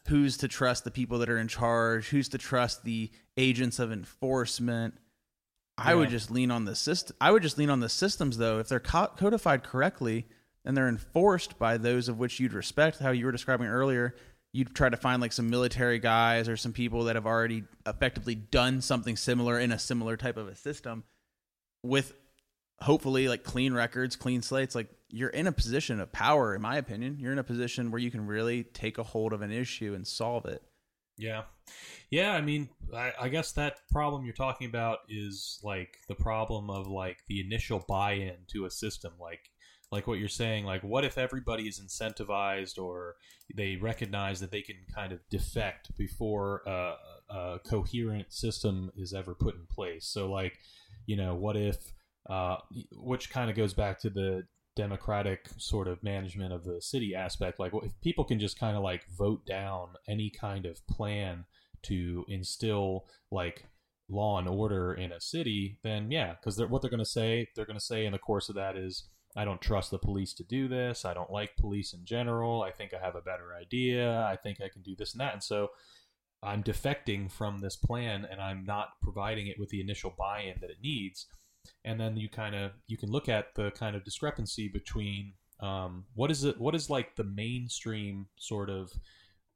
Who's 0.08 0.36
to 0.38 0.48
trust 0.48 0.84
the 0.84 0.90
people 0.90 1.18
that 1.18 1.30
are 1.30 1.38
in 1.38 1.48
charge? 1.48 2.08
Who's 2.08 2.28
to 2.30 2.38
trust 2.38 2.84
the 2.84 3.10
agents 3.36 3.78
of 3.78 3.92
enforcement? 3.92 4.94
I 5.78 5.94
would 5.94 6.10
just 6.10 6.30
lean 6.30 6.50
on 6.50 6.64
the 6.66 6.76
system. 6.76 7.16
I 7.20 7.30
would 7.30 7.42
just 7.42 7.56
lean 7.56 7.70
on 7.70 7.80
the 7.80 7.88
systems, 7.88 8.36
though. 8.36 8.58
If 8.58 8.68
they're 8.68 8.80
co- 8.80 9.10
codified 9.16 9.64
correctly 9.64 10.26
and 10.64 10.76
they're 10.76 10.88
enforced 10.88 11.58
by 11.58 11.76
those 11.76 12.08
of 12.08 12.18
which 12.18 12.38
you'd 12.38 12.52
respect, 12.52 12.98
how 12.98 13.10
you 13.10 13.24
were 13.24 13.32
describing 13.32 13.68
earlier, 13.68 14.14
you'd 14.52 14.74
try 14.74 14.88
to 14.88 14.96
find 14.96 15.22
like 15.22 15.32
some 15.32 15.48
military 15.48 15.98
guys 15.98 16.48
or 16.48 16.56
some 16.56 16.72
people 16.72 17.04
that 17.04 17.16
have 17.16 17.26
already 17.26 17.64
effectively 17.86 18.34
done 18.34 18.80
something 18.80 19.16
similar 19.16 19.58
in 19.58 19.72
a 19.72 19.78
similar 19.78 20.16
type 20.16 20.36
of 20.36 20.48
a 20.48 20.54
system 20.54 21.04
with 21.82 22.12
hopefully 22.80 23.28
like 23.28 23.44
clean 23.44 23.72
records, 23.72 24.16
clean 24.16 24.42
slates. 24.42 24.74
Like 24.74 24.88
you're 25.08 25.30
in 25.30 25.46
a 25.46 25.52
position 25.52 26.00
of 26.00 26.12
power, 26.12 26.54
in 26.54 26.62
my 26.62 26.76
opinion. 26.76 27.16
You're 27.18 27.32
in 27.32 27.38
a 27.38 27.44
position 27.44 27.90
where 27.90 28.00
you 28.00 28.10
can 28.10 28.26
really 28.26 28.64
take 28.64 28.98
a 28.98 29.02
hold 29.02 29.32
of 29.32 29.42
an 29.42 29.52
issue 29.52 29.94
and 29.94 30.06
solve 30.06 30.44
it. 30.46 30.62
Yeah. 31.16 31.42
Yeah, 32.10 32.32
I 32.32 32.40
mean, 32.40 32.68
I, 32.94 33.12
I 33.20 33.28
guess 33.28 33.52
that 33.52 33.78
problem 33.90 34.24
you're 34.24 34.34
talking 34.34 34.66
about 34.66 34.98
is 35.08 35.60
like 35.62 35.98
the 36.08 36.14
problem 36.14 36.68
of 36.68 36.86
like 36.86 37.18
the 37.28 37.40
initial 37.40 37.84
buy-in 37.88 38.36
to 38.48 38.66
a 38.66 38.70
system, 38.70 39.12
like 39.20 39.50
like 39.92 40.06
what 40.06 40.18
you're 40.18 40.28
saying. 40.28 40.64
Like, 40.64 40.82
what 40.82 41.04
if 41.04 41.18
everybody 41.18 41.68
is 41.68 41.78
incentivized 41.78 42.82
or 42.82 43.16
they 43.54 43.76
recognize 43.76 44.40
that 44.40 44.50
they 44.50 44.62
can 44.62 44.76
kind 44.92 45.12
of 45.12 45.20
defect 45.30 45.94
before 45.98 46.62
a, 46.66 46.94
a 47.28 47.58
coherent 47.64 48.32
system 48.32 48.90
is 48.96 49.12
ever 49.12 49.34
put 49.34 49.54
in 49.54 49.66
place? 49.70 50.06
So, 50.06 50.32
like, 50.32 50.58
you 51.04 51.16
know, 51.16 51.34
what 51.34 51.56
if, 51.56 51.92
uh, 52.28 52.56
which 52.92 53.30
kind 53.30 53.50
of 53.50 53.56
goes 53.56 53.74
back 53.74 54.00
to 54.00 54.10
the 54.10 54.44
democratic 54.74 55.50
sort 55.58 55.86
of 55.86 56.02
management 56.02 56.50
of 56.50 56.64
the 56.64 56.80
city 56.80 57.14
aspect 57.14 57.60
like 57.60 57.72
if 57.82 57.92
people 58.00 58.24
can 58.24 58.40
just 58.40 58.58
kind 58.58 58.74
of 58.74 58.82
like 58.82 59.04
vote 59.18 59.44
down 59.44 59.88
any 60.08 60.30
kind 60.30 60.64
of 60.64 60.86
plan 60.86 61.44
to 61.82 62.24
instill 62.26 63.04
like 63.30 63.66
law 64.08 64.38
and 64.38 64.48
order 64.48 64.94
in 64.94 65.12
a 65.12 65.20
city 65.20 65.78
then 65.82 66.10
yeah 66.10 66.32
because 66.32 66.58
what 66.70 66.80
they're 66.80 66.90
going 66.90 66.98
to 66.98 67.04
say 67.04 67.46
they're 67.54 67.66
going 67.66 67.78
to 67.78 67.84
say 67.84 68.06
in 68.06 68.12
the 68.12 68.18
course 68.18 68.48
of 68.48 68.54
that 68.54 68.74
is 68.74 69.10
i 69.36 69.44
don't 69.44 69.60
trust 69.60 69.90
the 69.90 69.98
police 69.98 70.32
to 70.34 70.44
do 70.44 70.68
this. 70.68 71.04
I 71.04 71.14
don't 71.14 71.30
like 71.30 71.56
police 71.56 71.92
in 71.94 72.04
general. 72.04 72.62
I 72.62 72.70
think 72.70 72.92
i 72.94 73.04
have 73.04 73.16
a 73.16 73.22
better 73.22 73.54
idea. 73.60 74.22
I 74.22 74.36
think 74.36 74.60
i 74.60 74.68
can 74.68 74.82
do 74.82 74.94
this 74.96 75.12
and 75.12 75.20
that. 75.20 75.32
And 75.32 75.42
so 75.42 75.70
i'm 76.42 76.62
defecting 76.62 77.30
from 77.30 77.58
this 77.58 77.76
plan 77.76 78.26
and 78.30 78.40
i'm 78.40 78.64
not 78.64 78.88
providing 79.00 79.46
it 79.46 79.58
with 79.58 79.68
the 79.68 79.80
initial 79.80 80.14
buy-in 80.18 80.56
that 80.60 80.70
it 80.70 80.78
needs. 80.82 81.26
And 81.84 82.00
then 82.00 82.16
you 82.16 82.28
kind 82.28 82.54
of 82.54 82.72
you 82.86 82.96
can 82.96 83.10
look 83.10 83.28
at 83.28 83.54
the 83.54 83.70
kind 83.72 83.96
of 83.96 84.04
discrepancy 84.04 84.68
between 84.68 85.34
um, 85.60 86.04
what 86.14 86.30
is 86.30 86.44
it 86.44 86.60
what 86.60 86.74
is 86.74 86.90
like 86.90 87.14
the 87.14 87.24
mainstream 87.24 88.26
sort 88.36 88.68
of 88.68 88.92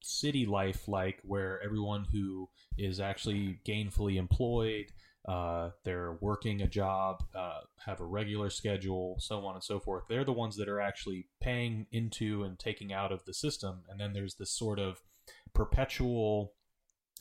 city 0.03 0.47
life 0.47 0.87
like 0.87 1.19
where 1.25 1.61
everyone 1.65 2.07
who 2.13 2.49
is 2.79 3.01
actually 3.01 3.59
gainfully 3.67 4.17
employed 4.17 4.87
uh, 5.27 5.71
they're 5.85 6.17
working 6.21 6.63
a 6.63 6.69
job 6.69 7.25
uh, 7.35 7.61
have 7.85 8.01
a 8.01 8.05
regular 8.05 8.49
schedule 8.49 9.17
so 9.19 9.45
on 9.45 9.55
and 9.55 9.65
so 9.65 9.81
forth. 9.81 10.05
They're 10.09 10.25
the 10.25 10.33
ones 10.33 10.57
that 10.57 10.69
are 10.69 10.81
actually 10.81 11.27
paying 11.41 11.87
into 11.91 12.45
and 12.45 12.59
taking 12.59 12.93
out 12.93 13.11
of 13.13 13.25
the 13.25 13.35
system. 13.35 13.83
And 13.89 13.99
then 13.99 14.13
there's 14.13 14.37
this 14.37 14.51
sort 14.51 14.79
of 14.79 15.03
perpetual 15.53 16.53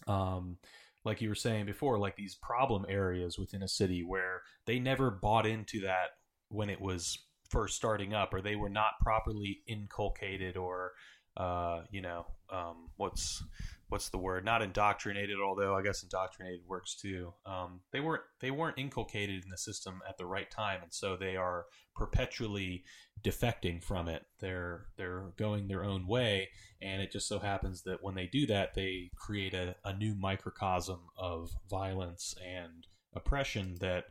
um, 0.07 0.57
like 1.05 1.21
you 1.21 1.29
were 1.29 1.35
saying 1.35 1.67
before, 1.67 1.99
like 1.99 2.15
these 2.15 2.35
problem 2.35 2.85
areas 2.89 3.37
within 3.37 3.61
a 3.61 3.67
city 3.67 4.03
where 4.03 4.41
they 4.65 4.79
never 4.79 5.11
bought 5.11 5.45
into 5.45 5.81
that 5.81 6.09
when 6.49 6.69
it 6.69 6.81
was 6.81 7.17
first 7.49 7.75
starting 7.75 8.13
up, 8.13 8.33
or 8.33 8.41
they 8.41 8.55
were 8.55 8.69
not 8.69 8.99
properly 9.01 9.59
inculcated, 9.67 10.57
or 10.57 10.93
uh, 11.38 11.81
you 11.91 12.01
know, 12.01 12.25
um, 12.51 12.89
what's 12.97 13.43
what's 13.89 14.09
the 14.09 14.17
word? 14.17 14.45
Not 14.45 14.61
indoctrinated, 14.61 15.38
although 15.39 15.75
I 15.75 15.81
guess 15.81 16.03
indoctrinated 16.03 16.61
works 16.67 16.95
too. 16.95 17.33
Um, 17.45 17.81
they 17.91 17.99
weren't 17.99 18.23
they 18.39 18.51
weren't 18.51 18.79
inculcated 18.79 19.43
in 19.43 19.49
the 19.49 19.57
system 19.57 20.01
at 20.07 20.17
the 20.17 20.25
right 20.25 20.49
time, 20.49 20.81
and 20.83 20.93
so 20.93 21.15
they 21.15 21.36
are 21.36 21.65
perpetually 21.95 22.83
defecting 23.23 23.83
from 23.83 24.07
it. 24.07 24.23
They're 24.39 24.86
they're 24.97 25.31
going 25.38 25.67
their 25.67 25.83
own 25.83 26.07
way, 26.07 26.49
and 26.81 27.01
it 27.01 27.11
just 27.11 27.27
so 27.27 27.39
happens 27.39 27.83
that 27.83 28.01
when 28.01 28.15
they 28.15 28.27
do 28.27 28.45
that, 28.47 28.73
they 28.75 29.11
create 29.15 29.53
a, 29.53 29.75
a 29.83 29.93
new 29.93 30.15
microcosm 30.15 30.99
of 31.17 31.51
violence 31.69 32.36
and 32.45 32.88
oppression 33.13 33.75
that 33.79 34.05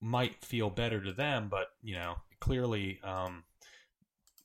might 0.00 0.44
feel 0.44 0.70
better 0.70 1.02
to 1.02 1.12
them, 1.12 1.48
but 1.50 1.68
you 1.82 1.94
know, 1.94 2.16
clearly, 2.40 3.00
um, 3.02 3.44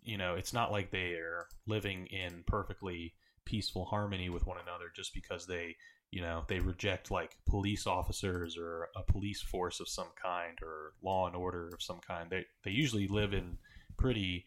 you 0.03 0.17
know, 0.17 0.35
it's 0.35 0.53
not 0.53 0.71
like 0.71 0.91
they 0.91 1.13
are 1.13 1.47
living 1.67 2.07
in 2.07 2.43
perfectly 2.47 3.13
peaceful 3.45 3.85
harmony 3.85 4.29
with 4.29 4.45
one 4.45 4.57
another 4.61 4.85
just 4.95 5.13
because 5.13 5.47
they 5.47 5.75
you 6.11 6.21
know 6.21 6.43
they 6.47 6.59
reject 6.59 7.11
like 7.11 7.37
police 7.47 7.85
officers 7.87 8.57
or 8.57 8.89
a 8.95 9.03
police 9.03 9.41
force 9.41 9.79
of 9.79 9.87
some 9.87 10.09
kind 10.21 10.57
or 10.61 10.93
law 11.03 11.27
and 11.27 11.35
order 11.35 11.69
of 11.73 11.81
some 11.81 11.99
kind. 11.99 12.29
They 12.29 12.45
they 12.63 12.71
usually 12.71 13.07
live 13.07 13.33
in 13.33 13.57
pretty 13.97 14.45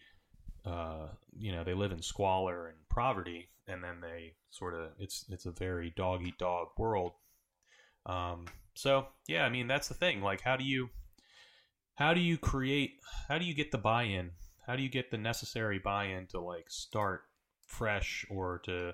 uh 0.64 1.08
you 1.36 1.52
know 1.52 1.64
they 1.64 1.74
live 1.74 1.92
in 1.92 2.02
squalor 2.02 2.68
and 2.68 2.76
poverty 2.88 3.48
and 3.66 3.82
then 3.82 4.00
they 4.00 4.34
sort 4.50 4.74
of 4.74 4.90
it's 4.98 5.24
it's 5.28 5.46
a 5.46 5.52
very 5.52 5.92
dog 5.96 6.22
eat 6.24 6.38
dog 6.38 6.68
world. 6.78 7.12
Um 8.06 8.46
so 8.74 9.06
yeah 9.28 9.44
i 9.44 9.48
mean 9.48 9.66
that's 9.66 9.88
the 9.88 9.94
thing. 9.94 10.22
Like 10.22 10.40
how 10.40 10.56
do 10.56 10.64
you 10.64 10.90
how 11.94 12.14
do 12.14 12.20
you 12.20 12.38
create 12.38 12.94
how 13.28 13.38
do 13.38 13.44
you 13.44 13.54
get 13.54 13.70
the 13.70 13.78
buy-in 13.78 14.30
how 14.66 14.76
do 14.76 14.82
you 14.82 14.88
get 14.88 15.10
the 15.10 15.18
necessary 15.18 15.78
buy-in 15.78 16.26
to 16.28 16.40
like 16.40 16.70
start 16.70 17.22
fresh 17.66 18.24
or 18.30 18.60
to 18.64 18.92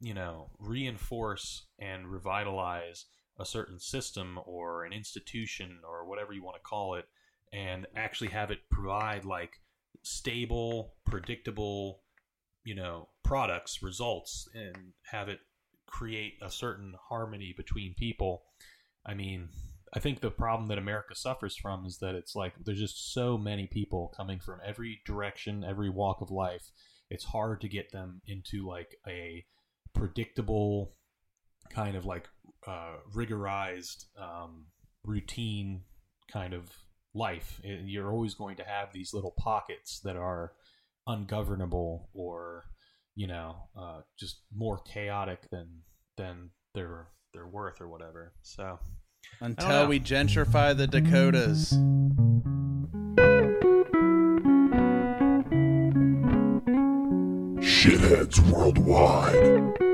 you 0.00 0.14
know 0.14 0.50
reinforce 0.58 1.64
and 1.78 2.06
revitalize 2.06 3.06
a 3.38 3.44
certain 3.44 3.78
system 3.78 4.38
or 4.44 4.84
an 4.84 4.92
institution 4.92 5.78
or 5.88 6.06
whatever 6.06 6.32
you 6.32 6.42
want 6.42 6.56
to 6.56 6.62
call 6.62 6.94
it 6.94 7.06
and 7.52 7.86
actually 7.96 8.30
have 8.30 8.50
it 8.50 8.58
provide 8.70 9.24
like 9.24 9.60
stable 10.02 10.94
predictable 11.04 12.00
you 12.64 12.74
know 12.74 13.08
products 13.22 13.82
results 13.82 14.48
and 14.54 14.76
have 15.02 15.28
it 15.28 15.40
create 15.90 16.34
a 16.40 16.50
certain 16.50 16.94
harmony 17.08 17.52
between 17.56 17.94
people? 17.94 18.42
I 19.04 19.14
mean 19.14 19.48
i 19.94 19.98
think 19.98 20.20
the 20.20 20.30
problem 20.30 20.68
that 20.68 20.78
america 20.78 21.14
suffers 21.14 21.56
from 21.56 21.84
is 21.84 21.98
that 21.98 22.14
it's 22.14 22.34
like 22.34 22.52
there's 22.64 22.78
just 22.78 23.12
so 23.12 23.36
many 23.36 23.66
people 23.66 24.12
coming 24.16 24.38
from 24.38 24.60
every 24.64 25.00
direction 25.04 25.64
every 25.64 25.90
walk 25.90 26.20
of 26.20 26.30
life. 26.30 26.70
It's 27.10 27.24
hard 27.24 27.60
to 27.60 27.68
get 27.68 27.92
them 27.92 28.20
into 28.26 28.66
like 28.66 28.96
a 29.06 29.44
predictable 29.94 30.94
kind 31.70 31.96
of 31.96 32.04
like 32.04 32.28
uh, 32.66 32.96
rigorized 33.14 34.04
um, 34.20 34.66
routine 35.04 35.82
kind 36.32 36.54
of 36.54 36.68
life. 37.14 37.60
You're 37.64 38.12
always 38.12 38.34
going 38.34 38.56
to 38.56 38.64
have 38.64 38.92
these 38.92 39.12
little 39.12 39.34
pockets 39.38 40.00
that 40.04 40.16
are 40.16 40.52
ungovernable 41.06 42.10
or 42.12 42.64
you 43.16 43.26
know 43.26 43.56
uh, 43.76 44.00
just 44.18 44.42
more 44.54 44.78
chaotic 44.78 45.50
than 45.50 45.82
than 46.16 46.50
they're 46.74 47.08
they're 47.32 47.48
worth 47.48 47.80
or 47.80 47.88
whatever. 47.88 48.32
So 48.42 48.78
Until 49.38 49.86
we 49.86 50.00
gentrify 50.00 50.76
the 50.76 50.86
Dakotas. 50.86 51.72
Shitheads 57.62 58.38
worldwide. 58.50 59.89